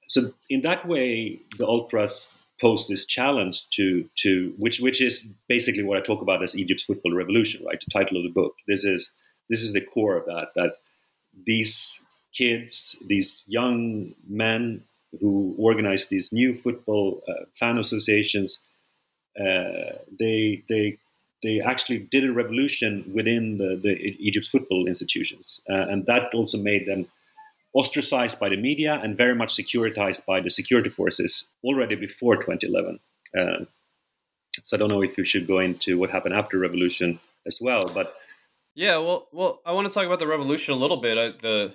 So 0.08 0.32
in 0.48 0.62
that 0.62 0.86
way, 0.86 1.40
the 1.58 1.66
ultras 1.66 2.38
pose 2.60 2.88
this 2.88 3.04
challenge 3.04 3.68
to 3.70 4.08
to 4.22 4.54
which 4.56 4.80
which 4.80 5.00
is 5.00 5.28
basically 5.48 5.82
what 5.82 5.98
I 5.98 6.00
talk 6.00 6.22
about 6.22 6.42
as 6.42 6.56
Egypt's 6.56 6.84
football 6.84 7.12
revolution, 7.12 7.64
right? 7.64 7.80
The 7.80 7.90
title 7.90 8.16
of 8.16 8.22
the 8.22 8.30
book. 8.30 8.54
This 8.66 8.84
is 8.84 9.12
this 9.50 9.62
is 9.62 9.72
the 9.72 9.80
core 9.80 10.16
of 10.16 10.26
that. 10.26 10.48
That 10.54 10.76
these 11.44 12.00
kids, 12.32 12.96
these 13.06 13.44
young 13.48 14.14
men 14.28 14.82
who 15.20 15.54
organize 15.58 16.06
these 16.06 16.32
new 16.32 16.54
football 16.54 17.22
uh, 17.28 17.44
fan 17.52 17.78
associations, 17.78 18.58
uh, 19.38 19.98
they 20.18 20.62
they 20.68 20.98
they 21.42 21.60
actually 21.60 21.98
did 21.98 22.24
a 22.24 22.32
revolution 22.32 23.10
within 23.14 23.58
the, 23.58 23.78
the 23.82 23.94
Egypt's 24.18 24.48
football 24.48 24.86
institutions, 24.86 25.60
uh, 25.68 25.86
and 25.88 26.06
that 26.06 26.34
also 26.34 26.58
made 26.58 26.86
them 26.86 27.06
ostracized 27.74 28.40
by 28.40 28.48
the 28.48 28.56
media 28.56 29.00
and 29.02 29.16
very 29.16 29.34
much 29.34 29.54
securitized 29.54 30.24
by 30.24 30.40
the 30.40 30.48
security 30.48 30.88
forces 30.88 31.44
already 31.62 31.94
before 31.94 32.36
2011. 32.36 32.98
Uh, 33.38 33.64
so 34.64 34.76
I 34.76 34.78
don't 34.78 34.88
know 34.88 35.02
if 35.02 35.18
you 35.18 35.24
should 35.24 35.46
go 35.46 35.58
into 35.58 35.98
what 35.98 36.10
happened 36.10 36.34
after 36.34 36.58
revolution 36.58 37.20
as 37.46 37.58
well, 37.60 37.88
but 37.88 38.16
yeah, 38.74 38.98
well, 38.98 39.28
well, 39.32 39.60
I 39.64 39.72
want 39.72 39.88
to 39.88 39.92
talk 39.92 40.04
about 40.04 40.18
the 40.18 40.26
revolution 40.26 40.74
a 40.74 40.76
little 40.76 40.98
bit. 40.98 41.16
I, 41.18 41.28
the 41.40 41.74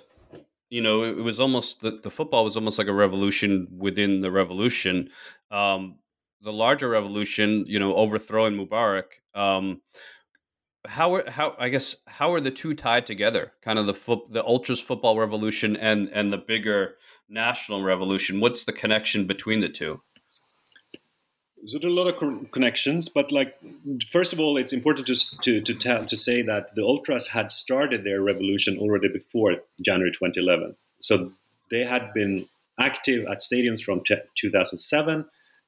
you 0.70 0.80
know, 0.80 1.02
it, 1.02 1.18
it 1.18 1.22
was 1.22 1.38
almost 1.38 1.82
the, 1.82 2.00
the, 2.02 2.10
football 2.10 2.44
was 2.44 2.56
almost 2.56 2.78
like 2.78 2.86
a 2.86 2.92
revolution 2.92 3.68
within 3.76 4.22
the 4.22 4.30
revolution. 4.30 5.10
Um, 5.50 5.96
the 6.42 6.52
larger 6.52 6.88
revolution, 6.88 7.64
you 7.66 7.78
know, 7.78 7.94
overthrowing 7.94 8.54
Mubarak. 8.54 9.04
Um, 9.34 9.80
how 10.84 11.14
are 11.14 11.30
how 11.30 11.54
I 11.58 11.68
guess 11.68 11.96
how 12.06 12.32
are 12.32 12.40
the 12.40 12.50
two 12.50 12.74
tied 12.74 13.06
together? 13.06 13.52
Kind 13.62 13.78
of 13.78 13.86
the 13.86 13.94
foot, 13.94 14.20
the 14.30 14.44
ultras 14.44 14.80
football 14.80 15.18
revolution 15.18 15.76
and 15.76 16.08
and 16.08 16.32
the 16.32 16.38
bigger 16.38 16.96
national 17.28 17.82
revolution. 17.82 18.40
What's 18.40 18.64
the 18.64 18.72
connection 18.72 19.26
between 19.26 19.60
the 19.60 19.68
two? 19.68 20.02
So 21.64 21.78
there 21.78 21.88
are 21.88 21.92
a 21.92 21.94
lot 21.94 22.08
of 22.08 22.50
connections, 22.50 23.08
but 23.08 23.30
like 23.30 23.54
first 24.10 24.32
of 24.32 24.40
all, 24.40 24.56
it's 24.56 24.72
important 24.72 25.06
to 25.06 25.14
to 25.42 25.60
to, 25.60 25.74
tell, 25.74 26.04
to 26.04 26.16
say 26.16 26.42
that 26.42 26.74
the 26.74 26.82
ultras 26.82 27.28
had 27.28 27.52
started 27.52 28.02
their 28.02 28.20
revolution 28.20 28.78
already 28.78 29.08
before 29.08 29.58
January 29.84 30.10
2011. 30.10 30.74
So 31.00 31.32
they 31.70 31.84
had 31.84 32.12
been 32.12 32.48
active 32.80 33.26
at 33.26 33.38
stadiums 33.38 33.80
from 33.80 34.02
t- 34.04 34.16
2007, 34.36 35.24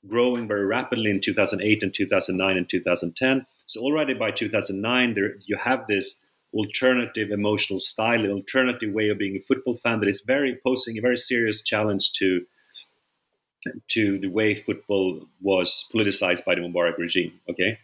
growing 0.09 0.47
very 0.47 0.67
rapidly 0.67 1.11
in 1.11 1.21
2008 1.21 1.83
and 1.83 1.95
2009 1.95 2.57
and 2.57 2.69
2010. 2.69 3.47
So 3.67 3.81
already 3.81 4.15
by 4.15 4.31
2009, 4.31 5.15
there 5.15 5.37
you 5.47 5.57
have 5.57 5.87
this 5.87 6.17
alternative 6.53 7.31
emotional 7.31 7.79
style, 7.79 8.25
an 8.25 8.31
alternative 8.31 8.93
way 8.93 9.09
of 9.09 9.19
being 9.19 9.37
a 9.37 9.41
football 9.41 9.77
fan 9.77 10.01
that 10.01 10.09
is 10.09 10.21
very 10.21 10.59
posing 10.65 10.97
a 10.99 11.01
very 11.01 11.17
serious 11.17 11.63
challenge 11.63 12.13
to 12.13 12.47
to 13.89 14.19
the 14.19 14.29
way 14.29 14.55
football 14.55 15.27
was 15.41 15.87
politicized 15.93 16.45
by 16.45 16.55
the 16.55 16.61
Mubarak 16.61 16.99
regime. 16.99 17.33
Okay, 17.51 17.79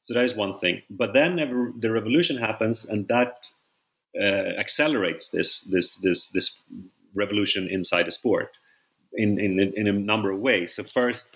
so 0.00 0.14
that 0.14 0.24
is 0.24 0.34
one 0.34 0.58
thing. 0.58 0.82
But 0.88 1.12
then 1.12 1.36
the 1.78 1.90
revolution 1.90 2.36
happens, 2.36 2.84
and 2.84 3.08
that 3.08 3.48
uh, 4.18 4.54
accelerates 4.58 5.30
this 5.30 5.62
this 5.62 5.96
this 5.96 6.28
this 6.30 6.56
revolution 7.14 7.68
inside 7.68 8.06
the 8.06 8.12
sport 8.12 8.56
in, 9.12 9.38
in 9.38 9.58
in 9.60 9.86
a 9.88 9.92
number 9.92 10.30
of 10.30 10.40
ways. 10.40 10.74
So 10.76 10.84
first, 10.84 11.26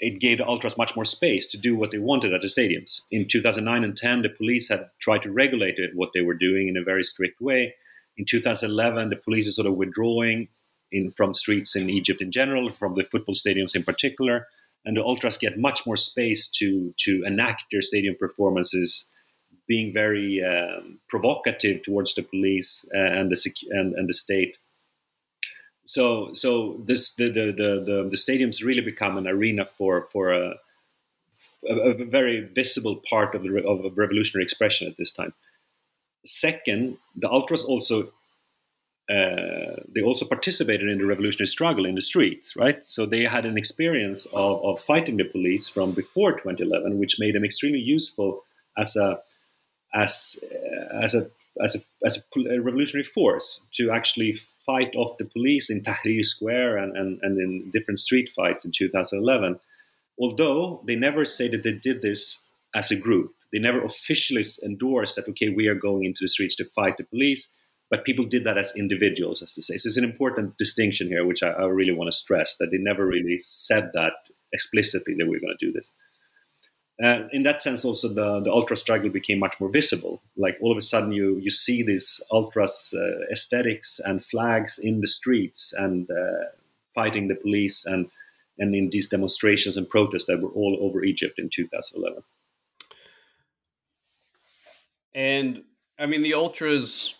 it 0.00 0.18
gave 0.18 0.38
the 0.38 0.46
ultras 0.46 0.78
much 0.78 0.96
more 0.96 1.04
space 1.04 1.46
to 1.48 1.58
do 1.58 1.76
what 1.76 1.90
they 1.90 1.98
wanted 1.98 2.32
at 2.32 2.40
the 2.40 2.46
stadiums. 2.46 3.02
In 3.10 3.28
2009 3.28 3.84
and 3.84 3.96
10, 3.96 4.22
the 4.22 4.30
police 4.30 4.68
had 4.68 4.88
tried 4.98 5.22
to 5.22 5.30
regulate 5.30 5.78
it, 5.78 5.90
what 5.94 6.10
they 6.14 6.22
were 6.22 6.34
doing 6.34 6.68
in 6.68 6.76
a 6.76 6.82
very 6.82 7.04
strict 7.04 7.40
way. 7.40 7.74
In 8.16 8.24
2011, 8.24 9.10
the 9.10 9.16
police 9.16 9.46
is 9.46 9.54
sort 9.54 9.66
of 9.66 9.74
withdrawing 9.74 10.48
in, 10.90 11.10
from 11.12 11.34
streets 11.34 11.76
in 11.76 11.90
Egypt 11.90 12.22
in 12.22 12.32
general, 12.32 12.72
from 12.72 12.94
the 12.94 13.04
football 13.04 13.34
stadiums 13.34 13.76
in 13.76 13.82
particular, 13.82 14.46
and 14.84 14.96
the 14.96 15.04
ultras 15.04 15.36
get 15.36 15.58
much 15.58 15.86
more 15.86 15.96
space 15.96 16.46
to 16.46 16.94
to 16.98 17.22
enact 17.26 17.64
their 17.70 17.82
stadium 17.82 18.16
performances, 18.18 19.06
being 19.68 19.92
very 19.92 20.42
um, 20.42 20.98
provocative 21.08 21.82
towards 21.82 22.14
the 22.14 22.22
police 22.22 22.84
uh, 22.94 22.98
and 22.98 23.30
the 23.30 23.52
and, 23.70 23.94
and 23.94 24.08
the 24.08 24.14
state 24.14 24.56
so 25.84 26.32
so 26.34 26.80
this 26.84 27.10
the 27.14 27.28
the 27.28 27.46
the, 27.52 27.84
the, 27.84 28.08
the 28.10 28.16
stadiums 28.16 28.64
really 28.64 28.82
become 28.82 29.16
an 29.16 29.26
arena 29.26 29.64
for 29.64 30.06
for 30.06 30.32
a, 30.32 30.54
a, 31.68 32.04
very 32.04 32.40
visible 32.40 32.96
part 33.08 33.34
of 33.34 33.42
the 33.42 33.64
of 33.66 33.96
revolutionary 33.96 34.44
expression 34.44 34.88
at 34.88 34.96
this 34.96 35.10
time. 35.10 35.32
Second, 36.24 36.98
the 37.16 37.30
ultras 37.30 37.64
also 37.64 38.12
uh, 39.10 39.74
they 39.92 40.02
also 40.02 40.24
participated 40.24 40.88
in 40.88 40.98
the 40.98 41.06
revolutionary 41.06 41.48
struggle 41.48 41.84
in 41.84 41.96
the 41.96 42.02
streets, 42.02 42.54
right? 42.54 42.86
So 42.86 43.06
they 43.06 43.24
had 43.24 43.44
an 43.44 43.58
experience 43.58 44.26
of, 44.26 44.64
of 44.64 44.80
fighting 44.80 45.16
the 45.16 45.24
police 45.24 45.68
from 45.68 45.90
before 45.90 46.32
2011, 46.32 46.96
which 46.98 47.18
made 47.18 47.34
them 47.34 47.44
extremely 47.44 47.80
useful 47.80 48.44
as 48.78 48.94
a 48.94 49.20
as 49.92 50.38
as 51.02 51.16
a 51.16 51.28
as 51.62 51.74
a 51.74 51.80
as 52.04 52.16
a, 52.16 52.60
revolutionary 52.60 53.04
force 53.04 53.60
to 53.72 53.90
actually 53.90 54.34
fight 54.64 54.94
off 54.96 55.18
the 55.18 55.24
police 55.24 55.70
in 55.70 55.82
Tahrir 55.82 56.24
Square 56.24 56.78
and, 56.78 56.96
and, 56.96 57.18
and 57.22 57.38
in 57.38 57.70
different 57.70 57.98
street 57.98 58.30
fights 58.34 58.64
in 58.64 58.72
2011. 58.72 59.58
Although 60.18 60.82
they 60.86 60.96
never 60.96 61.24
say 61.24 61.48
that 61.48 61.62
they 61.62 61.72
did 61.72 62.02
this 62.02 62.40
as 62.74 62.90
a 62.90 62.96
group, 62.96 63.32
they 63.52 63.58
never 63.58 63.82
officially 63.82 64.44
endorsed 64.62 65.16
that 65.16 65.28
okay 65.28 65.48
we 65.48 65.66
are 65.66 65.74
going 65.74 66.04
into 66.04 66.20
the 66.22 66.28
streets 66.28 66.54
to 66.56 66.64
fight 66.64 66.96
the 66.96 67.04
police 67.04 67.48
but 67.90 68.04
people 68.04 68.24
did 68.24 68.44
that 68.44 68.56
as 68.56 68.72
individuals 68.76 69.42
as 69.42 69.54
they 69.56 69.62
say. 69.62 69.76
So 69.76 69.88
it's 69.88 69.96
an 69.96 70.04
important 70.04 70.56
distinction 70.56 71.08
here 71.08 71.26
which 71.26 71.42
I, 71.42 71.48
I 71.48 71.64
really 71.64 71.92
want 71.92 72.06
to 72.06 72.16
stress 72.16 72.56
that 72.60 72.70
they 72.70 72.78
never 72.78 73.04
really 73.04 73.38
said 73.40 73.90
that 73.94 74.12
explicitly 74.52 75.14
that 75.18 75.26
we're 75.26 75.40
going 75.40 75.56
to 75.58 75.66
do 75.66 75.72
this 75.72 75.90
uh, 77.02 77.28
in 77.32 77.42
that 77.44 77.60
sense, 77.60 77.84
also 77.84 78.08
the, 78.08 78.40
the 78.40 78.50
ultra 78.50 78.76
struggle 78.76 79.08
became 79.08 79.38
much 79.38 79.58
more 79.58 79.70
visible. 79.70 80.20
Like 80.36 80.58
all 80.60 80.70
of 80.70 80.76
a 80.76 80.82
sudden, 80.82 81.12
you 81.12 81.38
you 81.38 81.50
see 81.50 81.82
these 81.82 82.20
ultras 82.30 82.94
uh, 82.96 83.32
aesthetics 83.32 84.00
and 84.04 84.22
flags 84.22 84.78
in 84.78 85.00
the 85.00 85.06
streets 85.06 85.72
and 85.76 86.10
uh, 86.10 86.44
fighting 86.94 87.28
the 87.28 87.36
police 87.36 87.86
and 87.86 88.10
and 88.58 88.74
in 88.74 88.90
these 88.90 89.08
demonstrations 89.08 89.78
and 89.78 89.88
protests 89.88 90.26
that 90.26 90.42
were 90.42 90.50
all 90.50 90.76
over 90.82 91.02
Egypt 91.02 91.38
in 91.38 91.48
2011. 91.48 92.22
And 95.14 95.62
I 95.98 96.04
mean, 96.04 96.20
the 96.20 96.34
ultras, 96.34 97.14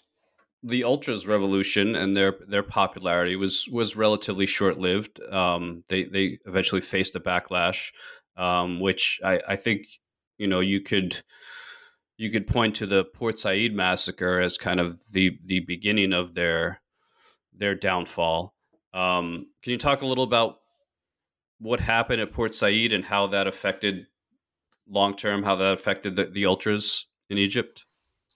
the 0.63 0.85
ultras 0.85 1.27
revolution 1.27 1.97
and 1.97 2.15
their 2.15 2.37
their 2.47 2.63
popularity 2.63 3.37
was 3.37 3.67
was 3.69 3.97
relatively 3.97 4.47
short 4.47 4.79
lived. 4.79 5.21
Um, 5.23 5.85
they 5.89 6.05
they 6.05 6.39
eventually 6.45 6.83
faced 6.83 7.17
a 7.17 7.21
backlash 7.21 7.93
um, 8.41 8.81
which 8.81 9.21
I, 9.23 9.41
I 9.47 9.57
think 9.57 9.87
you 10.39 10.49
know 10.49 10.61
you 10.61 10.81
could 10.81 11.23
you 12.17 12.31
could 12.31 12.47
point 12.47 12.77
to 12.77 12.87
the 12.87 13.05
Port 13.05 13.39
Said 13.39 13.73
massacre 13.73 14.41
as 14.41 14.57
kind 14.57 14.81
of 14.81 14.99
the 15.13 15.39
the 15.45 15.61
beginning 15.61 16.13
of 16.13 16.35
their 16.35 16.81
their 17.53 17.75
downfall. 17.75 18.55
Um, 18.95 19.47
can 19.63 19.73
you 19.73 19.79
talk 19.79 20.03
a 20.03 20.07
little 20.07 20.25
about 20.25 20.57
what 21.59 21.81
happened 21.81 22.23
at 22.23 22.33
Port 22.33 22.55
Said 22.55 22.93
and 22.93 23.05
how 23.05 23.27
that 23.29 23.47
affected 23.47 24.07
long 24.89 25.15
term, 25.17 25.43
how 25.43 25.57
that 25.57 25.75
affected 25.75 26.17
the, 26.17 26.25
the 26.25 26.47
ultras 26.47 27.07
in 27.29 27.37
Egypt? 27.37 27.85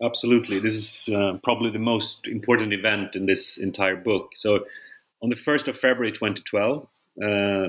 Absolutely, 0.03 0.59
this 0.59 0.75
is 0.75 1.15
uh, 1.15 1.39
probably 1.43 1.71
the 1.71 1.79
most 1.79 2.27
important 2.27 2.73
event 2.75 3.17
in 3.17 3.27
this 3.27 3.57
entire 3.57 3.97
book. 3.97 4.33
So, 4.37 4.67
on 5.23 5.31
the 5.31 5.37
first 5.37 5.69
of 5.69 5.79
February, 5.79 6.13
2012, 6.13 6.87
uh, 7.23 7.69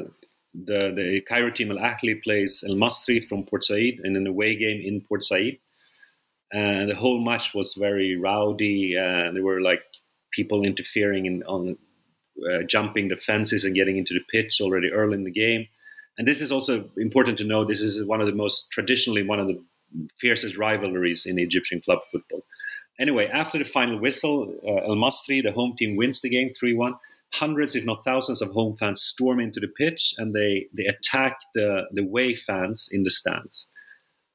the, 0.64 0.94
the 0.96 1.22
Cairo 1.28 1.52
team 1.52 1.72
Al 1.72 1.78
Ahly 1.78 2.22
plays 2.24 2.64
El 2.68 2.76
Masri 2.76 3.26
from 3.28 3.44
Port 3.44 3.66
Said 3.66 4.00
in 4.04 4.16
an 4.16 4.28
away 4.28 4.56
game 4.56 4.82
in 4.84 5.02
Port 5.02 5.24
Said. 5.24 5.58
And 6.52 6.90
the 6.90 6.96
whole 6.96 7.24
match 7.24 7.54
was 7.54 7.74
very 7.74 8.16
rowdy. 8.16 8.96
Uh, 8.98 9.32
there 9.34 9.44
were 9.44 9.62
like 9.62 9.84
people 10.32 10.64
interfering 10.64 11.26
in, 11.26 11.44
on 11.44 11.78
uh, 12.50 12.64
jumping 12.64 13.10
the 13.10 13.18
fences 13.18 13.66
and 13.66 13.76
getting 13.76 13.98
into 13.98 14.14
the 14.14 14.24
pitch 14.32 14.62
already 14.62 14.92
early 14.92 15.16
in 15.16 15.24
the 15.24 15.32
game. 15.32 15.68
And 16.18 16.28
this 16.28 16.42
is 16.42 16.52
also 16.52 16.90
important 16.98 17.38
to 17.40 17.44
know. 17.44 17.66
This 17.66 17.82
is 17.82 18.04
one 18.06 18.22
of 18.22 18.28
the 18.28 18.34
most 18.34 18.72
traditionally 18.72 19.24
one 19.24 19.40
of 19.40 19.48
the 19.48 19.62
fiercest 20.18 20.58
rivalries 20.58 21.26
in 21.26 21.40
Egyptian 21.40 21.82
club 21.82 22.00
football. 22.12 22.44
Anyway, 23.00 23.28
after 23.28 23.58
the 23.58 23.66
final 23.66 24.00
whistle, 24.00 24.54
uh, 24.66 24.90
El 24.90 24.96
Masri, 24.96 25.44
the 25.44 25.52
home 25.52 25.76
team, 25.78 25.98
wins 25.98 26.22
the 26.22 26.30
game 26.30 26.50
3 26.50 26.74
1 26.74 26.96
hundreds, 27.36 27.76
if 27.76 27.86
not 27.86 28.04
thousands, 28.04 28.42
of 28.42 28.52
home 28.52 28.76
fans 28.76 29.02
storm 29.02 29.40
into 29.40 29.60
the 29.60 29.68
pitch 29.68 30.14
and 30.18 30.34
they, 30.34 30.68
they 30.74 30.86
attack 30.86 31.38
the, 31.54 31.84
the 31.92 32.02
away 32.02 32.34
fans 32.34 32.90
in 32.92 33.04
the 33.04 33.10
stands. 33.10 33.68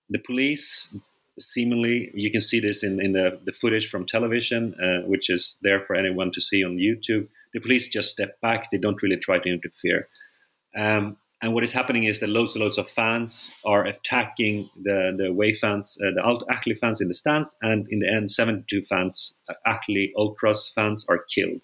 The 0.09 0.18
police, 0.18 0.88
seemingly, 1.38 2.11
you 2.14 2.30
can 2.30 2.40
see 2.40 2.61
this 2.61 2.82
in, 2.82 3.01
in 3.01 3.12
the, 3.12 3.40
the 3.44 3.53
footage 3.53 3.88
from 3.88 4.07
television, 4.07 4.74
uh, 4.74 5.07
which 5.07 5.30
is 5.30 5.57
there 5.62 5.84
for 5.86 5.96
anyone 5.96 6.30
to 6.32 6.40
see 6.40 6.64
on 6.64 6.76
YouTube. 6.76 7.28
The 7.53 7.61
police 7.61 7.88
just 7.88 8.11
step 8.11 8.40
back, 8.40 8.70
they 8.70 8.78
don't 8.78 9.03
really 9.03 9.16
try 9.16 9.38
to 9.38 9.48
interfere. 9.48 10.09
Um, 10.76 11.16
and 11.42 11.55
what 11.55 11.64
is 11.64 11.72
happening 11.72 12.05
is 12.05 12.20
that 12.20 12.28
loads 12.28 12.55
and 12.55 12.62
loads 12.62 12.76
of 12.76 12.90
fans 12.90 13.59
are 13.64 13.86
attacking 13.86 14.68
the, 14.82 15.14
the 15.16 15.28
away 15.28 15.55
fans, 15.55 15.96
uh, 16.03 16.11
the 16.14 16.22
Al 16.24 16.40
Ahly 16.51 16.76
fans 16.76 17.01
in 17.01 17.09
the 17.09 17.14
stands, 17.14 17.57
and 17.62 17.86
in 17.88 18.01
the 18.01 18.12
end, 18.12 18.30
72 18.30 18.82
fans, 18.82 19.34
uh, 19.48 19.55
Ahly 19.66 20.12
Ultras 20.18 20.70
fans, 20.74 21.07
are 21.09 21.24
killed. 21.34 21.62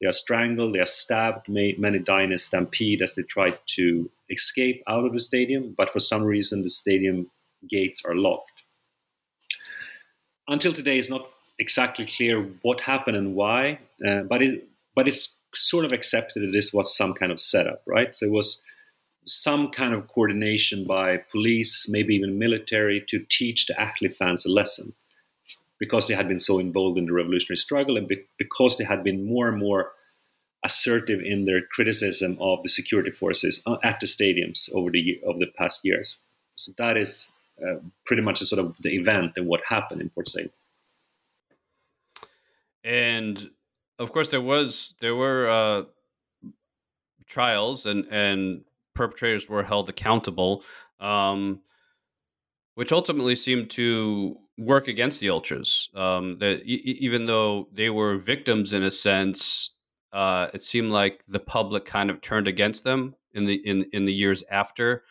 They 0.00 0.06
are 0.06 0.12
strangled, 0.12 0.74
they 0.74 0.78
are 0.78 0.86
stabbed, 0.86 1.48
many 1.48 1.98
die 1.98 2.22
in 2.22 2.32
a 2.32 2.38
stampede 2.38 3.02
as 3.02 3.14
they 3.14 3.22
try 3.22 3.52
to 3.76 4.10
escape 4.30 4.82
out 4.88 5.04
of 5.04 5.12
the 5.12 5.20
stadium, 5.20 5.74
but 5.76 5.90
for 5.90 6.00
some 6.00 6.22
reason 6.22 6.62
the 6.62 6.70
stadium 6.70 7.30
gates 7.68 8.02
are 8.04 8.14
locked. 8.14 8.64
Until 10.48 10.72
today, 10.72 10.98
it's 10.98 11.10
not 11.10 11.28
exactly 11.58 12.06
clear 12.06 12.42
what 12.62 12.80
happened 12.80 13.16
and 13.16 13.34
why, 13.34 13.78
uh, 14.06 14.22
but 14.22 14.42
it 14.42 14.66
but 14.96 15.06
it's 15.06 15.38
sort 15.54 15.84
of 15.84 15.92
accepted 15.92 16.42
that 16.42 16.52
this 16.52 16.72
was 16.72 16.96
some 16.96 17.12
kind 17.14 17.30
of 17.30 17.38
setup, 17.38 17.82
right? 17.86 18.16
So 18.16 18.26
it 18.26 18.32
was 18.32 18.62
some 19.24 19.70
kind 19.70 19.94
of 19.94 20.08
coordination 20.08 20.84
by 20.84 21.18
police, 21.30 21.88
maybe 21.88 22.14
even 22.14 22.38
military, 22.38 23.04
to 23.08 23.24
teach 23.28 23.66
the 23.66 23.74
Ahly 23.74 24.14
fans 24.14 24.44
a 24.44 24.48
lesson 24.48 24.94
because 25.80 26.06
they 26.06 26.14
had 26.14 26.28
been 26.28 26.38
so 26.38 26.60
involved 26.60 26.98
in 26.98 27.06
the 27.06 27.12
revolutionary 27.12 27.56
struggle 27.56 27.96
and 27.96 28.06
be- 28.06 28.26
because 28.38 28.76
they 28.76 28.84
had 28.84 29.02
been 29.02 29.26
more 29.26 29.48
and 29.48 29.58
more 29.58 29.90
assertive 30.64 31.20
in 31.24 31.46
their 31.46 31.62
criticism 31.72 32.36
of 32.40 32.62
the 32.62 32.68
security 32.68 33.10
forces 33.10 33.62
uh, 33.66 33.78
at 33.82 33.98
the 33.98 34.06
stadiums 34.06 34.70
over 34.74 34.90
the 34.90 35.20
over 35.26 35.38
the 35.38 35.50
past 35.56 35.80
years. 35.82 36.18
So 36.54 36.72
that 36.76 36.96
is 36.96 37.32
uh, 37.66 37.76
pretty 38.04 38.22
much 38.22 38.40
a 38.42 38.46
sort 38.46 38.64
of 38.64 38.76
the 38.80 38.94
event 38.94 39.32
and 39.36 39.46
what 39.46 39.62
happened 39.66 40.02
in 40.02 40.10
Port 40.10 40.28
Said. 40.28 40.50
And 42.84 43.50
of 43.98 44.12
course, 44.12 44.28
there 44.28 44.40
was 44.40 44.94
there 45.00 45.16
were 45.16 45.48
uh, 45.48 45.82
trials 47.26 47.86
and 47.86 48.06
and 48.10 48.64
perpetrators 48.94 49.48
were 49.48 49.62
held 49.62 49.88
accountable, 49.88 50.62
um, 51.00 51.60
which 52.74 52.92
ultimately 52.92 53.34
seemed 53.34 53.70
to 53.70 54.38
work 54.60 54.88
against 54.88 55.20
the 55.20 55.30
ultras. 55.30 55.88
Um, 55.94 56.38
that 56.38 56.62
e- 56.64 56.98
even 57.00 57.26
though 57.26 57.68
they 57.72 57.90
were 57.90 58.16
victims 58.16 58.72
in 58.72 58.82
a 58.82 58.90
sense, 58.90 59.74
uh, 60.12 60.48
it 60.52 60.62
seemed 60.62 60.92
like 60.92 61.24
the 61.26 61.40
public 61.40 61.84
kind 61.84 62.10
of 62.10 62.20
turned 62.20 62.46
against 62.46 62.84
them 62.84 63.14
in 63.32 63.46
the 63.46 63.54
in 63.54 63.86
in 63.92 64.04
the 64.04 64.12
years 64.12 64.44
after 64.50 65.04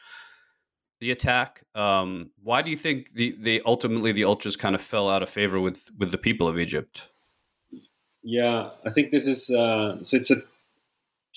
the 1.00 1.12
attack. 1.12 1.64
Um, 1.76 2.32
why 2.44 2.62
do 2.62 2.70
you 2.70 2.78
think 2.78 3.14
the 3.14 3.36
they 3.40 3.62
ultimately 3.66 4.12
the 4.12 4.26
ultras 4.26 4.56
kind 4.56 4.76
of 4.76 4.82
fell 4.82 5.10
out 5.10 5.24
of 5.24 5.30
favor 5.30 5.60
with 5.60 5.90
with 5.98 6.12
the 6.12 6.18
people 6.18 6.48
of 6.48 6.60
Egypt? 6.60 7.08
Yeah, 8.22 8.72
I 8.86 8.90
think 8.90 9.12
this 9.12 9.28
is 9.28 9.50
uh, 9.50 10.04
so. 10.04 10.18
It's 10.18 10.32
a 10.32 10.42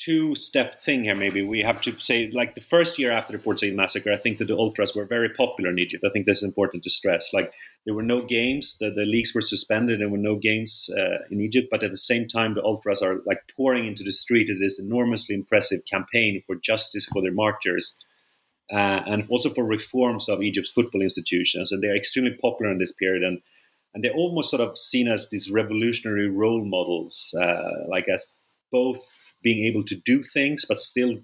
two 0.04 0.34
step 0.34 0.80
thing 0.80 1.04
here, 1.04 1.14
maybe. 1.14 1.42
We 1.42 1.60
have 1.62 1.80
to 1.82 1.92
say, 2.00 2.30
like 2.32 2.54
the 2.54 2.60
first 2.60 2.98
year 2.98 3.12
after 3.12 3.32
the 3.32 3.38
Port 3.38 3.60
Said 3.60 3.74
massacre, 3.74 4.12
I 4.12 4.16
think 4.16 4.38
that 4.38 4.46
the 4.46 4.56
Ultras 4.56 4.94
were 4.94 5.04
very 5.04 5.28
popular 5.28 5.70
in 5.70 5.78
Egypt. 5.78 6.04
I 6.04 6.10
think 6.10 6.26
that's 6.26 6.42
important 6.42 6.82
to 6.84 6.90
stress. 6.90 7.32
Like 7.32 7.52
there 7.84 7.94
were 7.94 8.02
no 8.02 8.22
games, 8.22 8.76
the, 8.80 8.90
the 8.90 9.04
leagues 9.04 9.34
were 9.34 9.40
suspended, 9.40 10.00
there 10.00 10.08
were 10.08 10.18
no 10.18 10.36
games 10.36 10.90
uh, 10.98 11.18
in 11.30 11.40
Egypt, 11.40 11.68
but 11.70 11.82
at 11.82 11.90
the 11.90 11.96
same 11.96 12.26
time, 12.26 12.54
the 12.54 12.64
Ultras 12.64 13.02
are 13.02 13.20
like 13.26 13.40
pouring 13.56 13.86
into 13.86 14.02
the 14.02 14.12
street 14.12 14.50
of 14.50 14.58
this 14.58 14.78
enormously 14.78 15.34
impressive 15.34 15.82
campaign 15.90 16.42
for 16.46 16.56
justice 16.56 17.06
for 17.12 17.22
their 17.22 17.32
martyrs. 17.32 17.94
Uh, 18.72 19.02
and 19.06 19.26
also 19.28 19.50
for 19.52 19.66
reforms 19.66 20.30
of 20.30 20.40
Egypt's 20.40 20.70
football 20.70 21.02
institutions, 21.02 21.72
and 21.72 21.82
they're 21.82 21.96
extremely 21.96 22.34
popular 22.40 22.72
in 22.72 22.78
this 22.78 22.92
period. 22.92 23.22
And 23.22 23.40
and 23.94 24.02
they're 24.02 24.14
almost 24.14 24.48
sort 24.50 24.62
of 24.62 24.78
seen 24.78 25.08
as 25.08 25.28
these 25.28 25.50
revolutionary 25.50 26.30
role 26.30 26.64
models, 26.64 27.34
uh, 27.38 27.86
like 27.90 28.06
as 28.08 28.26
both 28.72 29.34
being 29.42 29.64
able 29.66 29.84
to 29.84 29.94
do 29.94 30.22
things 30.22 30.64
but 30.68 30.80
still 30.80 31.18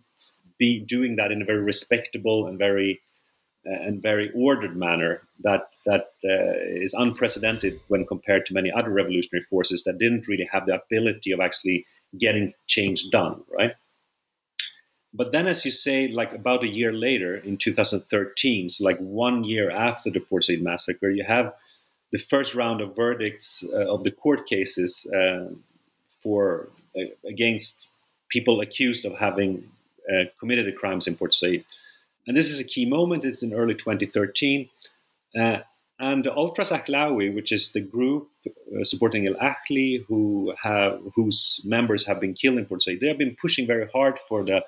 be 0.59 0.79
doing 0.81 1.17
that 1.17 1.33
in 1.33 1.43
a 1.43 1.45
very 1.45 1.63
respectable 1.63 2.47
and 2.47 2.59
very 2.59 3.01
uh, 3.67 3.73
and 3.73 4.01
very 4.03 4.31
ordered 4.35 4.77
manner 4.77 5.21
that 5.41 5.75
that 5.85 6.13
uh, 6.25 6.83
is 6.83 6.95
unprecedented 6.95 7.79
when 7.89 8.07
compared 8.07 8.47
to 8.47 8.55
many 8.55 8.71
other 8.71 8.91
revolutionary 8.91 9.43
forces 9.43 9.85
that 9.85 9.99
didn't 9.99 10.29
really 10.29 10.49
have 10.53 10.67
the 10.67 10.75
ability 10.75 11.33
of 11.33 11.41
actually 11.41 11.85
getting 12.17 12.53
change 12.67 13.11
done, 13.11 13.43
right? 13.53 13.75
But 15.13 15.33
then, 15.33 15.47
as 15.47 15.65
you 15.65 15.71
say, 15.71 16.09
like 16.09 16.33
about 16.33 16.63
a 16.63 16.69
year 16.69 16.93
later 16.93 17.37
in 17.37 17.57
2013, 17.57 18.71
so 18.71 18.85
like 18.85 18.99
one 18.99 19.43
year 19.43 19.71
after 19.71 20.11
the 20.11 20.21
Port 20.21 20.45
Said 20.45 20.63
massacre, 20.63 21.11
you 21.11 21.25
have 21.25 21.53
the 22.13 22.19
first 22.19 22.55
round 22.55 22.81
of 22.81 22.95
verdicts 22.95 23.65
uh, 23.73 23.93
of 23.93 24.05
the 24.05 24.11
court 24.11 24.47
cases 24.47 25.07
uh, 25.07 25.49
for 26.23 26.69
against 27.27 27.89
people 28.29 28.61
accused 28.61 29.05
of 29.05 29.19
having 29.19 29.71
uh, 30.13 30.25
committed 30.39 30.67
the 30.67 30.73
crimes 30.73 31.07
in 31.07 31.17
Port 31.17 31.35
Said. 31.35 31.65
And 32.27 32.37
this 32.37 32.51
is 32.51 32.61
a 32.61 32.65
key 32.65 32.85
moment. 32.85 33.25
It's 33.25 33.43
in 33.43 33.55
early 33.55 33.75
2013. 33.75 34.69
Uh, 35.39 35.59
and 36.01 36.25
the 36.25 36.33
Ultras 36.33 36.71
Ahlawi, 36.71 37.35
which 37.35 37.51
is 37.51 37.73
the 37.73 37.81
group 37.81 38.29
uh, 38.47 38.85
supporting 38.85 39.27
Al 39.27 39.35
Ahly, 39.35 40.05
who 40.07 40.55
have 40.63 41.01
whose 41.15 41.61
members 41.65 42.07
have 42.07 42.21
been 42.21 42.35
killed 42.35 42.59
in 42.59 42.67
Port 42.67 42.83
Said, 42.83 42.99
they 43.01 43.09
have 43.09 43.19
been 43.19 43.37
pushing 43.41 43.67
very 43.67 43.89
hard 43.89 44.19
for 44.29 44.45
the 44.45 44.65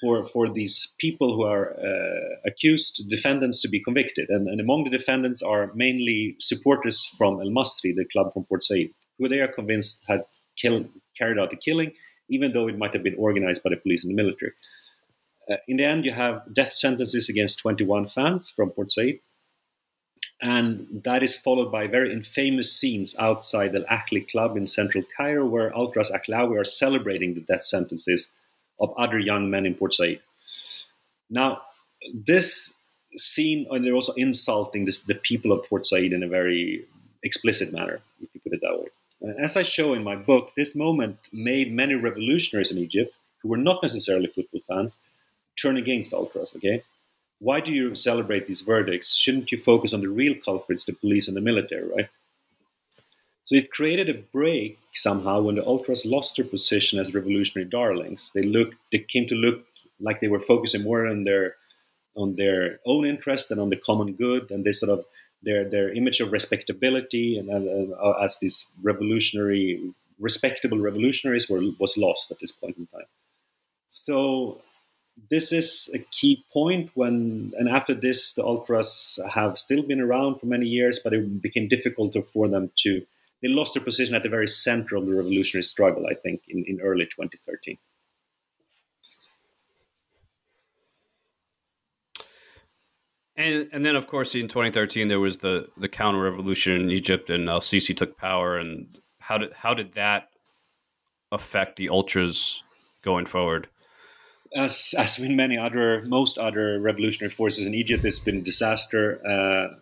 for 0.00 0.24
for 0.26 0.48
these 0.48 0.94
people 0.98 1.34
who 1.34 1.42
are 1.42 1.74
uh, 1.78 2.36
accused 2.46 3.08
defendants 3.08 3.60
to 3.62 3.68
be 3.68 3.80
convicted. 3.80 4.28
And, 4.28 4.48
and, 4.48 4.60
among 4.60 4.84
the 4.84 4.90
defendants 4.90 5.42
are 5.42 5.72
mainly 5.74 6.36
supporters 6.38 7.04
from 7.18 7.40
Al 7.40 7.48
Masri, 7.48 7.94
the 7.94 8.04
club 8.12 8.32
from 8.32 8.44
Port 8.44 8.62
Said, 8.62 8.90
who 9.18 9.28
they 9.28 9.40
are 9.40 9.48
convinced 9.48 10.02
had 10.06 10.24
killed, 10.56 10.88
carried 11.16 11.38
out 11.38 11.50
the 11.50 11.56
killing, 11.56 11.92
even 12.28 12.52
though 12.52 12.68
it 12.68 12.78
might 12.78 12.92
have 12.92 13.02
been 13.02 13.16
organized 13.16 13.62
by 13.62 13.70
the 13.70 13.76
police 13.76 14.04
and 14.04 14.10
the 14.10 14.22
military. 14.22 14.52
Uh, 15.50 15.56
in 15.68 15.76
the 15.76 15.84
end, 15.84 16.04
you 16.04 16.12
have 16.12 16.42
death 16.52 16.72
sentences 16.72 17.28
against 17.28 17.58
21 17.58 18.08
fans 18.08 18.50
from 18.50 18.70
Port 18.70 18.92
Said. 18.92 19.18
And 20.40 21.02
that 21.04 21.22
is 21.22 21.36
followed 21.36 21.70
by 21.70 21.86
very 21.86 22.12
infamous 22.12 22.72
scenes 22.72 23.14
outside 23.18 23.72
the 23.72 23.80
Ahly 23.90 24.28
Club 24.28 24.56
in 24.56 24.66
central 24.66 25.04
Cairo, 25.16 25.46
where 25.46 25.74
Ultras 25.76 26.10
Ahlawi 26.10 26.60
are 26.60 26.64
celebrating 26.64 27.34
the 27.34 27.40
death 27.40 27.62
sentences 27.62 28.30
of 28.80 28.92
other 28.96 29.18
young 29.18 29.50
men 29.50 29.66
in 29.66 29.74
Port 29.74 29.94
Said. 29.94 30.20
Now, 31.30 31.62
this 32.12 32.74
scene, 33.16 33.66
and 33.70 33.84
they're 33.84 33.94
also 33.94 34.12
insulting 34.14 34.84
this, 34.84 35.02
the 35.02 35.14
people 35.14 35.52
of 35.52 35.64
Port 35.68 35.86
Said 35.86 36.12
in 36.12 36.22
a 36.22 36.28
very 36.28 36.84
explicit 37.22 37.72
manner, 37.72 38.00
if 38.20 38.34
you 38.34 38.40
put 38.40 38.52
it 38.52 38.60
that 38.62 38.78
way. 38.78 38.88
Uh, 39.24 39.32
as 39.38 39.56
I 39.56 39.62
show 39.62 39.94
in 39.94 40.04
my 40.04 40.16
book, 40.16 40.52
this 40.56 40.74
moment 40.74 41.28
made 41.32 41.72
many 41.72 41.94
revolutionaries 41.94 42.70
in 42.70 42.78
Egypt, 42.78 43.14
who 43.40 43.48
were 43.48 43.56
not 43.56 43.82
necessarily 43.82 44.26
football 44.26 44.60
fans, 44.68 44.96
turn 45.56 45.76
against 45.76 46.12
ultras. 46.12 46.54
Okay, 46.56 46.82
why 47.38 47.60
do 47.60 47.72
you 47.72 47.94
celebrate 47.94 48.46
these 48.46 48.60
verdicts? 48.60 49.14
Shouldn't 49.14 49.52
you 49.52 49.58
focus 49.58 49.92
on 49.92 50.00
the 50.00 50.08
real 50.08 50.34
culprits, 50.34 50.84
the 50.84 50.92
police 50.92 51.28
and 51.28 51.36
the 51.36 51.40
military, 51.40 51.88
right? 51.88 52.08
So 53.44 53.56
it 53.56 53.70
created 53.70 54.08
a 54.08 54.14
break 54.14 54.78
somehow 54.94 55.42
when 55.42 55.56
the 55.56 55.66
ultras 55.66 56.06
lost 56.06 56.36
their 56.36 56.46
position 56.46 56.98
as 56.98 57.12
revolutionary 57.14 57.68
darlings. 57.68 58.32
They 58.34 58.42
looked, 58.42 58.76
they 58.90 59.00
came 59.00 59.26
to 59.26 59.34
look 59.34 59.64
like 60.00 60.20
they 60.20 60.28
were 60.28 60.40
focusing 60.40 60.82
more 60.82 61.06
on 61.06 61.24
their 61.24 61.56
on 62.16 62.34
their 62.36 62.78
own 62.86 63.04
interest 63.04 63.50
and 63.50 63.60
on 63.60 63.70
the 63.70 63.76
common 63.76 64.14
good, 64.14 64.50
and 64.50 64.64
they 64.64 64.72
sort 64.72 64.90
of 64.90 65.04
their 65.44 65.68
their 65.68 65.92
image 65.92 66.20
of 66.20 66.32
respectability 66.32 67.38
and 67.38 67.50
uh, 67.50 68.10
as 68.22 68.38
these 68.40 68.66
revolutionary, 68.82 69.80
respectable 70.18 70.78
revolutionaries 70.78 71.48
were 71.48 71.62
was 71.78 71.96
lost 71.96 72.30
at 72.30 72.38
this 72.40 72.52
point 72.52 72.76
in 72.76 72.86
time. 72.86 73.06
So 73.86 74.62
this 75.30 75.52
is 75.52 75.90
a 75.94 75.98
key 75.98 76.44
point 76.52 76.90
when 76.94 77.52
and 77.58 77.68
after 77.68 77.94
this 77.94 78.32
the 78.34 78.44
ultras 78.44 79.18
have 79.30 79.58
still 79.58 79.82
been 79.82 80.00
around 80.00 80.40
for 80.40 80.46
many 80.46 80.66
years 80.66 80.98
but 81.02 81.12
it 81.12 81.40
became 81.40 81.68
difficult 81.68 82.16
for 82.26 82.48
them 82.48 82.70
to 82.76 83.00
they 83.42 83.48
lost 83.48 83.74
their 83.74 83.82
position 83.82 84.14
at 84.14 84.22
the 84.22 84.28
very 84.28 84.48
center 84.48 84.96
of 84.96 85.06
the 85.06 85.14
revolutionary 85.14 85.62
struggle 85.62 86.06
i 86.10 86.14
think 86.14 86.42
in, 86.48 86.64
in 86.66 86.80
early 86.80 87.04
2013 87.04 87.78
and 93.36 93.68
and 93.72 93.84
then 93.84 93.96
of 93.96 94.06
course 94.06 94.34
in 94.34 94.48
2013 94.48 95.08
there 95.08 95.20
was 95.20 95.38
the 95.38 95.68
the 95.76 95.88
counter 95.88 96.20
revolution 96.20 96.80
in 96.80 96.90
Egypt 96.90 97.30
and 97.30 97.48
Al 97.48 97.60
Sisi 97.60 97.96
took 97.96 98.16
power 98.16 98.58
and 98.58 98.98
how 99.20 99.38
did 99.38 99.52
how 99.52 99.74
did 99.74 99.94
that 99.94 100.28
affect 101.32 101.76
the 101.76 101.88
ultras 101.88 102.62
going 103.02 103.26
forward 103.26 103.68
as 104.54 104.94
as 104.96 105.18
with 105.18 105.30
many 105.30 105.58
other 105.58 106.02
most 106.02 106.38
other 106.38 106.80
revolutionary 106.80 107.30
forces 107.30 107.66
in 107.66 107.74
Egypt, 107.74 108.04
it's 108.04 108.18
been 108.18 108.38
a 108.38 108.42
disaster. 108.42 109.20
Uh, 109.26 109.74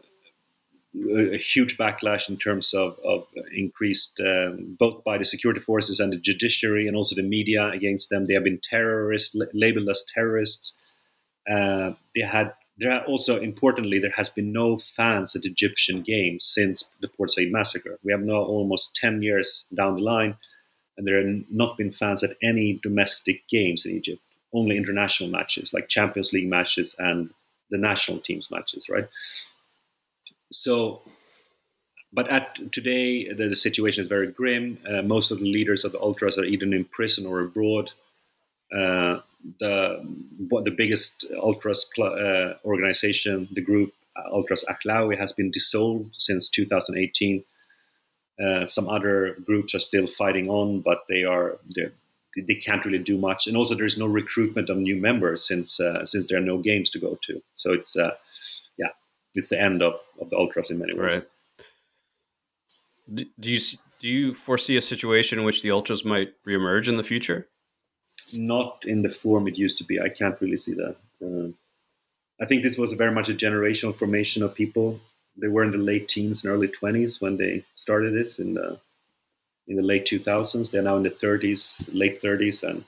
a 0.95 1.39
huge 1.39 1.79
backlash 1.79 2.29
in 2.29 2.37
terms 2.37 2.75
of, 2.75 2.99
of 3.03 3.25
increased 3.57 4.21
um, 4.21 4.77
both 4.79 5.03
by 5.05 5.17
the 5.17 5.25
security 5.25 5.59
forces 5.59 5.99
and 5.99 6.13
the 6.13 6.19
judiciary 6.19 6.87
and 6.87 6.95
also 6.95 7.15
the 7.15 7.23
media 7.23 7.71
against 7.71 8.11
them. 8.11 8.27
They 8.27 8.35
have 8.35 8.45
been 8.45 8.61
terrorists, 8.63 9.35
labeled 9.55 9.89
as 9.89 10.05
terrorists. 10.13 10.75
Uh, 11.51 11.93
they 12.15 12.21
had 12.21 12.53
there 12.83 12.93
are 12.93 13.05
also 13.05 13.41
importantly 13.41 13.99
there 13.99 14.11
has 14.11 14.29
been 14.29 14.53
no 14.53 14.79
fans 14.79 15.37
at 15.37 15.45
Egyptian 15.45 16.03
games 16.03 16.45
since 16.45 16.85
the 17.01 17.09
Port 17.09 17.31
Said 17.31 17.51
massacre. 17.51 17.99
We 18.03 18.13
have 18.13 18.23
now 18.23 18.43
almost 18.43 18.97
ten 18.97 19.23
years 19.23 19.65
down 19.75 19.95
the 19.95 20.03
line, 20.03 20.37
and 20.97 21.07
there 21.07 21.17
have 21.17 21.45
not 21.51 21.79
been 21.79 21.93
fans 21.93 22.23
at 22.23 22.37
any 22.43 22.81
domestic 22.83 23.49
games 23.49 23.87
in 23.87 23.93
Egypt 23.93 24.21
only 24.53 24.77
international 24.77 25.31
matches 25.31 25.73
like 25.73 25.89
Champions 25.89 26.33
League 26.33 26.49
matches 26.49 26.95
and 26.99 27.31
the 27.71 27.79
national 27.79 28.19
teams 28.19 28.51
matches, 28.51 28.89
right? 28.89 29.09
So, 30.51 31.03
but 32.13 32.29
at 32.29 32.73
today 32.73 33.33
the, 33.33 33.49
the 33.49 33.57
situation 33.57 34.03
is 34.03 34.09
very 34.09 34.31
grim. 34.31 34.79
Uh, 34.89 35.03
most 35.03 35.31
of 35.31 35.39
the 35.39 35.51
leaders 35.51 35.85
of 35.85 35.93
the 35.93 36.01
ultras 36.01 36.37
are 36.37 36.45
either 36.45 36.67
in 36.67 36.85
prison 36.85 37.27
or 37.27 37.41
abroad. 37.41 37.93
Uh, 38.75 39.21
the 39.61 40.01
the 40.65 40.71
biggest 40.71 41.27
ultras 41.43 41.91
cl- 41.95 42.15
uh, 42.15 42.55
organization, 42.65 43.49
the 43.53 43.61
group 43.61 43.93
uh, 44.17 44.35
Ultras 44.35 44.65
Ahlawi, 44.65 45.19
has 45.19 45.33
been 45.33 45.51
dissolved 45.51 46.15
since 46.19 46.49
2018. 46.49 47.45
Uh, 48.43 48.67
some 48.67 48.89
other 48.89 49.37
groups 49.45 49.75
are 49.75 49.79
still 49.81 50.07
fighting 50.07 50.49
on, 50.49 50.81
but 50.81 51.05
they 51.09 51.25
are 51.25 51.59
they 52.37 52.55
can't 52.55 52.85
really 52.85 52.99
do 52.99 53.19
much. 53.19 53.47
And 53.47 53.57
also, 53.57 53.75
there's 53.75 53.99
no 53.99 54.07
recruitment 54.07 54.71
of 54.71 54.79
new 54.79 54.97
members 54.97 55.47
since 55.47 55.81
since 56.05 56.27
there 56.27 56.39
are 56.39 56.49
no 56.53 56.59
games 56.59 56.89
to 56.91 56.99
go 56.99 57.19
to. 57.27 57.43
So 57.55 57.73
it's 57.73 57.97
yeah, 57.97 58.89
it's 59.35 59.49
the 59.49 59.61
end 59.61 59.83
of, 59.83 59.95
of 60.21 60.31
the 60.31 60.37
ultras 60.37 60.71
in 60.71 60.79
many 60.79 60.95
ways. 60.97 61.15
Right. 61.15 61.27
Do, 63.39 63.51
you 63.51 63.61
do 64.01 64.09
you 64.09 64.35
foresee 64.35 64.77
a 64.77 64.83
situation 64.83 65.39
in 65.39 65.45
which 65.45 65.63
the 65.63 65.71
ultras 65.71 66.05
might 66.05 66.33
reemerge 66.47 66.89
in 66.89 66.97
the 66.97 67.05
future? 67.05 67.49
Not 68.35 68.85
in 68.87 69.03
the 69.03 69.11
form 69.11 69.49
it 69.49 69.59
used 69.59 69.79
to 69.79 69.85
be. 69.85 70.01
I 70.01 70.09
can't 70.09 70.41
really 70.41 70.57
see 70.57 70.75
that. 70.75 70.97
Uh, 71.25 71.53
I 72.41 72.47
think 72.47 72.63
this 72.63 72.79
was 72.79 72.93
very 72.93 73.13
much 73.13 73.29
a 73.29 73.35
generational 73.35 73.95
formation 73.95 74.43
of 74.43 74.55
people. 74.55 75.01
They 75.37 75.49
were 75.49 75.65
in 75.65 75.71
the 75.71 75.79
late 75.79 76.09
teens 76.09 76.45
and 76.45 76.53
early 76.53 76.69
twenties 76.69 77.21
when 77.21 77.37
they 77.37 77.65
started 77.75 78.15
this 78.15 78.39
in 78.39 78.55
the 78.55 78.79
in 79.69 79.77
the 79.77 79.83
late 79.83 80.07
2000s. 80.07 80.71
They're 80.71 80.83
now 80.83 80.97
in 80.97 81.05
the 81.05 81.11
30s, 81.11 81.89
late 81.93 82.21
30s, 82.21 82.63
and 82.63 82.85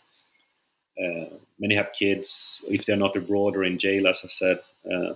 uh, 0.98 1.30
many 1.58 1.74
have 1.74 1.92
kids. 1.92 2.62
If 2.68 2.84
they're 2.84 2.96
not 2.96 3.16
abroad 3.16 3.56
or 3.56 3.64
in 3.64 3.78
jail, 3.78 4.08
as 4.08 4.22
I 4.24 4.28
said, 4.28 4.60
uh, 4.92 5.14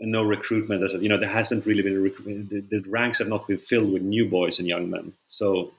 and 0.00 0.10
no 0.10 0.22
recruitment. 0.22 0.82
As 0.82 0.90
I 0.90 0.94
said, 0.94 1.02
you 1.02 1.08
know, 1.08 1.18
there 1.18 1.28
hasn't 1.28 1.66
really 1.66 1.82
been 1.82 1.96
a 1.96 2.00
recruitment. 2.00 2.50
The, 2.50 2.60
the, 2.60 2.88
ranks 2.88 3.18
have 3.18 3.28
not 3.28 3.46
been 3.46 3.58
filled 3.58 3.92
with 3.92 4.02
new 4.02 4.28
boys 4.28 4.58
and 4.58 4.68
young 4.68 4.90
men. 4.90 5.12
So, 5.26 5.72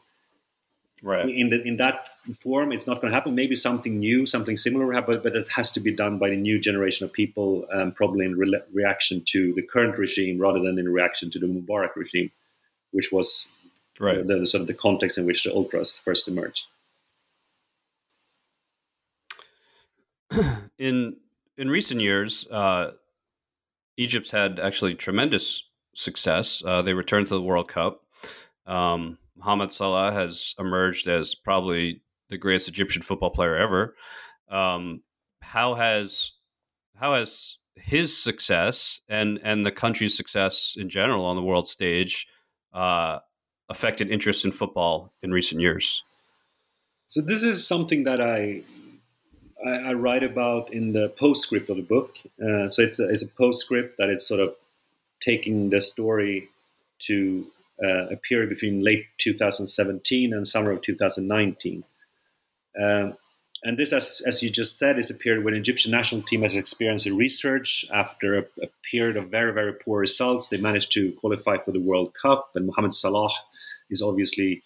right 1.06 1.30
in 1.30 1.50
the, 1.50 1.62
in 1.64 1.78
that 1.78 2.10
form, 2.42 2.72
it's 2.72 2.88
not 2.88 3.00
going 3.00 3.12
to 3.12 3.16
happen. 3.16 3.36
Maybe 3.36 3.56
something 3.56 4.00
new, 4.00 4.26
something 4.26 4.58
similar 4.58 4.88
will 4.88 4.96
happen, 4.96 5.22
but 5.24 5.36
it 5.36 5.48
has 5.50 5.72
to 5.72 5.80
be 5.80 5.92
done 5.92 6.18
by 6.18 6.30
the 6.30 6.36
new 6.36 6.60
generation 6.60 7.06
of 7.06 7.14
people, 7.14 7.66
um, 7.72 7.92
probably 7.92 8.26
in 8.26 8.36
re- 8.36 8.62
reaction 8.74 9.24
to 9.28 9.54
the 9.54 9.62
current 9.62 9.98
regime 9.98 10.40
rather 10.40 10.60
than 10.60 10.80
in 10.80 10.92
reaction 10.92 11.30
to 11.32 11.40
the 11.40 11.46
Mubarak 11.46 11.96
regime, 11.96 12.32
which 12.92 13.12
was 13.12 13.50
right. 14.00 14.26
the, 14.26 14.40
the, 14.40 14.48
sort 14.48 14.62
of 14.62 14.68
the 14.68 14.74
context 14.74 15.18
in 15.18 15.26
which 15.26 15.44
the 15.44 15.54
ultras 15.54 16.00
first 16.00 16.28
emerged. 16.28 16.64
in 20.80 21.18
in 21.58 21.70
recent 21.70 22.02
years, 22.02 22.48
uh, 22.52 22.92
Egypt's 23.96 24.32
had 24.32 24.60
actually 24.60 24.96
tremendous 24.96 25.64
success. 25.94 26.62
Uh, 26.66 26.82
they 26.82 26.94
returned 26.94 27.28
to 27.28 27.36
the 27.36 27.42
World 27.42 27.70
Cup. 27.70 28.02
Um, 28.66 29.20
Mohamed 29.38 29.72
Salah 29.72 30.12
has 30.12 30.56
emerged 30.60 31.08
as 31.08 31.36
probably 31.36 32.02
the 32.30 32.38
greatest 32.38 32.68
Egyptian 32.68 33.02
football 33.02 33.30
player 33.30 33.56
ever. 33.56 33.96
Um, 34.50 35.02
how 35.42 35.76
has 35.76 36.32
how 36.96 37.16
has 37.16 37.58
his 37.76 38.18
success 38.18 39.02
and 39.10 39.40
and 39.44 39.66
the 39.66 39.72
country's 39.72 40.16
success 40.16 40.76
in 40.78 40.90
general 40.90 41.26
on 41.26 41.36
the 41.36 41.42
world 41.42 41.68
stage 41.68 42.28
uh, 42.74 43.20
affected 43.70 44.10
interest 44.10 44.46
in 44.46 44.52
football 44.52 45.14
in 45.22 45.32
recent 45.32 45.62
years? 45.62 46.04
So 47.08 47.22
this 47.22 47.44
is 47.44 47.68
something 47.68 48.04
that 48.04 48.22
I 48.22 48.64
I, 49.66 49.90
I, 49.90 49.94
write 49.94 50.24
about 50.24 50.74
in 50.74 50.94
the 50.94 51.10
postscript 51.10 51.70
of 51.70 51.78
the 51.78 51.84
book. 51.84 52.18
Uh, 52.42 52.70
so 52.70 52.84
it's 52.84 53.00
a, 53.00 53.10
it's 53.10 53.24
a 53.24 53.28
postscript 53.28 53.98
that 53.98 54.10
is 54.10 54.28
sort 54.28 54.40
of 54.40 54.56
taking 55.22 55.70
the 55.70 55.82
story 55.82 56.50
to 57.00 57.48
uh, 57.84 58.08
a 58.08 58.18
period 58.18 58.50
between 58.50 58.84
late 58.84 59.06
2017 59.18 60.34
and 60.34 60.48
summer 60.48 60.72
of 60.72 60.82
2019. 60.82 61.84
Um, 62.82 63.14
and 63.64 63.80
this, 63.80 63.94
as, 63.94 64.22
as 64.28 64.44
you 64.44 64.50
just 64.50 64.78
said, 64.78 65.00
is 65.00 65.10
a 65.10 65.16
period 65.16 65.44
when 65.44 65.56
Egyptian 65.56 65.92
national 65.92 66.22
team 66.22 66.44
has 66.44 66.56
experienced 66.56 67.08
a 67.08 67.10
resurge 67.10 67.84
after 67.92 68.38
a, 68.38 68.42
a, 68.62 68.68
period 68.92 69.18
of 69.18 69.30
very, 69.30 69.52
very 69.54 69.74
poor 69.74 70.02
results. 70.02 70.50
They 70.50 70.58
managed 70.58 70.92
to 70.94 71.14
qualify 71.14 71.58
for 71.58 71.72
the 71.72 71.80
World 71.80 72.14
Cup, 72.14 72.52
and 72.54 72.68
Mohamed 72.68 72.94
Salah 72.94 73.32
is 73.90 74.02
obviously 74.04 74.62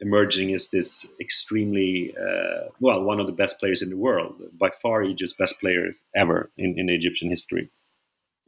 emerging 0.00 0.54
as 0.54 0.68
this 0.68 1.06
extremely, 1.20 2.14
uh, 2.16 2.68
well, 2.80 3.02
one 3.02 3.18
of 3.18 3.26
the 3.26 3.32
best 3.32 3.58
players 3.58 3.82
in 3.82 3.90
the 3.90 3.96
world, 3.96 4.40
by 4.58 4.70
far 4.70 5.02
Egypt's 5.02 5.32
best 5.32 5.58
player 5.58 5.92
ever 6.14 6.50
in, 6.56 6.78
in 6.78 6.88
Egyptian 6.88 7.30
history. 7.30 7.70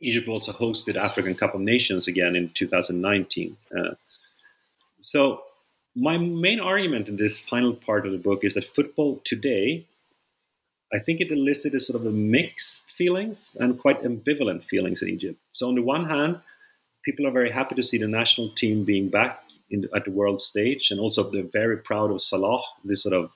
Egypt 0.00 0.28
also 0.28 0.52
hosted 0.52 0.96
African 0.96 1.34
Cup 1.34 1.54
of 1.54 1.60
Nations 1.60 2.06
again 2.06 2.36
in 2.36 2.50
2019. 2.50 3.56
Uh, 3.76 3.94
so 5.00 5.42
my 5.96 6.18
main 6.18 6.60
argument 6.60 7.08
in 7.08 7.16
this 7.16 7.38
final 7.38 7.72
part 7.72 8.06
of 8.06 8.12
the 8.12 8.18
book 8.18 8.44
is 8.44 8.54
that 8.54 8.64
football 8.64 9.20
today 9.24 9.86
I 10.92 10.98
think 10.98 11.20
it 11.20 11.32
elicited 11.32 11.80
sort 11.80 12.00
of 12.00 12.06
a 12.06 12.12
mixed 12.12 12.90
feelings 12.90 13.56
and 13.58 13.78
quite 13.78 14.02
ambivalent 14.04 14.64
feelings 14.64 15.02
in 15.02 15.08
Egypt. 15.08 15.38
So 15.50 15.68
on 15.68 15.74
the 15.74 15.82
one 15.82 16.08
hand, 16.08 16.40
people 17.04 17.26
are 17.26 17.32
very 17.32 17.50
happy 17.50 17.74
to 17.74 17.82
see 17.82 17.98
the 17.98 18.06
national 18.06 18.50
team 18.50 18.84
being 18.84 19.08
back 19.08 19.42
in, 19.70 19.88
at 19.94 20.04
the 20.04 20.12
world 20.12 20.40
stage, 20.40 20.90
and 20.90 21.00
also 21.00 21.28
they're 21.28 21.42
very 21.42 21.76
proud 21.76 22.12
of 22.12 22.20
Salah, 22.20 22.62
this 22.84 23.02
sort 23.02 23.14
of 23.14 23.30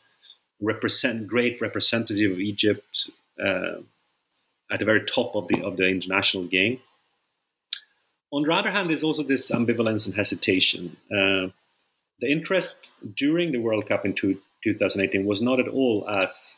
represent 0.61 1.26
great 1.26 1.61
representative 1.61 2.32
of 2.32 2.38
Egypt 2.38 3.11
uh, 3.42 3.80
at 4.70 4.78
the 4.78 4.84
very 4.84 5.04
top 5.04 5.34
of 5.34 5.48
the 5.48 5.62
of 5.62 5.76
the 5.76 5.88
international 5.88 6.44
game. 6.44 6.80
On 8.33 8.43
the 8.43 8.53
other 8.53 8.70
hand, 8.70 8.89
there's 8.89 9.03
also 9.03 9.22
this 9.22 9.51
ambivalence 9.51 10.07
and 10.07 10.14
hesitation. 10.14 10.97
Uh, 11.11 11.49
the 12.20 12.31
interest 12.31 12.91
during 13.16 13.51
the 13.53 13.59
World 13.59 13.89
Cup 13.89 14.05
in 14.05 14.14
two, 14.14 14.39
2018 14.62 15.24
was 15.24 15.43
not 15.43 15.59
at 15.59 15.68
all 15.68 16.09
as 16.09 16.55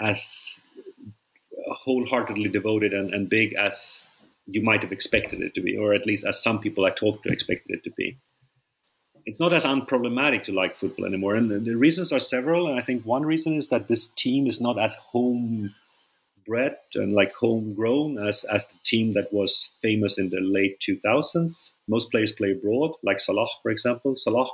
as 0.00 0.62
wholeheartedly 1.66 2.48
devoted 2.48 2.94
and, 2.94 3.12
and 3.12 3.28
big 3.28 3.52
as 3.54 4.08
you 4.46 4.62
might 4.62 4.82
have 4.82 4.92
expected 4.92 5.42
it 5.42 5.54
to 5.54 5.60
be, 5.60 5.76
or 5.76 5.92
at 5.92 6.06
least 6.06 6.24
as 6.24 6.42
some 6.42 6.60
people 6.60 6.84
I 6.84 6.90
talked 6.90 7.24
to 7.24 7.32
expected 7.32 7.76
it 7.76 7.84
to 7.84 7.90
be. 7.90 8.18
It's 9.26 9.40
not 9.40 9.52
as 9.52 9.64
unproblematic 9.64 10.44
to 10.44 10.52
like 10.52 10.76
football 10.76 11.04
anymore, 11.04 11.34
and 11.34 11.50
the, 11.50 11.58
the 11.58 11.74
reasons 11.74 12.12
are 12.12 12.20
several. 12.20 12.68
And 12.68 12.78
I 12.78 12.82
think 12.82 13.04
one 13.04 13.26
reason 13.26 13.54
is 13.54 13.68
that 13.68 13.88
this 13.88 14.06
team 14.06 14.46
is 14.46 14.60
not 14.60 14.78
as 14.78 14.96
homebred 16.48 16.76
and 16.94 17.12
like 17.12 17.34
homegrown 17.34 18.18
as 18.18 18.44
as 18.44 18.66
the 18.66 18.78
team 18.84 19.12
that 19.14 19.32
was 19.32 19.72
famous 19.82 20.18
in 20.18 20.30
the 20.30 20.40
late 20.40 20.80
2000s. 20.80 21.70
Most 21.88 22.10
players 22.10 22.32
play 22.32 22.52
abroad, 22.52 22.92
like 23.02 23.20
Salah, 23.20 23.48
for 23.62 23.70
example. 23.70 24.16
Salah 24.16 24.48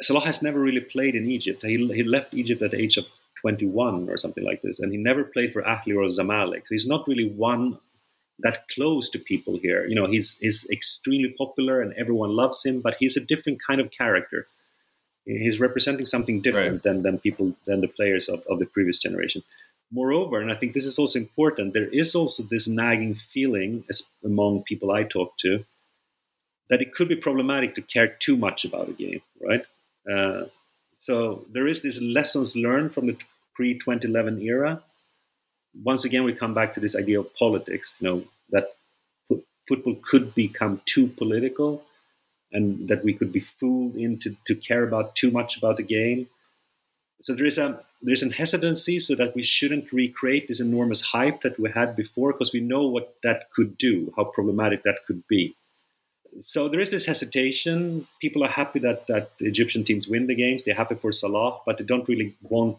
Salah 0.00 0.24
has 0.24 0.42
never 0.42 0.60
really 0.60 0.80
played 0.80 1.14
in 1.14 1.30
Egypt. 1.30 1.62
He, 1.62 1.76
he 1.92 2.04
left 2.04 2.32
Egypt 2.32 2.62
at 2.62 2.70
the 2.70 2.80
age 2.80 2.96
of 2.98 3.06
21 3.40 4.08
or 4.08 4.16
something 4.16 4.44
like 4.44 4.62
this. 4.62 4.78
And 4.78 4.92
he 4.92 4.98
never 4.98 5.24
played 5.24 5.52
for 5.52 5.62
Ahly 5.62 5.96
or 5.96 6.06
Zamalek. 6.06 6.66
So 6.66 6.70
he's 6.70 6.86
not 6.86 7.08
really 7.08 7.28
one 7.30 7.78
that 8.40 8.68
close 8.68 9.08
to 9.10 9.18
people 9.18 9.58
here. 9.60 9.86
You 9.86 9.96
know, 9.96 10.06
he's 10.06 10.38
he's 10.38 10.68
extremely 10.70 11.34
popular 11.36 11.80
and 11.80 11.92
everyone 11.94 12.30
loves 12.30 12.64
him, 12.64 12.80
but 12.80 12.96
he's 12.98 13.16
a 13.16 13.24
different 13.24 13.58
kind 13.66 13.80
of 13.80 13.90
character. 13.90 14.46
He's 15.24 15.60
representing 15.60 16.06
something 16.06 16.40
different 16.40 16.72
right. 16.72 16.82
than, 16.82 17.02
than 17.02 17.18
people 17.18 17.54
than 17.66 17.82
the 17.82 17.88
players 17.88 18.28
of, 18.30 18.42
of 18.48 18.60
the 18.60 18.66
previous 18.66 18.96
generation. 18.96 19.42
Moreover, 19.90 20.40
and 20.40 20.52
I 20.52 20.54
think 20.54 20.74
this 20.74 20.84
is 20.84 20.98
also 20.98 21.18
important, 21.18 21.72
there 21.72 21.88
is 21.88 22.14
also 22.14 22.42
this 22.42 22.68
nagging 22.68 23.14
feeling 23.14 23.84
among 24.24 24.64
people 24.64 24.90
I 24.90 25.04
talk 25.04 25.32
to 25.38 25.64
that 26.68 26.82
it 26.82 26.94
could 26.94 27.08
be 27.08 27.16
problematic 27.16 27.74
to 27.74 27.82
care 27.82 28.08
too 28.08 28.36
much 28.36 28.64
about 28.64 28.88
a 28.88 28.92
game, 28.92 29.22
right? 29.40 29.64
Uh, 30.10 30.44
so 30.92 31.44
there 31.52 31.66
is 31.66 31.82
this 31.82 32.02
lessons 32.02 32.56
learned 32.56 32.92
from 32.92 33.06
the 33.06 33.16
pre 33.54 33.74
2011 33.74 34.42
era. 34.42 34.82
Once 35.82 36.04
again, 36.04 36.24
we 36.24 36.32
come 36.32 36.54
back 36.54 36.74
to 36.74 36.80
this 36.80 36.96
idea 36.96 37.20
of 37.20 37.34
politics. 37.34 37.96
You 38.00 38.08
know 38.08 38.24
that 38.50 38.74
football 39.66 39.96
could 40.02 40.34
become 40.34 40.80
too 40.86 41.06
political, 41.06 41.84
and 42.52 42.88
that 42.88 43.04
we 43.04 43.12
could 43.14 43.32
be 43.32 43.40
fooled 43.40 43.96
into 43.96 44.36
to 44.46 44.54
care 44.54 44.82
about 44.82 45.14
too 45.14 45.30
much 45.30 45.56
about 45.56 45.76
the 45.76 45.82
game. 45.82 46.28
So 47.20 47.34
there 47.34 47.46
is 47.46 47.58
a 47.58 47.80
there's 48.00 48.22
an 48.22 48.30
hesitancy 48.30 48.98
so 48.98 49.14
that 49.16 49.34
we 49.34 49.42
shouldn't 49.42 49.92
recreate 49.92 50.46
this 50.46 50.60
enormous 50.60 51.00
hype 51.00 51.42
that 51.42 51.58
we 51.58 51.70
had 51.70 51.96
before 51.96 52.32
because 52.32 52.52
we 52.52 52.60
know 52.60 52.86
what 52.86 53.16
that 53.24 53.50
could 53.52 53.76
do, 53.76 54.12
how 54.16 54.24
problematic 54.24 54.84
that 54.84 54.98
could 55.06 55.26
be 55.26 55.56
so 56.36 56.68
there 56.68 56.80
is 56.80 56.90
this 56.90 57.06
hesitation. 57.06 58.06
People 58.20 58.44
are 58.44 58.48
happy 58.48 58.78
that 58.80 59.06
that 59.06 59.32
Egyptian 59.40 59.84
teams 59.84 60.08
win 60.08 60.26
the 60.26 60.34
games. 60.34 60.64
They're 60.64 60.74
happy 60.74 60.94
for 60.94 61.12
Salah, 61.12 61.60
but 61.66 61.78
they 61.78 61.84
don't 61.84 62.08
really 62.08 62.36
want 62.42 62.78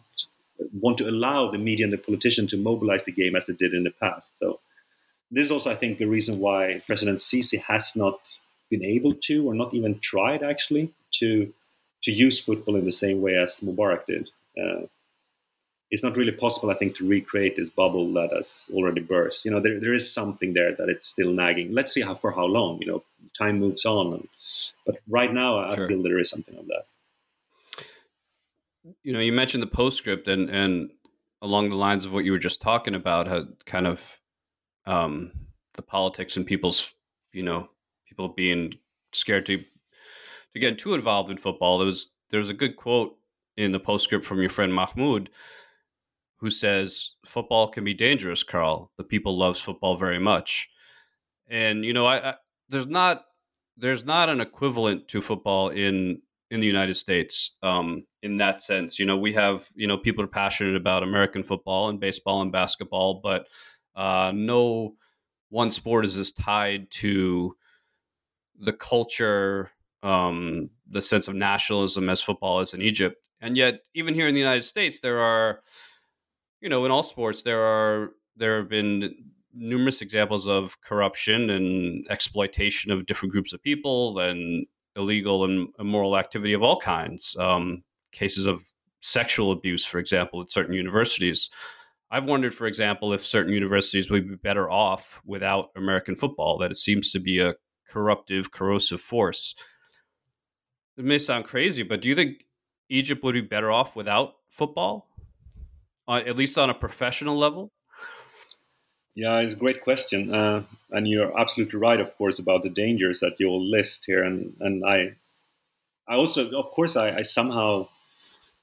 want 0.82 0.98
to 1.00 1.10
allow 1.10 1.50
the 1.50 1.58
media 1.58 1.86
and 1.86 1.94
the 1.94 1.98
politician 1.98 2.48
to 2.48 2.58
mobilize 2.58 3.04
the 3.04 3.12
game 3.12 3.36
as 3.36 3.46
they 3.46 3.54
did 3.54 3.74
in 3.74 3.84
the 3.84 3.92
past. 3.92 4.38
So 4.40 4.60
this 5.32 5.46
is 5.46 5.52
also, 5.52 5.72
I 5.72 5.76
think, 5.76 5.98
the 5.98 6.06
reason 6.06 6.40
why 6.40 6.82
President 6.86 7.20
Sisi 7.20 7.62
has 7.62 7.96
not 7.96 8.38
been 8.70 8.84
able 8.84 9.14
to, 9.14 9.48
or 9.48 9.54
not 9.54 9.74
even 9.74 10.00
tried, 10.00 10.44
actually, 10.44 10.92
to 11.20 11.52
to 12.04 12.12
use 12.12 12.40
football 12.40 12.76
in 12.76 12.86
the 12.86 12.92
same 12.92 13.22
way 13.22 13.36
as 13.36 13.60
Mubarak 13.60 14.06
did. 14.06 14.32
Uh, 14.58 14.88
it's 15.92 16.04
not 16.04 16.16
really 16.16 16.32
possible, 16.32 16.70
I 16.70 16.76
think, 16.76 16.96
to 16.98 17.08
recreate 17.08 17.56
this 17.56 17.70
bubble 17.70 18.14
that 18.14 18.32
has 18.32 18.70
already 18.74 19.02
burst. 19.02 19.44
You 19.44 19.52
know, 19.52 19.60
there, 19.60 19.80
there 19.80 19.94
is 19.94 20.12
something 20.12 20.54
there 20.54 20.76
that 20.76 20.88
it's 20.88 21.08
still 21.08 21.32
nagging. 21.32 21.74
Let's 21.74 21.92
see 21.92 22.02
how 22.02 22.14
for 22.16 22.32
how 22.32 22.46
long. 22.46 22.80
You 22.80 22.88
know, 22.88 23.04
time 23.38 23.60
moves 23.60 23.86
on, 23.86 24.14
and, 24.14 24.28
but 24.86 24.98
right 25.10 25.34
now, 25.34 25.58
I 25.58 25.76
sure. 25.76 25.88
feel 25.88 26.04
there 26.04 26.20
is 26.20 26.30
something 26.30 26.56
of 26.58 26.68
that. 26.68 27.86
You 29.04 29.14
know, 29.14 29.20
you 29.20 29.34
mentioned 29.34 29.64
the 29.64 29.68
postscript, 29.68 30.28
and 30.28 30.50
and 30.50 30.92
along 31.42 31.70
the 31.70 31.76
lines 31.76 32.06
of 32.06 32.14
what 32.14 32.26
you 32.26 32.32
were 32.32 32.40
just 32.40 32.62
talking 32.62 32.94
about, 32.94 33.28
how 33.28 33.48
kind 33.66 33.88
of 33.88 34.20
um, 34.86 35.32
the 35.74 35.82
politics 35.82 36.38
and 36.38 36.46
people's, 36.46 36.94
you 37.32 37.44
know, 37.44 37.70
people 38.08 38.28
being 38.28 38.74
scared 39.14 39.46
to 39.48 39.64
to 40.54 40.60
get 40.60 40.78
too 40.78 40.94
involved 40.94 41.30
in 41.30 41.38
football. 41.38 41.78
There 41.78 41.86
was 41.86 42.12
there 42.32 42.40
was 42.40 42.50
a 42.50 42.54
good 42.54 42.76
quote 42.76 43.18
in 43.58 43.72
the 43.72 43.80
postscript 43.80 44.26
from 44.26 44.40
your 44.40 44.50
friend 44.50 44.74
Mahmoud 44.74 45.30
who 46.38 46.50
says 46.50 47.12
football 47.26 47.68
can 47.68 47.84
be 47.84 47.94
dangerous, 47.94 48.44
Carl. 48.44 48.92
The 48.98 49.04
people 49.04 49.38
loves 49.38 49.60
football 49.60 49.98
very 49.98 50.20
much, 50.20 50.70
and 51.50 51.84
you 51.84 51.94
know, 51.94 52.06
I, 52.06 52.32
I 52.32 52.36
there's 52.70 52.88
not 52.88 53.26
there's 53.78 54.06
not 54.06 54.30
an 54.30 54.42
equivalent 54.42 55.08
to 55.10 55.22
football 55.22 55.70
in 55.70 56.22
in 56.52 56.60
the 56.60 56.68
United 56.68 56.96
States 56.96 57.56
um, 57.62 58.06
in 58.24 58.38
that 58.38 58.64
sense. 58.64 59.00
You 59.00 59.06
know, 59.06 59.18
we 59.18 59.34
have 59.34 59.68
you 59.76 59.88
know 59.88 59.98
people 59.98 60.24
are 60.24 60.28
passionate 60.28 60.76
about 60.76 61.04
American 61.04 61.44
football 61.44 61.90
and 61.90 62.00
baseball 62.00 62.42
and 62.42 62.52
basketball, 62.52 63.22
but 63.22 63.46
uh, 63.96 64.32
no 64.34 64.96
one 65.50 65.72
sport 65.72 66.06
is 66.06 66.18
as 66.18 66.32
tied 66.32 66.90
to 66.92 67.56
the 68.60 68.74
culture, 68.74 69.72
um, 70.04 70.70
the 70.90 71.02
sense 71.02 71.28
of 71.28 71.36
nationalism 71.36 72.10
as 72.10 72.22
football 72.22 72.60
is 72.62 72.74
in 72.74 72.82
Egypt. 72.82 73.18
And 73.42 73.56
yet, 73.56 73.82
even 73.94 74.14
here 74.14 74.28
in 74.28 74.34
the 74.34 74.40
United 74.40 74.64
States, 74.64 75.00
there 75.00 75.20
are 75.20 75.62
you 76.62 76.70
know, 76.70 76.86
in 76.86 76.92
all 76.92 77.04
sports, 77.04 77.44
there 77.44 77.62
are 77.62 78.12
there 78.36 78.58
have 78.58 78.70
been 78.70 79.14
numerous 79.54 80.02
examples 80.02 80.48
of 80.48 80.80
corruption 80.82 81.50
and 81.50 82.06
exploitation 82.10 82.92
of 82.92 83.06
different 83.06 83.32
groups 83.32 83.54
of 83.54 83.62
people 83.64 84.20
and 84.20 84.66
illegal 84.96 85.44
and 85.44 85.70
immoral 85.80 86.18
activity 86.18 86.54
of 86.54 86.62
all 86.62 86.80
kinds. 86.80 87.36
Um, 87.38 87.84
cases 88.12 88.46
of 88.46 88.62
sexual 89.02 89.52
abuse, 89.52 89.86
for 89.86 90.00
example, 90.00 90.42
at 90.42 90.52
certain 90.52 90.74
universities. 90.74 91.50
I've 92.12 92.26
wondered, 92.26 92.56
for 92.56 92.66
example, 92.66 93.14
if 93.14 93.24
certain 93.24 93.54
universities 93.54 94.10
would 94.10 94.28
be 94.28 94.36
better 94.36 94.70
off 94.70 95.22
without 95.26 95.70
American 95.76 96.16
football, 96.16 96.58
that 96.58 96.72
it 96.72 96.78
seems 96.78 97.12
to 97.12 97.20
be 97.20 97.40
a 97.40 97.54
corruptive, 97.88 98.52
corrosive 98.52 99.00
force. 99.00 99.56
It 101.00 101.06
may 101.06 101.18
sound 101.18 101.46
crazy, 101.46 101.82
but 101.82 102.02
do 102.02 102.10
you 102.10 102.16
think 102.16 102.46
Egypt 102.90 103.24
would 103.24 103.34
be 103.34 103.42
better 103.42 103.72
off 103.72 103.96
without 103.96 104.36
football? 104.50 105.10
uh, 106.10 106.24
at 106.26 106.36
least 106.36 106.58
on 106.58 106.70
a 106.70 106.74
professional 106.74 107.38
level? 107.38 107.72
Yeah, 109.16 109.40
it's 109.40 109.54
a 109.54 109.58
great 109.58 109.84
question, 109.84 110.34
uh, 110.34 110.64
and 110.92 111.08
you're 111.08 111.38
absolutely 111.40 111.80
right, 111.80 112.00
of 112.00 112.16
course, 112.18 112.40
about 112.40 112.64
the 112.64 112.70
dangers 112.70 113.20
that 113.20 113.34
you'll 113.38 113.70
list 113.70 114.04
here. 114.08 114.24
And 114.24 114.56
and 114.60 114.84
I, 114.86 115.16
I 116.08 116.16
also, 116.16 116.50
of 116.52 116.72
course, 116.72 116.96
I, 116.96 117.18
I 117.18 117.22
somehow 117.22 117.88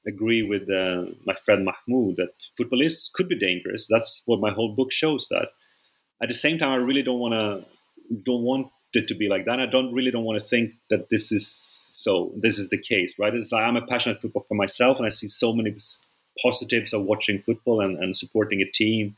agree 0.06 0.42
with 0.42 0.70
uh, 0.70 1.12
my 1.24 1.34
friend 1.44 1.64
Mahmoud 1.64 2.16
that 2.16 2.32
football 2.56 2.80
is 2.80 3.10
could 3.14 3.28
be 3.28 3.38
dangerous. 3.38 3.86
That's 3.86 4.22
what 4.24 4.40
my 4.40 4.50
whole 4.50 4.74
book 4.74 4.92
shows. 4.92 5.28
That 5.28 5.48
at 6.22 6.28
the 6.28 6.34
same 6.34 6.58
time, 6.58 6.72
I 6.72 6.76
really 6.76 7.02
don't 7.02 7.20
want 7.20 7.34
to 7.34 7.64
don't 8.24 8.42
want 8.42 8.68
it 8.94 9.08
to 9.08 9.14
be 9.14 9.28
like 9.28 9.44
that. 9.44 9.60
I 9.60 9.66
don't 9.66 9.92
really 9.92 10.10
don't 10.10 10.24
want 10.24 10.40
to 10.40 10.46
think 10.46 10.72
that 10.90 11.10
this 11.10 11.32
is 11.32 11.85
so. 12.06 12.32
This 12.36 12.58
is 12.60 12.70
the 12.70 12.78
case, 12.78 13.18
right? 13.18 13.34
It's 13.34 13.50
like 13.50 13.64
I'm 13.64 13.76
a 13.76 13.84
passionate 13.84 14.20
football 14.22 14.46
for 14.48 14.54
myself, 14.54 14.98
and 14.98 15.06
I 15.06 15.10
see 15.10 15.26
so 15.26 15.52
many 15.52 15.74
positives 16.40 16.92
of 16.92 17.02
watching 17.02 17.42
football 17.42 17.80
and, 17.80 17.98
and 17.98 18.14
supporting 18.14 18.60
a 18.62 18.70
team, 18.80 19.16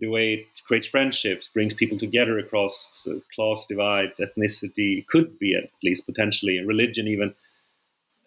the 0.00 0.08
way 0.08 0.26
it 0.34 0.46
creates 0.66 0.86
friendships, 0.86 1.50
brings 1.52 1.74
people 1.74 1.98
together 1.98 2.38
across 2.38 3.06
uh, 3.06 3.18
class 3.34 3.66
divides, 3.68 4.20
ethnicity, 4.26 5.06
could 5.06 5.38
be 5.38 5.54
at 5.54 5.68
least 5.82 6.06
potentially, 6.06 6.58
religion 6.64 7.06
even. 7.06 7.34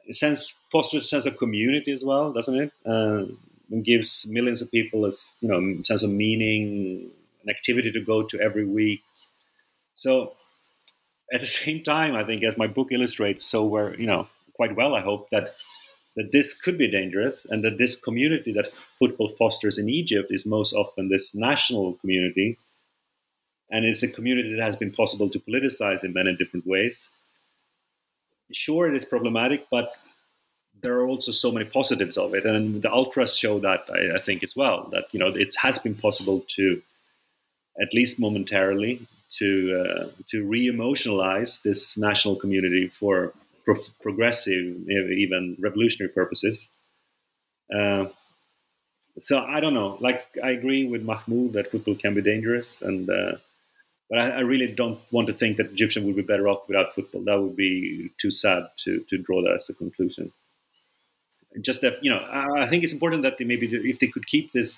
A 0.08 0.14
sense 0.14 0.60
fosters 0.72 1.04
a 1.04 1.08
sense 1.08 1.26
of 1.26 1.38
community 1.38 1.92
as 1.92 2.04
well, 2.06 2.32
doesn't 2.32 2.56
it? 2.64 2.72
Uh, 2.86 3.26
and 3.72 3.84
gives 3.84 4.28
millions 4.28 4.62
of 4.62 4.72
people 4.72 5.06
a 5.06 5.12
you 5.42 5.50
know 5.50 5.60
sense 5.84 6.04
of 6.04 6.12
meaning, 6.12 7.10
an 7.44 7.50
activity 7.50 7.92
to 7.92 8.00
go 8.00 8.22
to 8.24 8.40
every 8.40 8.66
week. 8.80 9.02
So 9.96 10.37
at 11.34 11.42
the 11.42 11.48
same 11.62 11.84
time, 11.84 12.16
I 12.16 12.24
think, 12.24 12.44
as 12.44 12.58
my 12.58 12.68
book 12.68 12.92
illustrates 12.92 13.46
so 13.46 13.66
where 13.66 14.00
you 14.00 14.08
know 14.08 14.28
quite 14.54 14.76
well, 14.76 14.96
I 14.96 15.02
hope 15.02 15.30
that 15.32 15.56
that 16.16 16.32
this 16.32 16.60
could 16.60 16.78
be 16.80 16.90
dangerous 16.90 17.46
and 17.46 17.64
that 17.64 17.78
this 17.78 17.96
community 17.96 18.52
that 18.54 18.72
football 18.98 19.30
fosters 19.30 19.78
in 19.78 19.88
Egypt 19.88 20.30
is 20.32 20.48
most 20.48 20.74
often 20.74 21.10
this 21.10 21.36
national 21.36 21.94
community 22.02 22.58
and 23.70 23.86
it's 23.86 24.04
a 24.04 24.08
community 24.08 24.56
that 24.56 24.64
has 24.64 24.76
been 24.76 24.92
possible 24.92 25.30
to 25.30 25.40
politicize 25.40 26.04
in 26.04 26.14
many 26.14 26.36
different 26.36 26.66
ways. 26.66 27.10
Sure, 28.52 28.88
it 28.88 28.96
is 28.96 29.04
problematic, 29.04 29.66
but 29.70 29.92
there 30.82 30.98
are 31.00 31.08
also 31.08 31.32
so 31.32 31.52
many 31.52 31.66
positives 31.66 32.18
of 32.18 32.34
it, 32.34 32.46
and 32.46 32.82
the 32.82 32.92
ultras 32.92 33.38
show 33.38 33.60
that 33.60 33.86
I, 33.92 34.18
I 34.18 34.22
think 34.22 34.44
as 34.44 34.56
well. 34.56 34.88
That 34.92 35.06
you 35.12 35.20
know 35.20 35.28
it 35.28 35.54
has 35.58 35.80
been 35.80 35.96
possible 35.96 36.46
to, 36.56 36.82
at 37.82 37.94
least 37.94 38.20
momentarily, 38.20 39.06
to 39.30 39.84
uh, 39.84 40.10
to 40.28 40.46
re-emotionalize 40.46 41.62
this 41.62 41.98
national 41.98 42.36
community 42.36 42.88
for 42.88 43.34
pro- 43.66 43.76
progressive, 44.02 44.90
even 44.90 45.58
revolutionary 45.60 46.12
purposes. 46.12 46.62
Uh, 47.74 48.06
so 49.18 49.40
I 49.40 49.60
don't 49.60 49.74
know. 49.74 49.98
Like 50.00 50.26
I 50.44 50.52
agree 50.52 50.86
with 50.86 51.04
Mahmoud 51.04 51.54
that 51.54 51.72
football 51.72 51.96
can 51.96 52.14
be 52.14 52.22
dangerous, 52.22 52.82
and 52.82 53.10
uh, 53.10 53.34
but 54.10 54.20
I, 54.20 54.30
I, 54.30 54.40
really 54.40 54.68
don't 54.68 55.00
want 55.12 55.28
to 55.28 55.34
think 55.34 55.58
that 55.58 55.72
Egyptian 55.72 56.06
would 56.06 56.16
be 56.16 56.22
better 56.22 56.48
off 56.48 56.68
without 56.68 56.96
football. 56.96 57.24
That 57.26 57.42
would 57.42 57.56
be 57.56 58.12
too 58.20 58.32
sad 58.32 58.68
to 58.84 59.04
to 59.10 59.18
draw 59.18 59.42
that 59.42 59.56
as 59.56 59.70
a 59.70 59.74
conclusion. 59.74 60.32
Just 61.60 61.82
that 61.82 62.04
you 62.04 62.12
know, 62.12 62.24
I 62.32 62.68
think 62.68 62.84
it's 62.84 62.94
important 62.94 63.24
that 63.24 63.38
they 63.38 63.46
maybe 63.46 63.68
if 63.68 64.00
they 64.00 64.08
could 64.08 64.28
keep 64.28 64.54
this 64.54 64.78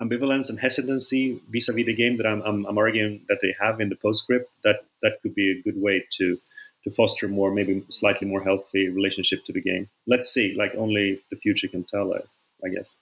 ambivalence 0.00 0.48
and 0.48 0.58
hesitancy 0.58 1.40
vis-a-vis 1.48 1.86
the 1.86 1.94
game 1.94 2.16
that 2.16 2.26
I'm, 2.26 2.42
I'm, 2.42 2.64
I'm 2.66 2.78
arguing 2.78 3.22
that 3.28 3.38
they 3.42 3.54
have 3.60 3.80
in 3.80 3.88
the 3.88 3.96
postscript, 3.96 4.50
that 4.64 4.84
that 5.02 5.20
could 5.22 5.34
be 5.34 5.50
a 5.50 5.62
good 5.62 5.80
way 5.80 6.04
to 6.18 6.38
to 6.84 6.90
foster 6.90 7.28
more, 7.28 7.52
maybe 7.52 7.84
slightly 7.88 8.26
more 8.26 8.42
healthy 8.42 8.88
relationship 8.88 9.44
to 9.44 9.52
the 9.52 9.60
game. 9.60 9.88
Let's 10.06 10.28
see. 10.28 10.54
Like 10.56 10.74
only 10.76 11.20
the 11.30 11.36
future 11.36 11.68
can 11.68 11.84
tell. 11.84 12.12
I, 12.12 12.20
I 12.64 12.70
guess. 12.70 12.94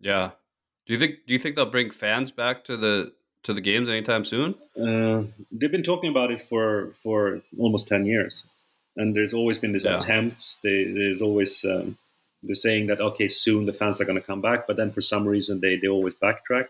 Yeah. 0.00 0.30
Do 0.86 0.94
you 0.94 0.98
think? 0.98 1.16
Do 1.26 1.34
you 1.34 1.38
think 1.38 1.56
they'll 1.56 1.66
bring 1.66 1.90
fans 1.90 2.30
back 2.30 2.64
to 2.64 2.76
the 2.76 3.12
to 3.42 3.52
the 3.52 3.60
games 3.60 3.88
anytime 3.88 4.24
soon? 4.24 4.54
Uh, 4.80 5.24
they've 5.52 5.70
been 5.70 5.82
talking 5.82 6.10
about 6.10 6.30
it 6.30 6.40
for 6.40 6.92
for 7.02 7.42
almost 7.58 7.88
ten 7.88 8.06
years, 8.06 8.46
and 8.96 9.14
there's 9.14 9.34
always 9.34 9.58
been 9.58 9.72
these 9.72 9.84
yeah. 9.84 9.98
attempts. 9.98 10.60
They, 10.62 10.84
there's 10.84 11.20
always 11.20 11.64
um, 11.64 11.98
they're 12.42 12.54
saying 12.54 12.86
that 12.86 13.00
okay, 13.00 13.28
soon 13.28 13.66
the 13.66 13.72
fans 13.72 14.00
are 14.00 14.04
going 14.04 14.20
to 14.20 14.26
come 14.26 14.40
back, 14.40 14.66
but 14.66 14.76
then 14.76 14.90
for 14.92 15.00
some 15.00 15.26
reason 15.26 15.60
they 15.60 15.76
they 15.76 15.88
always 15.88 16.14
backtrack. 16.14 16.68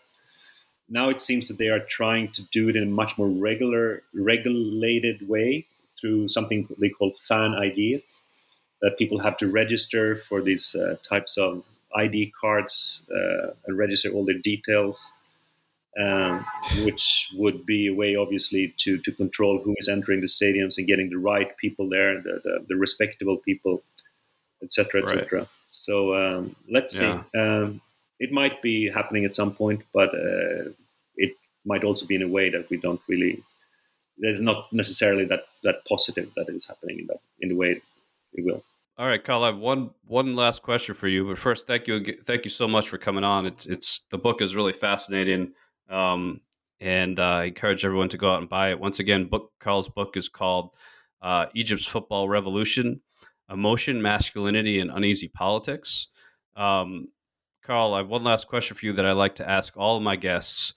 Now 0.88 1.10
it 1.10 1.20
seems 1.20 1.48
that 1.48 1.58
they 1.58 1.68
are 1.68 1.80
trying 1.80 2.32
to 2.32 2.42
do 2.50 2.68
it 2.68 2.76
in 2.76 2.82
a 2.84 2.86
much 2.86 3.18
more 3.18 3.28
regular, 3.28 4.02
regulated 4.14 5.28
way 5.28 5.66
through 5.98 6.28
something 6.28 6.68
they 6.78 6.88
call 6.88 7.12
fan 7.12 7.54
IDs, 7.54 8.20
that 8.80 8.96
people 8.96 9.18
have 9.18 9.36
to 9.38 9.48
register 9.48 10.16
for 10.16 10.40
these 10.40 10.74
uh, 10.74 10.96
types 11.06 11.36
of 11.36 11.62
ID 11.94 12.32
cards 12.40 13.02
uh, 13.10 13.50
and 13.66 13.76
register 13.76 14.10
all 14.10 14.24
their 14.24 14.38
details. 14.38 15.12
Um, 15.98 16.46
which 16.84 17.28
would 17.34 17.66
be 17.66 17.88
a 17.88 17.94
way, 17.94 18.14
obviously, 18.14 18.72
to, 18.76 18.98
to 18.98 19.10
control 19.10 19.60
who 19.60 19.74
is 19.78 19.88
entering 19.88 20.20
the 20.20 20.28
stadiums 20.28 20.78
and 20.78 20.86
getting 20.86 21.10
the 21.10 21.18
right 21.18 21.56
people 21.56 21.88
there, 21.88 22.22
the, 22.22 22.40
the, 22.44 22.64
the 22.68 22.76
respectable 22.76 23.38
people, 23.38 23.82
etc., 24.62 25.02
etc. 25.02 25.40
Right. 25.40 25.48
So 25.68 26.14
um, 26.14 26.56
let's 26.70 26.98
yeah. 26.98 27.22
see. 27.32 27.38
Um, 27.38 27.80
it 28.18 28.32
might 28.32 28.60
be 28.62 28.90
happening 28.90 29.24
at 29.24 29.34
some 29.34 29.54
point, 29.54 29.82
but 29.92 30.08
uh, 30.14 30.70
it 31.16 31.36
might 31.64 31.84
also 31.84 32.06
be 32.06 32.16
in 32.16 32.22
a 32.22 32.28
way 32.28 32.50
that 32.50 32.68
we 32.70 32.76
don't 32.76 33.00
really. 33.08 33.42
There's 34.16 34.40
not 34.40 34.72
necessarily 34.72 35.24
that 35.26 35.44
that 35.62 35.84
positive 35.88 36.30
that 36.36 36.48
is 36.48 36.66
happening 36.66 37.00
in 37.00 37.06
that 37.06 37.20
in 37.40 37.50
the 37.50 37.54
way 37.54 37.80
it 38.32 38.44
will. 38.44 38.64
All 38.96 39.06
right, 39.06 39.22
Carl. 39.22 39.44
I 39.44 39.48
have 39.48 39.58
one 39.58 39.90
one 40.06 40.34
last 40.34 40.62
question 40.62 40.94
for 40.94 41.06
you, 41.06 41.24
but 41.24 41.38
first, 41.38 41.68
thank 41.68 41.86
you 41.86 42.18
thank 42.24 42.44
you 42.44 42.50
so 42.50 42.66
much 42.66 42.88
for 42.88 42.98
coming 42.98 43.22
on. 43.22 43.46
It's 43.46 43.66
it's 43.66 44.00
the 44.10 44.18
book 44.18 44.42
is 44.42 44.56
really 44.56 44.72
fascinating, 44.72 45.52
um, 45.88 46.40
and 46.80 47.20
uh, 47.20 47.22
I 47.22 47.44
encourage 47.44 47.84
everyone 47.84 48.08
to 48.08 48.18
go 48.18 48.32
out 48.32 48.40
and 48.40 48.48
buy 48.48 48.70
it. 48.70 48.80
Once 48.80 48.98
again, 48.98 49.26
book 49.26 49.52
Carl's 49.60 49.88
book 49.88 50.16
is 50.16 50.28
called 50.28 50.70
uh, 51.22 51.46
Egypt's 51.54 51.86
Football 51.86 52.28
Revolution 52.28 53.00
emotion, 53.50 54.02
masculinity, 54.02 54.80
and 54.80 54.90
uneasy 54.90 55.28
politics. 55.28 56.08
Um, 56.56 57.08
Carl, 57.62 57.94
I 57.94 57.98
have 57.98 58.08
one 58.08 58.24
last 58.24 58.48
question 58.48 58.76
for 58.76 58.86
you 58.86 58.92
that 58.94 59.06
I 59.06 59.12
like 59.12 59.36
to 59.36 59.48
ask 59.48 59.76
all 59.76 59.96
of 59.96 60.02
my 60.02 60.16
guests. 60.16 60.74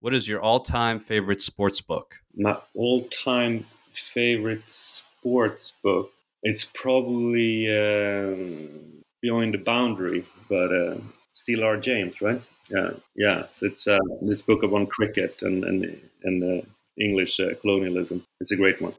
What 0.00 0.14
is 0.14 0.28
your 0.28 0.40
all-time 0.40 1.00
favorite 1.00 1.42
sports 1.42 1.80
book? 1.80 2.14
My 2.34 2.56
all-time 2.74 3.66
favorite 3.92 4.62
sports 4.66 5.72
book. 5.82 6.12
It's 6.44 6.64
probably 6.64 7.66
um, 7.68 9.02
Beyond 9.20 9.54
the 9.54 9.58
Boundary, 9.58 10.24
but 10.48 10.72
uh, 10.72 10.98
C. 11.34 11.54
L. 11.54 11.64
R. 11.64 11.76
James, 11.76 12.20
right? 12.20 12.40
Yeah, 12.70 12.90
yeah. 13.16 13.46
It's 13.60 13.88
uh, 13.88 13.98
this 14.22 14.42
book 14.42 14.62
about 14.62 14.88
cricket 14.88 15.42
and 15.42 15.64
and 15.64 16.00
and 16.22 16.44
uh, 16.44 16.66
English 17.00 17.40
uh, 17.40 17.54
colonialism. 17.60 18.24
It's 18.40 18.52
a 18.52 18.56
great 18.56 18.80
one. 18.80 18.94